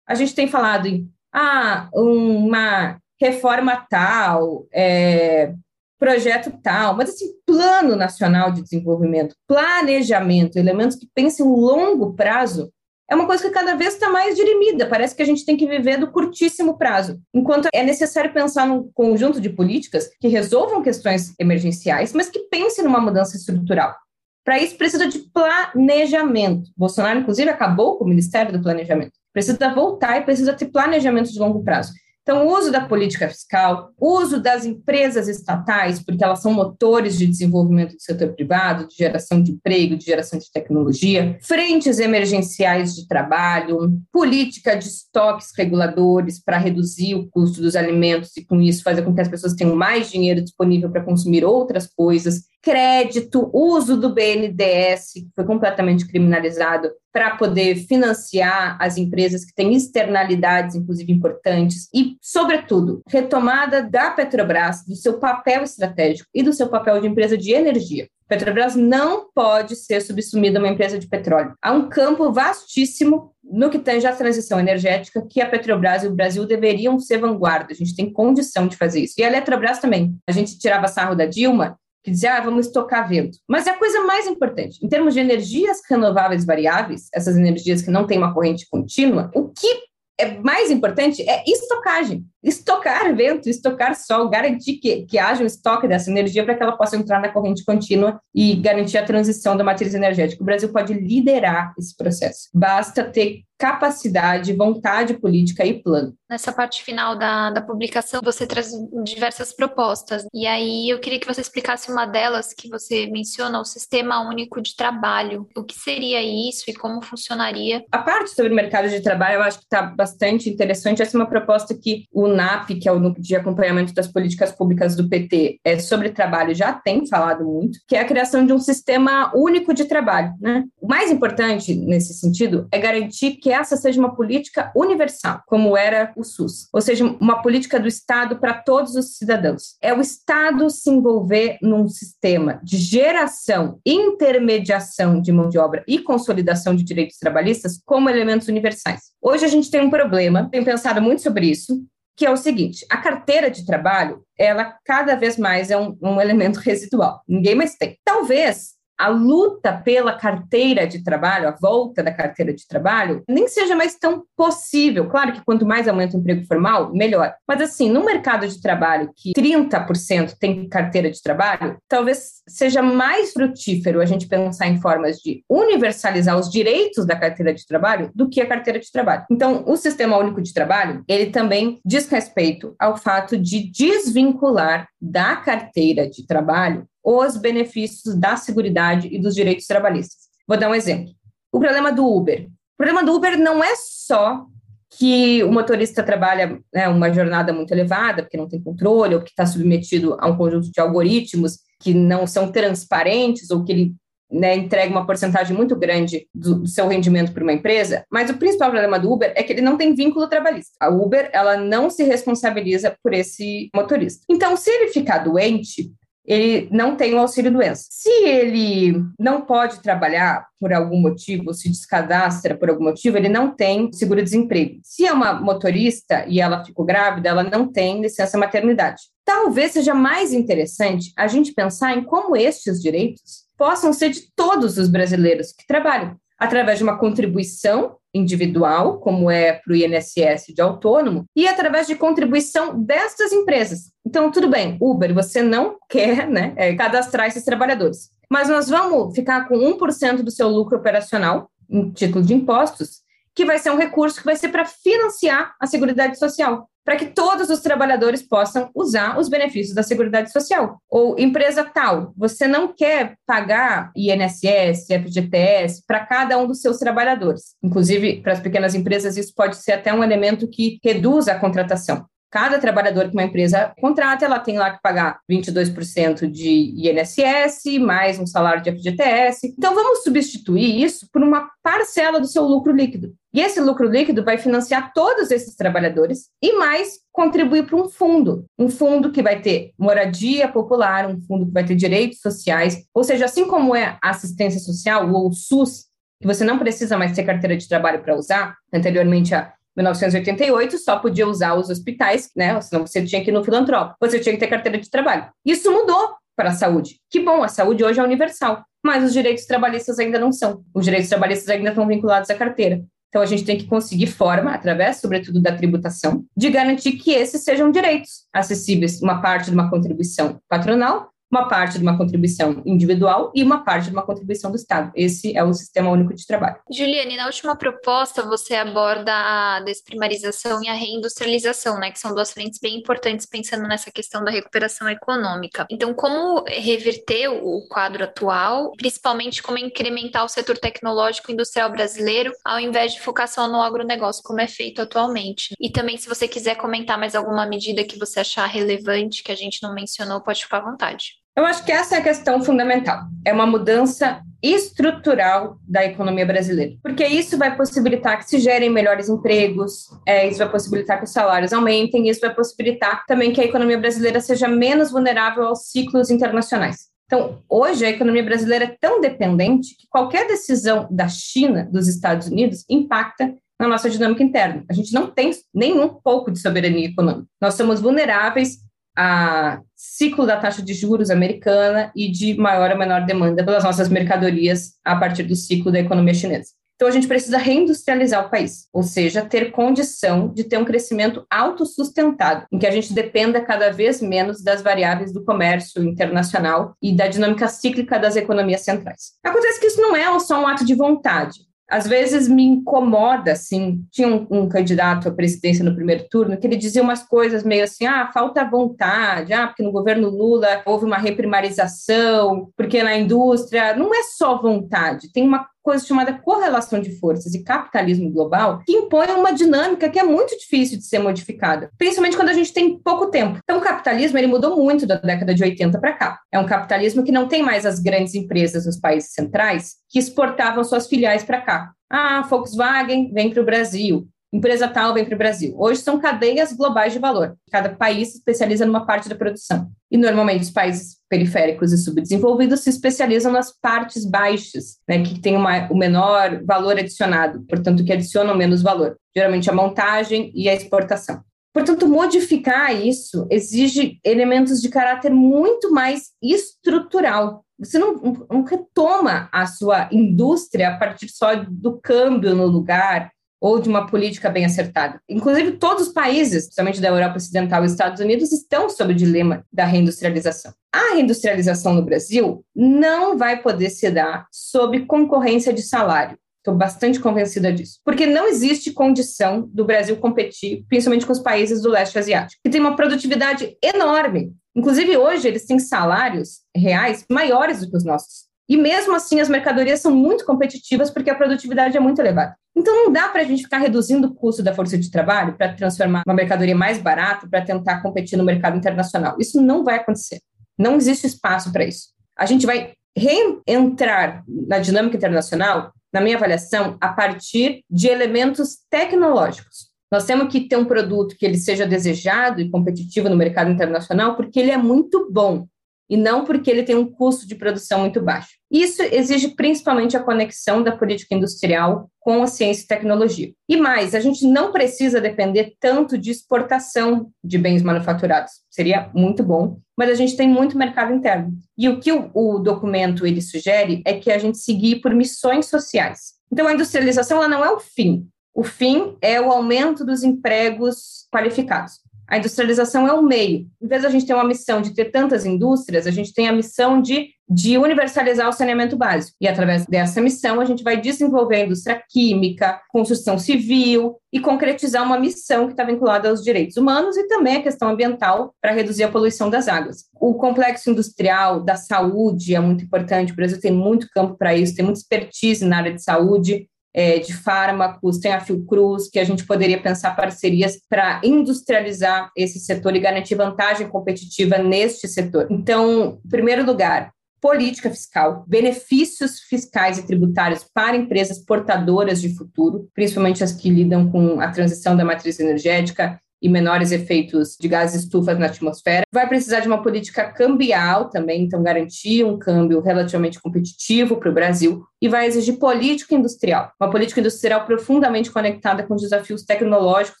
A 0.06 0.14
gente 0.14 0.34
tem 0.34 0.46
falado 0.46 0.86
em 0.86 1.10
ah, 1.32 1.88
uma 1.92 2.98
reforma 3.20 3.86
tal, 3.90 4.66
é, 4.72 5.52
projeto 5.98 6.52
tal, 6.62 6.96
mas 6.96 7.10
assim, 7.10 7.32
plano 7.44 7.96
nacional 7.96 8.52
de 8.52 8.62
desenvolvimento, 8.62 9.34
planejamento, 9.46 10.56
elementos 10.56 10.96
que 10.96 11.08
pensem 11.14 11.44
em 11.44 11.48
longo 11.48 12.14
prazo, 12.14 12.72
é 13.10 13.14
uma 13.14 13.26
coisa 13.26 13.44
que 13.44 13.50
cada 13.50 13.74
vez 13.74 13.94
está 13.94 14.10
mais 14.10 14.36
dirimida. 14.36 14.86
Parece 14.86 15.16
que 15.16 15.22
a 15.22 15.26
gente 15.26 15.44
tem 15.44 15.56
que 15.56 15.66
viver 15.66 15.96
do 15.96 16.12
curtíssimo 16.12 16.76
prazo. 16.76 17.18
Enquanto 17.32 17.68
é 17.72 17.82
necessário 17.82 18.32
pensar 18.34 18.66
num 18.66 18.90
conjunto 18.92 19.40
de 19.40 19.48
políticas 19.48 20.10
que 20.20 20.28
resolvam 20.28 20.82
questões 20.82 21.32
emergenciais, 21.38 22.12
mas 22.12 22.28
que 22.28 22.40
pensem 22.50 22.84
numa 22.84 23.00
mudança 23.00 23.36
estrutural. 23.36 23.96
Para 24.44 24.58
isso, 24.58 24.76
precisa 24.76 25.06
de 25.08 25.18
planejamento. 25.18 26.70
Bolsonaro, 26.76 27.20
inclusive, 27.20 27.50
acabou 27.50 27.96
com 27.96 28.04
o 28.04 28.08
Ministério 28.08 28.52
do 28.52 28.62
Planejamento. 28.62 29.12
Precisa 29.32 29.74
voltar 29.74 30.18
e 30.18 30.24
precisa 30.24 30.52
ter 30.52 30.66
planejamento 30.66 31.32
de 31.32 31.38
longo 31.38 31.62
prazo. 31.62 31.92
Então, 32.28 32.46
o 32.46 32.58
uso 32.58 32.70
da 32.70 32.82
política 32.82 33.26
fiscal, 33.26 33.90
uso 33.98 34.38
das 34.38 34.66
empresas 34.66 35.28
estatais, 35.28 36.04
porque 36.04 36.22
elas 36.22 36.42
são 36.42 36.52
motores 36.52 37.16
de 37.16 37.26
desenvolvimento 37.26 37.94
do 37.94 38.02
setor 38.02 38.34
privado, 38.34 38.86
de 38.86 38.96
geração 38.96 39.42
de 39.42 39.52
emprego, 39.52 39.96
de 39.96 40.04
geração 40.04 40.38
de 40.38 40.52
tecnologia, 40.52 41.38
frentes 41.40 41.98
emergenciais 41.98 42.94
de 42.94 43.08
trabalho, 43.08 43.98
política 44.12 44.76
de 44.76 44.88
estoques 44.88 45.52
reguladores 45.56 46.38
para 46.38 46.58
reduzir 46.58 47.14
o 47.14 47.26
custo 47.30 47.62
dos 47.62 47.74
alimentos 47.74 48.36
e, 48.36 48.44
com 48.44 48.60
isso, 48.60 48.82
fazer 48.82 49.00
com 49.00 49.14
que 49.14 49.22
as 49.22 49.28
pessoas 49.28 49.54
tenham 49.54 49.74
mais 49.74 50.10
dinheiro 50.10 50.42
disponível 50.42 50.90
para 50.90 51.02
consumir 51.02 51.46
outras 51.46 51.86
coisas, 51.86 52.42
crédito, 52.62 53.50
uso 53.52 53.96
do 53.96 54.12
BNDES, 54.12 55.12
que 55.14 55.28
foi 55.34 55.44
completamente 55.44 56.06
criminalizado, 56.06 56.90
para 57.12 57.36
poder 57.36 57.76
financiar 57.76 58.76
as 58.80 58.96
empresas 58.96 59.44
que 59.44 59.54
têm 59.54 59.74
externalidades, 59.74 60.76
inclusive 60.76 61.12
importantes, 61.12 61.88
e, 61.94 62.16
sobretudo, 62.20 63.00
retomada 63.08 63.82
da 63.82 64.10
Petrobras, 64.10 64.84
do 64.86 64.94
seu 64.94 65.18
papel 65.18 65.62
estratégico 65.62 66.28
e 66.34 66.42
do 66.42 66.52
seu 66.52 66.68
papel 66.68 67.00
de 67.00 67.06
empresa 67.06 67.36
de 67.36 67.52
energia. 67.52 68.08
Petrobras 68.28 68.76
não 68.76 69.30
pode 69.34 69.74
ser 69.74 70.02
subsumida 70.02 70.58
a 70.58 70.62
uma 70.62 70.68
empresa 70.68 70.98
de 70.98 71.08
petróleo. 71.08 71.54
Há 71.62 71.72
um 71.72 71.88
campo 71.88 72.30
vastíssimo 72.30 73.32
no 73.42 73.70
que 73.70 73.78
tange 73.78 74.06
à 74.06 74.14
transição 74.14 74.60
energética 74.60 75.24
que 75.26 75.40
a 75.40 75.48
Petrobras 75.48 76.04
e 76.04 76.08
o 76.08 76.14
Brasil 76.14 76.44
deveriam 76.44 77.00
ser 77.00 77.16
vanguarda. 77.16 77.72
A 77.72 77.74
gente 77.74 77.96
tem 77.96 78.12
condição 78.12 78.68
de 78.68 78.76
fazer 78.76 79.00
isso. 79.00 79.14
E 79.16 79.24
a 79.24 79.28
Eletrobras 79.28 79.78
também. 79.78 80.14
A 80.28 80.32
gente 80.32 80.58
tirava 80.58 80.88
sarro 80.88 81.14
da 81.14 81.24
Dilma 81.24 81.78
que 82.02 82.10
dizia, 82.10 82.36
ah, 82.36 82.40
vamos 82.40 82.66
estocar 82.66 83.08
vento. 83.08 83.38
Mas 83.48 83.66
é 83.66 83.70
a 83.70 83.78
coisa 83.78 84.00
mais 84.04 84.26
importante, 84.26 84.84
em 84.84 84.88
termos 84.88 85.14
de 85.14 85.20
energias 85.20 85.78
renováveis 85.88 86.44
variáveis, 86.44 87.08
essas 87.12 87.36
energias 87.36 87.82
que 87.82 87.90
não 87.90 88.06
têm 88.06 88.18
uma 88.18 88.32
corrente 88.32 88.66
contínua, 88.70 89.30
o 89.34 89.48
que 89.48 89.88
é 90.20 90.36
mais 90.38 90.68
importante 90.70 91.22
é 91.22 91.44
estocagem. 91.46 92.24
estocar 92.42 93.14
vento, 93.14 93.48
estocar 93.48 93.94
sol, 93.94 94.28
garantir 94.28 94.78
que, 94.78 95.06
que 95.06 95.16
haja 95.16 95.44
um 95.44 95.46
estoque 95.46 95.86
dessa 95.86 96.10
energia 96.10 96.44
para 96.44 96.56
que 96.56 96.62
ela 96.62 96.76
possa 96.76 96.96
entrar 96.96 97.20
na 97.20 97.28
corrente 97.28 97.64
contínua 97.64 98.20
e 98.34 98.56
garantir 98.56 98.98
a 98.98 99.04
transição 99.04 99.56
da 99.56 99.62
matriz 99.62 99.94
energética. 99.94 100.42
O 100.42 100.44
Brasil 100.44 100.72
pode 100.72 100.92
liderar 100.92 101.72
esse 101.78 101.96
processo. 101.96 102.48
Basta 102.52 103.04
ter 103.04 103.42
capacidade, 103.58 104.52
vontade 104.52 105.14
política 105.14 105.66
e 105.66 105.82
plano. 105.82 106.14
Nessa 106.30 106.52
parte 106.52 106.82
final 106.82 107.16
da, 107.16 107.50
da 107.50 107.60
publicação, 107.60 108.20
você 108.22 108.46
traz 108.46 108.70
diversas 109.02 109.52
propostas. 109.52 110.26
E 110.32 110.46
aí 110.46 110.88
eu 110.88 111.00
queria 111.00 111.18
que 111.18 111.26
você 111.26 111.40
explicasse 111.40 111.90
uma 111.90 112.06
delas 112.06 112.54
que 112.54 112.68
você 112.68 113.06
menciona, 113.06 113.60
o 113.60 113.64
Sistema 113.64 114.20
Único 114.20 114.60
de 114.60 114.76
Trabalho. 114.76 115.48
O 115.56 115.64
que 115.64 115.78
seria 115.78 116.22
isso 116.22 116.70
e 116.70 116.74
como 116.74 117.02
funcionaria? 117.02 117.84
A 117.90 117.98
parte 117.98 118.30
sobre 118.30 118.52
o 118.52 118.54
mercado 118.54 118.88
de 118.88 119.00
trabalho 119.00 119.36
eu 119.36 119.42
acho 119.42 119.58
que 119.58 119.64
está 119.64 119.82
bastante 119.82 120.48
interessante. 120.48 121.02
Essa 121.02 121.16
é 121.16 121.20
uma 121.20 121.28
proposta 121.28 121.74
que 121.74 122.04
o 122.12 122.28
NAP, 122.28 122.70
que 122.80 122.88
é 122.88 122.92
o 122.92 123.00
Núcleo 123.00 123.24
de 123.24 123.34
Acompanhamento 123.34 123.92
das 123.94 124.06
Políticas 124.06 124.52
Públicas 124.52 124.94
do 124.94 125.08
PT, 125.08 125.58
é, 125.64 125.78
sobre 125.78 126.10
trabalho, 126.10 126.54
já 126.54 126.72
tem 126.72 127.06
falado 127.06 127.44
muito, 127.44 127.80
que 127.88 127.96
é 127.96 128.00
a 128.00 128.04
criação 128.04 128.46
de 128.46 128.52
um 128.52 128.58
sistema 128.58 129.32
único 129.34 129.74
de 129.74 129.86
trabalho. 129.86 130.34
Né? 130.40 130.64
O 130.80 130.86
mais 130.86 131.10
importante 131.10 131.74
nesse 131.74 132.14
sentido 132.14 132.68
é 132.70 132.78
garantir 132.78 133.32
que 133.32 133.47
essa 133.50 133.76
seja 133.76 133.98
uma 133.98 134.14
política 134.14 134.72
universal, 134.74 135.42
como 135.46 135.76
era 135.76 136.12
o 136.16 136.24
SUS, 136.24 136.68
ou 136.72 136.80
seja, 136.80 137.04
uma 137.04 137.42
política 137.42 137.78
do 137.78 137.88
Estado 137.88 138.38
para 138.38 138.54
todos 138.54 138.94
os 138.94 139.16
cidadãos. 139.16 139.76
É 139.82 139.92
o 139.92 140.00
Estado 140.00 140.68
se 140.70 140.90
envolver 140.90 141.58
num 141.62 141.88
sistema 141.88 142.60
de 142.62 142.76
geração, 142.76 143.80
intermediação 143.84 145.20
de 145.20 145.32
mão 145.32 145.48
de 145.48 145.58
obra 145.58 145.84
e 145.86 145.98
consolidação 145.98 146.74
de 146.74 146.82
direitos 146.82 147.18
trabalhistas 147.18 147.80
como 147.84 148.10
elementos 148.10 148.48
universais. 148.48 149.12
Hoje 149.20 149.44
a 149.44 149.48
gente 149.48 149.70
tem 149.70 149.80
um 149.80 149.90
problema, 149.90 150.48
tenho 150.50 150.64
pensado 150.64 151.00
muito 151.00 151.22
sobre 151.22 151.46
isso, 151.46 151.84
que 152.18 152.26
é 152.26 152.30
o 152.30 152.36
seguinte: 152.36 152.84
a 152.90 152.96
carteira 152.96 153.50
de 153.50 153.64
trabalho, 153.64 154.24
ela 154.36 154.76
cada 154.84 155.14
vez 155.14 155.38
mais 155.38 155.70
é 155.70 155.78
um, 155.78 155.96
um 156.02 156.20
elemento 156.20 156.58
residual. 156.60 157.22
Ninguém 157.26 157.54
mais 157.54 157.76
tem. 157.76 157.96
Talvez 158.04 158.77
a 158.98 159.08
luta 159.08 159.72
pela 159.72 160.12
carteira 160.12 160.86
de 160.86 161.04
trabalho, 161.04 161.48
a 161.48 161.52
volta 161.52 162.02
da 162.02 162.12
carteira 162.12 162.52
de 162.52 162.66
trabalho, 162.66 163.22
nem 163.28 163.46
seja 163.46 163.76
mais 163.76 163.94
tão 163.94 164.24
possível. 164.36 165.08
Claro 165.08 165.32
que 165.32 165.44
quanto 165.44 165.64
mais 165.64 165.86
aumenta 165.86 166.16
o 166.16 166.20
emprego 166.20 166.44
formal, 166.46 166.92
melhor. 166.92 167.32
Mas 167.46 167.60
assim, 167.60 167.88
no 167.88 168.04
mercado 168.04 168.46
de 168.46 168.60
trabalho 168.60 169.10
que 169.16 169.32
30% 169.32 170.34
tem 170.38 170.68
carteira 170.68 171.10
de 171.10 171.22
trabalho, 171.22 171.78
talvez 171.88 172.42
seja 172.48 172.82
mais 172.82 173.32
frutífero 173.32 174.00
a 174.00 174.06
gente 174.06 174.26
pensar 174.26 174.66
em 174.66 174.80
formas 174.80 175.18
de 175.18 175.44
universalizar 175.48 176.36
os 176.36 176.50
direitos 176.50 177.06
da 177.06 177.16
carteira 177.16 177.54
de 177.54 177.66
trabalho 177.66 178.10
do 178.14 178.28
que 178.28 178.40
a 178.40 178.46
carteira 178.46 178.80
de 178.80 178.90
trabalho. 178.90 179.24
Então, 179.30 179.62
o 179.66 179.76
Sistema 179.76 180.18
Único 180.18 180.42
de 180.42 180.52
Trabalho, 180.52 181.04
ele 181.06 181.26
também 181.26 181.80
diz 181.84 182.08
respeito 182.08 182.74
ao 182.78 182.96
fato 182.96 183.38
de 183.38 183.70
desvincular 183.70 184.88
da 185.00 185.36
carteira 185.36 186.08
de 186.08 186.26
trabalho 186.26 186.86
os 187.08 187.38
benefícios 187.38 188.14
da 188.14 188.36
Seguridade 188.36 189.08
e 189.10 189.18
dos 189.18 189.34
direitos 189.34 189.66
trabalhistas. 189.66 190.28
Vou 190.46 190.58
dar 190.58 190.68
um 190.68 190.74
exemplo. 190.74 191.14
O 191.50 191.58
problema 191.58 191.90
do 191.90 192.06
Uber. 192.06 192.46
O 192.46 192.76
problema 192.76 193.02
do 193.02 193.14
Uber 193.14 193.38
não 193.38 193.64
é 193.64 193.74
só 193.76 194.44
que 194.90 195.42
o 195.42 195.50
motorista 195.50 196.02
trabalha 196.02 196.60
né, 196.72 196.86
uma 196.88 197.10
jornada 197.12 197.52
muito 197.52 197.72
elevada, 197.72 198.22
porque 198.22 198.36
não 198.36 198.48
tem 198.48 198.62
controle, 198.62 199.14
ou 199.14 199.22
que 199.22 199.30
está 199.30 199.46
submetido 199.46 200.16
a 200.20 200.26
um 200.26 200.36
conjunto 200.36 200.70
de 200.70 200.80
algoritmos 200.80 201.58
que 201.80 201.94
não 201.94 202.26
são 202.26 202.52
transparentes, 202.52 203.50
ou 203.50 203.64
que 203.64 203.72
ele 203.72 203.94
né, 204.30 204.56
entrega 204.56 204.90
uma 204.90 205.06
porcentagem 205.06 205.56
muito 205.56 205.74
grande 205.76 206.26
do, 206.34 206.60
do 206.60 206.68
seu 206.68 206.86
rendimento 206.88 207.32
para 207.32 207.42
uma 207.42 207.52
empresa, 207.52 208.04
mas 208.10 208.28
o 208.28 208.36
principal 208.36 208.70
problema 208.70 208.98
do 208.98 209.10
Uber 209.10 209.32
é 209.34 209.42
que 209.42 209.52
ele 209.52 209.62
não 209.62 209.78
tem 209.78 209.94
vínculo 209.94 210.28
trabalhista. 210.28 210.72
A 210.78 210.88
Uber, 210.90 211.30
ela 211.32 211.56
não 211.56 211.88
se 211.88 212.02
responsabiliza 212.04 212.94
por 213.02 213.14
esse 213.14 213.70
motorista. 213.74 214.24
Então, 214.28 214.56
se 214.56 214.70
ele 214.70 214.92
ficar 214.92 215.18
doente, 215.18 215.90
ele 216.28 216.68
não 216.70 216.94
tem 216.94 217.14
o 217.14 217.18
auxílio 217.18 217.50
doença. 217.50 217.86
Se 217.88 218.10
ele 218.10 219.02
não 219.18 219.40
pode 219.40 219.80
trabalhar 219.80 220.46
por 220.60 220.74
algum 220.74 221.00
motivo, 221.00 221.54
se 221.54 221.70
descadastra 221.70 222.54
por 222.54 222.68
algum 222.68 222.84
motivo, 222.84 223.16
ele 223.16 223.30
não 223.30 223.50
tem 223.50 223.90
seguro-desemprego. 223.90 224.78
Se 224.82 225.06
é 225.06 225.12
uma 225.12 225.32
motorista 225.32 226.26
e 226.28 226.38
ela 226.38 226.62
ficou 226.62 226.84
grávida, 226.84 227.30
ela 227.30 227.42
não 227.42 227.72
tem 227.72 228.02
licença 228.02 228.36
maternidade. 228.36 229.04
Talvez 229.24 229.72
seja 229.72 229.94
mais 229.94 230.34
interessante 230.34 231.12
a 231.16 231.26
gente 231.26 231.54
pensar 231.54 231.96
em 231.96 232.04
como 232.04 232.36
estes 232.36 232.82
direitos 232.82 233.46
possam 233.56 233.92
ser 233.94 234.10
de 234.10 234.30
todos 234.36 234.76
os 234.76 234.88
brasileiros 234.88 235.52
que 235.52 235.66
trabalham 235.66 236.16
através 236.38 236.78
de 236.78 236.84
uma 236.84 236.98
contribuição 236.98 237.96
individual, 238.14 238.98
como 238.98 239.30
é 239.30 239.52
para 239.52 239.72
o 239.72 239.76
INSS 239.76 240.54
de 240.54 240.60
autônomo, 240.60 241.24
e 241.36 241.46
através 241.46 241.86
de 241.86 241.94
contribuição 241.94 242.78
destas 242.82 243.32
empresas. 243.32 243.92
Então, 244.06 244.30
tudo 244.30 244.48
bem, 244.48 244.76
Uber, 244.80 245.14
você 245.14 245.42
não 245.42 245.76
quer 245.88 246.28
né, 246.28 246.52
é, 246.56 246.74
cadastrar 246.74 247.26
esses 247.26 247.44
trabalhadores, 247.44 248.10
mas 248.30 248.48
nós 248.48 248.68
vamos 248.68 249.14
ficar 249.14 249.46
com 249.46 249.56
1% 249.56 250.22
do 250.22 250.30
seu 250.30 250.48
lucro 250.48 250.78
operacional 250.78 251.50
em 251.70 251.90
título 251.90 252.24
de 252.24 252.34
impostos, 252.34 253.02
que 253.34 253.44
vai 253.44 253.58
ser 253.58 253.70
um 253.70 253.76
recurso 253.76 254.18
que 254.18 254.24
vai 254.24 254.36
ser 254.36 254.48
para 254.48 254.64
financiar 254.64 255.54
a 255.60 255.66
Seguridade 255.66 256.18
Social 256.18 256.68
para 256.88 256.96
que 256.96 257.04
todos 257.04 257.50
os 257.50 257.60
trabalhadores 257.60 258.22
possam 258.22 258.70
usar 258.74 259.18
os 259.18 259.28
benefícios 259.28 259.74
da 259.74 259.82
Seguridade 259.82 260.32
Social. 260.32 260.80
Ou 260.88 261.18
empresa 261.18 261.62
tal, 261.62 262.14
você 262.16 262.48
não 262.48 262.74
quer 262.74 263.14
pagar 263.26 263.92
INSS, 263.94 264.86
FGTS 264.86 265.82
para 265.86 266.06
cada 266.06 266.38
um 266.38 266.46
dos 266.46 266.62
seus 266.62 266.78
trabalhadores. 266.78 267.54
Inclusive, 267.62 268.22
para 268.22 268.32
as 268.32 268.40
pequenas 268.40 268.74
empresas, 268.74 269.18
isso 269.18 269.34
pode 269.36 269.56
ser 269.56 269.72
até 269.72 269.92
um 269.92 270.02
elemento 270.02 270.48
que 270.48 270.80
reduz 270.82 271.28
a 271.28 271.38
contratação. 271.38 272.06
Cada 272.30 272.58
trabalhador 272.58 273.08
que 273.08 273.16
uma 273.16 273.24
empresa 273.24 273.72
contrata, 273.80 274.24
ela 274.24 274.38
tem 274.38 274.58
lá 274.58 274.70
que 274.70 274.82
pagar 274.82 275.18
22% 275.30 276.30
de 276.30 276.74
INSS, 276.76 277.78
mais 277.80 278.18
um 278.18 278.26
salário 278.26 278.62
de 278.62 278.70
FGTS. 278.70 279.54
Então, 279.56 279.74
vamos 279.74 280.02
substituir 280.02 280.82
isso 280.82 281.08
por 281.10 281.22
uma 281.22 281.48
parcela 281.62 282.20
do 282.20 282.26
seu 282.26 282.44
lucro 282.44 282.70
líquido. 282.70 283.14
E 283.32 283.40
esse 283.40 283.60
lucro 283.60 283.88
líquido 283.88 284.22
vai 284.22 284.36
financiar 284.36 284.92
todos 284.92 285.30
esses 285.30 285.56
trabalhadores 285.56 286.28
e 286.42 286.52
mais 286.58 287.00
contribuir 287.12 287.66
para 287.66 287.76
um 287.76 287.88
fundo, 287.88 288.44
um 288.58 288.68
fundo 288.68 289.10
que 289.10 289.22
vai 289.22 289.40
ter 289.40 289.72
moradia 289.78 290.48
popular, 290.48 291.06
um 291.06 291.20
fundo 291.22 291.46
que 291.46 291.52
vai 291.52 291.64
ter 291.64 291.74
direitos 291.74 292.20
sociais, 292.20 292.84
ou 292.94 293.04
seja, 293.04 293.24
assim 293.24 293.46
como 293.46 293.74
é 293.74 293.98
a 294.02 294.10
assistência 294.10 294.60
social 294.60 295.10
ou 295.12 295.28
o 295.28 295.32
SUS, 295.32 295.86
que 296.20 296.26
você 296.26 296.44
não 296.44 296.58
precisa 296.58 296.98
mais 296.98 297.12
ter 297.12 297.22
carteira 297.22 297.56
de 297.56 297.68
trabalho 297.68 298.02
para 298.02 298.16
usar, 298.16 298.54
anteriormente 298.72 299.34
a 299.34 299.52
1988 299.78 300.78
só 300.78 300.98
podia 300.98 301.26
usar 301.26 301.54
os 301.54 301.70
hospitais, 301.70 302.30
né? 302.36 302.60
Senão 302.60 302.86
você 302.86 303.04
tinha 303.04 303.22
que 303.22 303.30
ir 303.30 303.32
no 303.32 303.44
filantrópico, 303.44 303.96
você 304.00 304.18
tinha 304.18 304.32
que 304.32 304.40
ter 304.40 304.48
carteira 304.48 304.78
de 304.78 304.90
trabalho. 304.90 305.28
Isso 305.44 305.70
mudou 305.70 306.14
para 306.36 306.50
a 306.50 306.54
saúde. 306.54 307.00
Que 307.10 307.20
bom, 307.20 307.42
a 307.42 307.48
saúde 307.48 307.84
hoje 307.84 308.00
é 308.00 308.02
universal, 308.02 308.64
mas 308.84 309.04
os 309.04 309.12
direitos 309.12 309.46
trabalhistas 309.46 309.98
ainda 309.98 310.18
não 310.18 310.32
são. 310.32 310.62
Os 310.74 310.84
direitos 310.84 311.08
trabalhistas 311.08 311.48
ainda 311.48 311.70
estão 311.70 311.86
vinculados 311.86 312.28
à 312.30 312.34
carteira. 312.34 312.82
Então, 313.08 313.22
a 313.22 313.26
gente 313.26 313.44
tem 313.44 313.56
que 313.56 313.66
conseguir 313.66 314.06
forma, 314.06 314.52
através, 314.52 314.98
sobretudo, 314.98 315.40
da 315.40 315.56
tributação, 315.56 316.24
de 316.36 316.50
garantir 316.50 316.92
que 316.92 317.12
esses 317.12 317.42
sejam 317.42 317.70
direitos 317.70 318.26
acessíveis, 318.32 319.00
uma 319.00 319.22
parte 319.22 319.46
de 319.46 319.52
uma 319.52 319.70
contribuição 319.70 320.38
patronal 320.48 321.10
uma 321.30 321.48
parte 321.48 321.78
de 321.78 321.82
uma 321.82 321.96
contribuição 321.96 322.62
individual 322.64 323.30
e 323.34 323.42
uma 323.42 323.64
parte 323.64 323.86
de 323.86 323.92
uma 323.92 324.04
contribuição 324.04 324.50
do 324.50 324.56
Estado. 324.56 324.90
Esse 324.94 325.36
é 325.36 325.44
o 325.44 325.52
Sistema 325.52 325.90
Único 325.90 326.14
de 326.14 326.26
Trabalho. 326.26 326.56
Juliane, 326.70 327.16
na 327.16 327.26
última 327.26 327.56
proposta 327.56 328.22
você 328.22 328.54
aborda 328.54 329.12
a 329.12 329.60
desprimarização 329.60 330.62
e 330.62 330.68
a 330.68 330.74
reindustrialização, 330.74 331.78
né, 331.78 331.90
que 331.90 331.98
são 331.98 332.14
duas 332.14 332.32
frentes 332.32 332.58
bem 332.60 332.76
importantes 332.78 333.26
pensando 333.26 333.68
nessa 333.68 333.90
questão 333.90 334.24
da 334.24 334.30
recuperação 334.30 334.88
econômica. 334.88 335.66
Então, 335.70 335.92
como 335.92 336.44
reverter 336.46 337.28
o 337.28 337.66
quadro 337.68 338.04
atual, 338.04 338.72
principalmente 338.76 339.42
como 339.42 339.58
incrementar 339.58 340.24
o 340.24 340.28
setor 340.28 340.56
tecnológico 340.58 341.30
industrial 341.30 341.70
brasileiro, 341.70 342.32
ao 342.44 342.58
invés 342.58 342.94
de 342.94 343.00
focar 343.00 343.28
só 343.28 343.46
no 343.46 343.60
agronegócio, 343.60 344.22
como 344.22 344.40
é 344.40 344.46
feito 344.46 344.80
atualmente? 344.80 345.54
E 345.60 345.70
também, 345.70 345.96
se 345.98 346.08
você 346.08 346.26
quiser 346.26 346.56
comentar 346.56 346.98
mais 346.98 347.14
alguma 347.14 347.46
medida 347.46 347.84
que 347.84 347.98
você 347.98 348.20
achar 348.20 348.46
relevante, 348.46 349.22
que 349.22 349.32
a 349.32 349.36
gente 349.36 349.62
não 349.62 349.74
mencionou, 349.74 350.20
pode 350.20 350.42
ficar 350.42 350.58
à 350.58 350.70
vontade. 350.70 351.17
Eu 351.38 351.46
acho 351.46 351.64
que 351.64 351.70
essa 351.70 351.94
é 351.94 351.98
a 351.98 352.02
questão 352.02 352.42
fundamental. 352.42 353.04
É 353.24 353.32
uma 353.32 353.46
mudança 353.46 354.20
estrutural 354.42 355.56
da 355.68 355.84
economia 355.84 356.26
brasileira, 356.26 356.74
porque 356.82 357.06
isso 357.06 357.38
vai 357.38 357.56
possibilitar 357.56 358.18
que 358.18 358.28
se 358.28 358.40
gerem 358.40 358.68
melhores 358.68 359.08
empregos, 359.08 359.88
é, 360.04 360.26
isso 360.26 360.38
vai 360.38 360.50
possibilitar 360.50 360.98
que 360.98 361.04
os 361.04 361.12
salários 361.12 361.52
aumentem, 361.52 362.08
isso 362.08 362.20
vai 362.20 362.34
possibilitar 362.34 363.04
também 363.06 363.32
que 363.32 363.40
a 363.40 363.44
economia 363.44 363.78
brasileira 363.78 364.20
seja 364.20 364.48
menos 364.48 364.90
vulnerável 364.90 365.44
aos 365.44 365.70
ciclos 365.70 366.10
internacionais. 366.10 366.88
Então, 367.06 367.40
hoje 367.48 367.86
a 367.86 367.90
economia 367.90 368.24
brasileira 368.24 368.64
é 368.64 368.76
tão 368.80 369.00
dependente 369.00 369.76
que 369.76 369.86
qualquer 369.88 370.26
decisão 370.26 370.88
da 370.90 371.06
China, 371.06 371.68
dos 371.70 371.86
Estados 371.86 372.26
Unidos, 372.26 372.64
impacta 372.68 373.32
na 373.60 373.68
nossa 373.68 373.88
dinâmica 373.88 374.24
interna. 374.24 374.64
A 374.68 374.72
gente 374.72 374.92
não 374.92 375.06
tem 375.06 375.30
nenhum 375.54 375.88
pouco 375.88 376.32
de 376.32 376.40
soberania 376.40 376.88
econômica. 376.88 377.28
Nós 377.40 377.54
somos 377.54 377.80
vulneráveis 377.80 378.58
a 378.98 379.60
ciclo 379.76 380.26
da 380.26 380.36
taxa 380.36 380.60
de 380.60 380.74
juros 380.74 381.08
americana 381.08 381.92
e 381.94 382.10
de 382.10 382.36
maior 382.36 382.72
ou 382.72 382.78
menor 382.78 383.06
demanda 383.06 383.44
pelas 383.44 383.62
nossas 383.62 383.88
mercadorias 383.88 384.72
a 384.84 384.96
partir 384.96 385.22
do 385.22 385.36
ciclo 385.36 385.70
da 385.70 385.78
economia 385.78 386.12
chinesa. 386.12 386.50
Então, 386.74 386.88
a 386.88 386.90
gente 386.92 387.08
precisa 387.08 387.38
reindustrializar 387.38 388.24
o 388.26 388.30
país, 388.30 388.68
ou 388.72 388.84
seja, 388.84 389.24
ter 389.24 389.50
condição 389.50 390.28
de 390.28 390.44
ter 390.44 390.58
um 390.58 390.64
crescimento 390.64 391.26
autossustentado, 391.28 392.46
em 392.52 392.58
que 392.58 392.66
a 392.66 392.70
gente 392.70 392.92
dependa 392.92 393.40
cada 393.40 393.70
vez 393.70 394.00
menos 394.00 394.42
das 394.42 394.62
variáveis 394.62 395.12
do 395.12 395.24
comércio 395.24 395.82
internacional 395.82 396.76
e 396.80 396.94
da 396.94 397.08
dinâmica 397.08 397.48
cíclica 397.48 397.98
das 397.98 398.14
economias 398.14 398.60
centrais. 398.60 399.12
Acontece 399.24 399.60
que 399.60 399.66
isso 399.66 399.80
não 399.80 399.94
é 399.94 400.18
só 400.20 400.40
um 400.40 400.46
ato 400.46 400.64
de 400.64 400.74
vontade 400.74 401.47
às 401.68 401.86
vezes 401.86 402.26
me 402.26 402.42
incomoda, 402.42 403.32
assim, 403.32 403.84
tinha 403.90 404.08
um, 404.08 404.26
um, 404.30 404.48
candidato 404.48 405.08
à 405.08 405.12
presidência 405.12 405.62
no 405.62 405.74
primeiro 405.74 406.08
turno 406.08 406.38
que 406.38 406.46
ele 406.46 406.56
dizia 406.56 406.82
umas 406.82 407.02
coisas 407.02 407.44
meio 407.44 407.64
assim, 407.64 407.84
ah, 407.86 408.10
falta 408.12 408.42
vontade, 408.42 409.34
ah, 409.34 409.46
porque 409.46 409.62
no 409.62 409.70
governo 409.70 410.08
Lula 410.08 410.62
houve 410.64 410.86
uma 410.86 410.96
reprimarização, 410.96 412.50
porque 412.56 412.82
na 412.82 412.96
indústria, 412.96 413.76
não 413.76 413.94
é 413.94 414.02
só 414.02 414.40
vontade, 414.40 415.12
tem 415.12 415.26
uma 415.26 415.46
coisa 415.62 415.84
chamada 415.84 416.12
correlação 416.12 416.80
de 416.80 416.98
forças 416.98 417.34
e 417.34 417.42
capitalismo 417.42 418.10
global, 418.10 418.62
que 418.66 418.72
impõe 418.72 419.08
uma 419.08 419.32
dinâmica 419.32 419.88
que 419.88 419.98
é 419.98 420.02
muito 420.02 420.36
difícil 420.38 420.78
de 420.78 420.84
ser 420.84 420.98
modificada, 420.98 421.70
principalmente 421.76 422.16
quando 422.16 422.30
a 422.30 422.34
gente 422.34 422.52
tem 422.52 422.78
pouco 422.78 423.10
tempo. 423.10 423.38
Então, 423.42 423.58
o 423.58 423.62
capitalismo 423.62 424.18
ele 424.18 424.26
mudou 424.26 424.56
muito 424.56 424.86
da 424.86 424.96
década 424.96 425.34
de 425.34 425.42
80 425.42 425.78
para 425.78 425.92
cá. 425.92 426.20
É 426.32 426.38
um 426.38 426.46
capitalismo 426.46 427.04
que 427.04 427.12
não 427.12 427.28
tem 427.28 427.42
mais 427.42 427.66
as 427.66 427.78
grandes 427.78 428.14
empresas 428.14 428.66
nos 428.66 428.78
países 428.78 429.12
centrais 429.12 429.76
que 429.88 429.98
exportavam 429.98 430.64
suas 430.64 430.86
filiais 430.86 431.22
para 431.22 431.40
cá. 431.40 431.72
Ah, 431.90 432.22
Volkswagen 432.22 433.12
vem 433.12 433.30
para 433.30 433.42
o 433.42 433.46
Brasil 433.46 434.08
empresa 434.32 434.68
tal 434.68 434.92
vem 434.92 435.04
para 435.04 435.14
o 435.14 435.18
Brasil. 435.18 435.54
Hoje 435.58 435.80
são 435.80 435.98
cadeias 435.98 436.52
globais 436.52 436.92
de 436.92 436.98
valor. 436.98 437.36
Cada 437.50 437.70
país 437.70 438.08
se 438.08 438.18
especializa 438.18 438.66
numa 438.66 438.84
parte 438.84 439.08
da 439.08 439.14
produção. 439.14 439.70
E 439.90 439.96
normalmente 439.96 440.42
os 440.42 440.50
países 440.50 440.97
periféricos 441.08 441.72
e 441.72 441.78
subdesenvolvidos 441.78 442.60
se 442.60 442.70
especializam 442.70 443.32
nas 443.32 443.52
partes 443.52 444.04
baixas, 444.04 444.78
né, 444.88 445.02
que 445.02 445.18
têm 445.20 445.36
uma, 445.36 445.70
o 445.70 445.76
menor 445.76 446.42
valor 446.44 446.78
adicionado, 446.78 447.44
portanto, 447.48 447.84
que 447.84 447.92
adicionam 447.92 448.36
menos 448.36 448.62
valor. 448.62 448.96
Geralmente 449.16 449.50
a 449.50 449.54
montagem 449.54 450.30
e 450.34 450.48
a 450.48 450.54
exportação. 450.54 451.22
Portanto, 451.52 451.88
modificar 451.88 452.74
isso 452.74 453.26
exige 453.30 453.98
elementos 454.04 454.60
de 454.60 454.68
caráter 454.68 455.10
muito 455.10 455.72
mais 455.72 456.10
estrutural. 456.22 457.44
Você 457.58 457.78
não, 457.78 457.94
não 458.30 458.44
retoma 458.44 459.28
a 459.32 459.46
sua 459.46 459.88
indústria 459.90 460.68
a 460.68 460.76
partir 460.76 461.08
só 461.08 461.34
do 461.34 461.80
câmbio 461.80 462.34
no 462.34 462.46
lugar, 462.46 463.10
ou 463.40 463.58
de 463.60 463.68
uma 463.68 463.86
política 463.86 464.28
bem 464.30 464.44
acertada. 464.44 465.00
Inclusive, 465.08 465.52
todos 465.52 465.88
os 465.88 465.92
países, 465.92 466.44
principalmente 466.44 466.80
da 466.80 466.88
Europa 466.88 467.16
Ocidental 467.16 467.62
e 467.62 467.66
Estados 467.66 468.00
Unidos, 468.00 468.32
estão 468.32 468.68
sob 468.68 468.92
o 468.92 468.96
dilema 468.96 469.44
da 469.52 469.64
reindustrialização. 469.64 470.52
A 470.72 470.94
reindustrialização 470.94 471.74
no 471.74 471.84
Brasil 471.84 472.44
não 472.54 473.16
vai 473.16 473.40
poder 473.40 473.70
se 473.70 473.90
dar 473.90 474.26
sob 474.32 474.86
concorrência 474.86 475.52
de 475.52 475.62
salário. 475.62 476.18
Estou 476.38 476.54
bastante 476.54 477.00
convencida 477.00 477.52
disso. 477.52 477.78
Porque 477.84 478.06
não 478.06 478.26
existe 478.26 478.72
condição 478.72 479.48
do 479.52 479.64
Brasil 479.64 479.96
competir, 479.96 480.64
principalmente 480.68 481.04
com 481.04 481.12
os 481.12 481.18
países 481.18 481.60
do 481.60 481.68
leste 481.68 481.98
asiático, 481.98 482.40
que 482.42 482.50
tem 482.50 482.60
uma 482.60 482.76
produtividade 482.76 483.56
enorme. 483.62 484.32
Inclusive, 484.56 484.96
hoje, 484.96 485.28
eles 485.28 485.44
têm 485.46 485.58
salários 485.58 486.40
reais 486.56 487.04
maiores 487.10 487.60
do 487.60 487.70
que 487.70 487.76
os 487.76 487.84
nossos. 487.84 488.27
E 488.48 488.56
mesmo 488.56 488.94
assim, 488.94 489.20
as 489.20 489.28
mercadorias 489.28 489.80
são 489.80 489.94
muito 489.94 490.24
competitivas 490.24 490.90
porque 490.90 491.10
a 491.10 491.14
produtividade 491.14 491.76
é 491.76 491.80
muito 491.80 492.00
elevada. 492.00 492.34
Então, 492.56 492.74
não 492.74 492.92
dá 492.92 493.08
para 493.08 493.20
a 493.20 493.24
gente 493.24 493.42
ficar 493.42 493.58
reduzindo 493.58 494.08
o 494.08 494.14
custo 494.14 494.42
da 494.42 494.54
força 494.54 494.78
de 494.78 494.90
trabalho 494.90 495.36
para 495.36 495.52
transformar 495.52 496.02
uma 496.06 496.14
mercadoria 496.14 496.56
mais 496.56 496.78
barata 496.78 497.28
para 497.28 497.42
tentar 497.42 497.82
competir 497.82 498.16
no 498.16 498.24
mercado 498.24 498.56
internacional. 498.56 499.16
Isso 499.20 499.40
não 499.40 499.62
vai 499.62 499.76
acontecer. 499.76 500.20
Não 500.58 500.76
existe 500.76 501.06
espaço 501.06 501.52
para 501.52 501.64
isso. 501.64 501.90
A 502.16 502.26
gente 502.26 502.46
vai 502.46 502.72
reentrar 502.96 504.24
na 504.26 504.58
dinâmica 504.58 504.96
internacional, 504.96 505.72
na 505.92 506.00
minha 506.00 506.16
avaliação, 506.16 506.76
a 506.80 506.88
partir 506.88 507.62
de 507.70 507.86
elementos 507.86 508.58
tecnológicos. 508.68 509.68
Nós 509.92 510.04
temos 510.04 510.30
que 510.30 510.48
ter 510.48 510.56
um 510.56 510.64
produto 510.64 511.16
que 511.16 511.24
ele 511.24 511.38
seja 511.38 511.66
desejado 511.66 512.40
e 512.40 512.50
competitivo 512.50 513.08
no 513.08 513.16
mercado 513.16 513.50
internacional, 513.50 514.16
porque 514.16 514.40
ele 514.40 514.50
é 514.50 514.56
muito 514.56 515.08
bom 515.10 515.46
e 515.88 515.96
não 515.96 516.24
porque 516.24 516.50
ele 516.50 516.62
tem 516.62 516.76
um 516.76 516.90
custo 516.90 517.26
de 517.26 517.34
produção 517.34 517.80
muito 517.80 518.00
baixo. 518.00 518.38
Isso 518.50 518.82
exige 518.82 519.28
principalmente 519.28 519.96
a 519.96 520.02
conexão 520.02 520.62
da 520.62 520.72
política 520.72 521.14
industrial 521.14 521.90
com 522.00 522.22
a 522.22 522.26
ciência 522.26 522.64
e 522.64 522.66
tecnologia. 522.66 523.32
E 523.48 523.56
mais, 523.56 523.94
a 523.94 524.00
gente 524.00 524.26
não 524.26 524.50
precisa 524.52 525.00
depender 525.00 525.54
tanto 525.60 525.98
de 525.98 526.10
exportação 526.10 527.10
de 527.22 527.36
bens 527.36 527.62
manufaturados. 527.62 528.32
Seria 528.50 528.90
muito 528.94 529.22
bom, 529.22 529.58
mas 529.76 529.90
a 529.90 529.94
gente 529.94 530.16
tem 530.16 530.28
muito 530.28 530.56
mercado 530.56 530.94
interno. 530.94 531.32
E 531.56 531.68
o 531.68 531.78
que 531.78 531.92
o, 531.92 532.38
documento 532.38 533.06
ele 533.06 533.20
sugere 533.20 533.82
é 533.84 533.94
que 533.94 534.10
a 534.10 534.18
gente 534.18 534.38
seguir 534.38 534.80
por 534.80 534.94
missões 534.94 535.46
sociais. 535.46 536.14
Então, 536.32 536.46
a 536.46 536.54
industrialização 536.54 537.18
ela 537.18 537.28
não 537.28 537.44
é 537.44 537.50
o 537.50 537.60
fim. 537.60 538.06
O 538.34 538.44
fim 538.44 538.96
é 539.02 539.20
o 539.20 539.30
aumento 539.30 539.84
dos 539.84 540.02
empregos 540.02 541.06
qualificados. 541.12 541.80
A 542.08 542.16
industrialização 542.16 542.88
é 542.88 542.92
um 542.92 543.02
meio. 543.02 543.46
Em 543.60 543.68
vez 543.68 543.82
de 543.82 543.86
a 543.86 543.90
gente 543.90 544.06
ter 544.06 544.14
uma 544.14 544.24
missão 544.24 544.62
de 544.62 544.74
ter 544.74 544.86
tantas 544.86 545.26
indústrias, 545.26 545.86
a 545.86 545.90
gente 545.90 546.14
tem 546.14 546.26
a 546.26 546.32
missão 546.32 546.80
de, 546.80 547.10
de 547.28 547.58
universalizar 547.58 548.26
o 548.26 548.32
saneamento 548.32 548.78
básico. 548.78 549.14
E 549.20 549.28
através 549.28 549.66
dessa 549.66 550.00
missão, 550.00 550.40
a 550.40 550.46
gente 550.46 550.64
vai 550.64 550.80
desenvolver 550.80 551.36
a 551.36 551.44
indústria 551.44 551.82
química, 551.90 552.62
construção 552.70 553.18
civil 553.18 553.96
e 554.10 554.18
concretizar 554.18 554.82
uma 554.82 554.98
missão 554.98 555.46
que 555.46 555.52
está 555.52 555.64
vinculada 555.64 556.08
aos 556.08 556.24
direitos 556.24 556.56
humanos 556.56 556.96
e 556.96 557.06
também 557.06 557.36
a 557.36 557.42
questão 557.42 557.68
ambiental 557.68 558.34
para 558.40 558.52
reduzir 558.52 558.84
a 558.84 558.88
poluição 558.88 559.28
das 559.28 559.46
águas. 559.46 559.84
O 560.00 560.14
complexo 560.14 560.70
industrial 560.70 561.40
da 561.40 561.56
saúde 561.56 562.34
é 562.34 562.40
muito 562.40 562.64
importante. 562.64 563.12
O 563.12 563.16
Brasil 563.16 563.38
tem 563.38 563.52
muito 563.52 563.86
campo 563.90 564.16
para 564.16 564.34
isso, 564.34 564.56
tem 564.56 564.64
muita 564.64 564.80
expertise 564.80 565.44
na 565.44 565.58
área 565.58 565.74
de 565.74 565.82
saúde 565.82 566.48
é, 566.78 567.00
de 567.00 567.12
fármacos, 567.12 567.98
tem 567.98 568.12
a 568.12 568.20
Fiocruz, 568.20 568.88
que 568.88 569.00
a 569.00 569.04
gente 569.04 569.26
poderia 569.26 569.60
pensar 569.60 569.96
parcerias 569.96 570.60
para 570.70 571.00
industrializar 571.02 572.08
esse 572.16 572.38
setor 572.38 572.76
e 572.76 572.78
garantir 572.78 573.16
vantagem 573.16 573.66
competitiva 573.66 574.38
neste 574.38 574.86
setor. 574.86 575.26
Então, 575.28 575.98
em 576.04 576.08
primeiro 576.08 576.46
lugar, 576.46 576.92
política 577.20 577.68
fiscal, 577.68 578.24
benefícios 578.28 579.18
fiscais 579.22 579.76
e 579.76 579.86
tributários 579.88 580.46
para 580.54 580.76
empresas 580.76 581.18
portadoras 581.18 582.00
de 582.00 582.14
futuro, 582.14 582.68
principalmente 582.72 583.24
as 583.24 583.32
que 583.32 583.50
lidam 583.50 583.90
com 583.90 584.20
a 584.20 584.28
transição 584.28 584.76
da 584.76 584.84
matriz 584.84 585.18
energética, 585.18 586.00
e 586.20 586.28
menores 586.28 586.72
efeitos 586.72 587.36
de 587.40 587.48
gases 587.48 587.84
estufas 587.84 588.18
na 588.18 588.26
atmosfera. 588.26 588.84
Vai 588.92 589.08
precisar 589.08 589.40
de 589.40 589.48
uma 589.48 589.62
política 589.62 590.10
cambial 590.12 590.90
também, 590.90 591.22
então 591.22 591.42
garantir 591.42 592.04
um 592.04 592.18
câmbio 592.18 592.60
relativamente 592.60 593.20
competitivo 593.20 593.96
para 593.96 594.10
o 594.10 594.14
Brasil 594.14 594.64
e 594.80 594.88
vai 594.88 595.06
exigir 595.06 595.38
política 595.38 595.94
industrial, 595.94 596.52
uma 596.60 596.70
política 596.70 597.00
industrial 597.00 597.44
profundamente 597.46 598.10
conectada 598.10 598.62
com 598.62 598.74
os 598.74 598.82
desafios 598.82 599.22
tecnológicos 599.22 600.00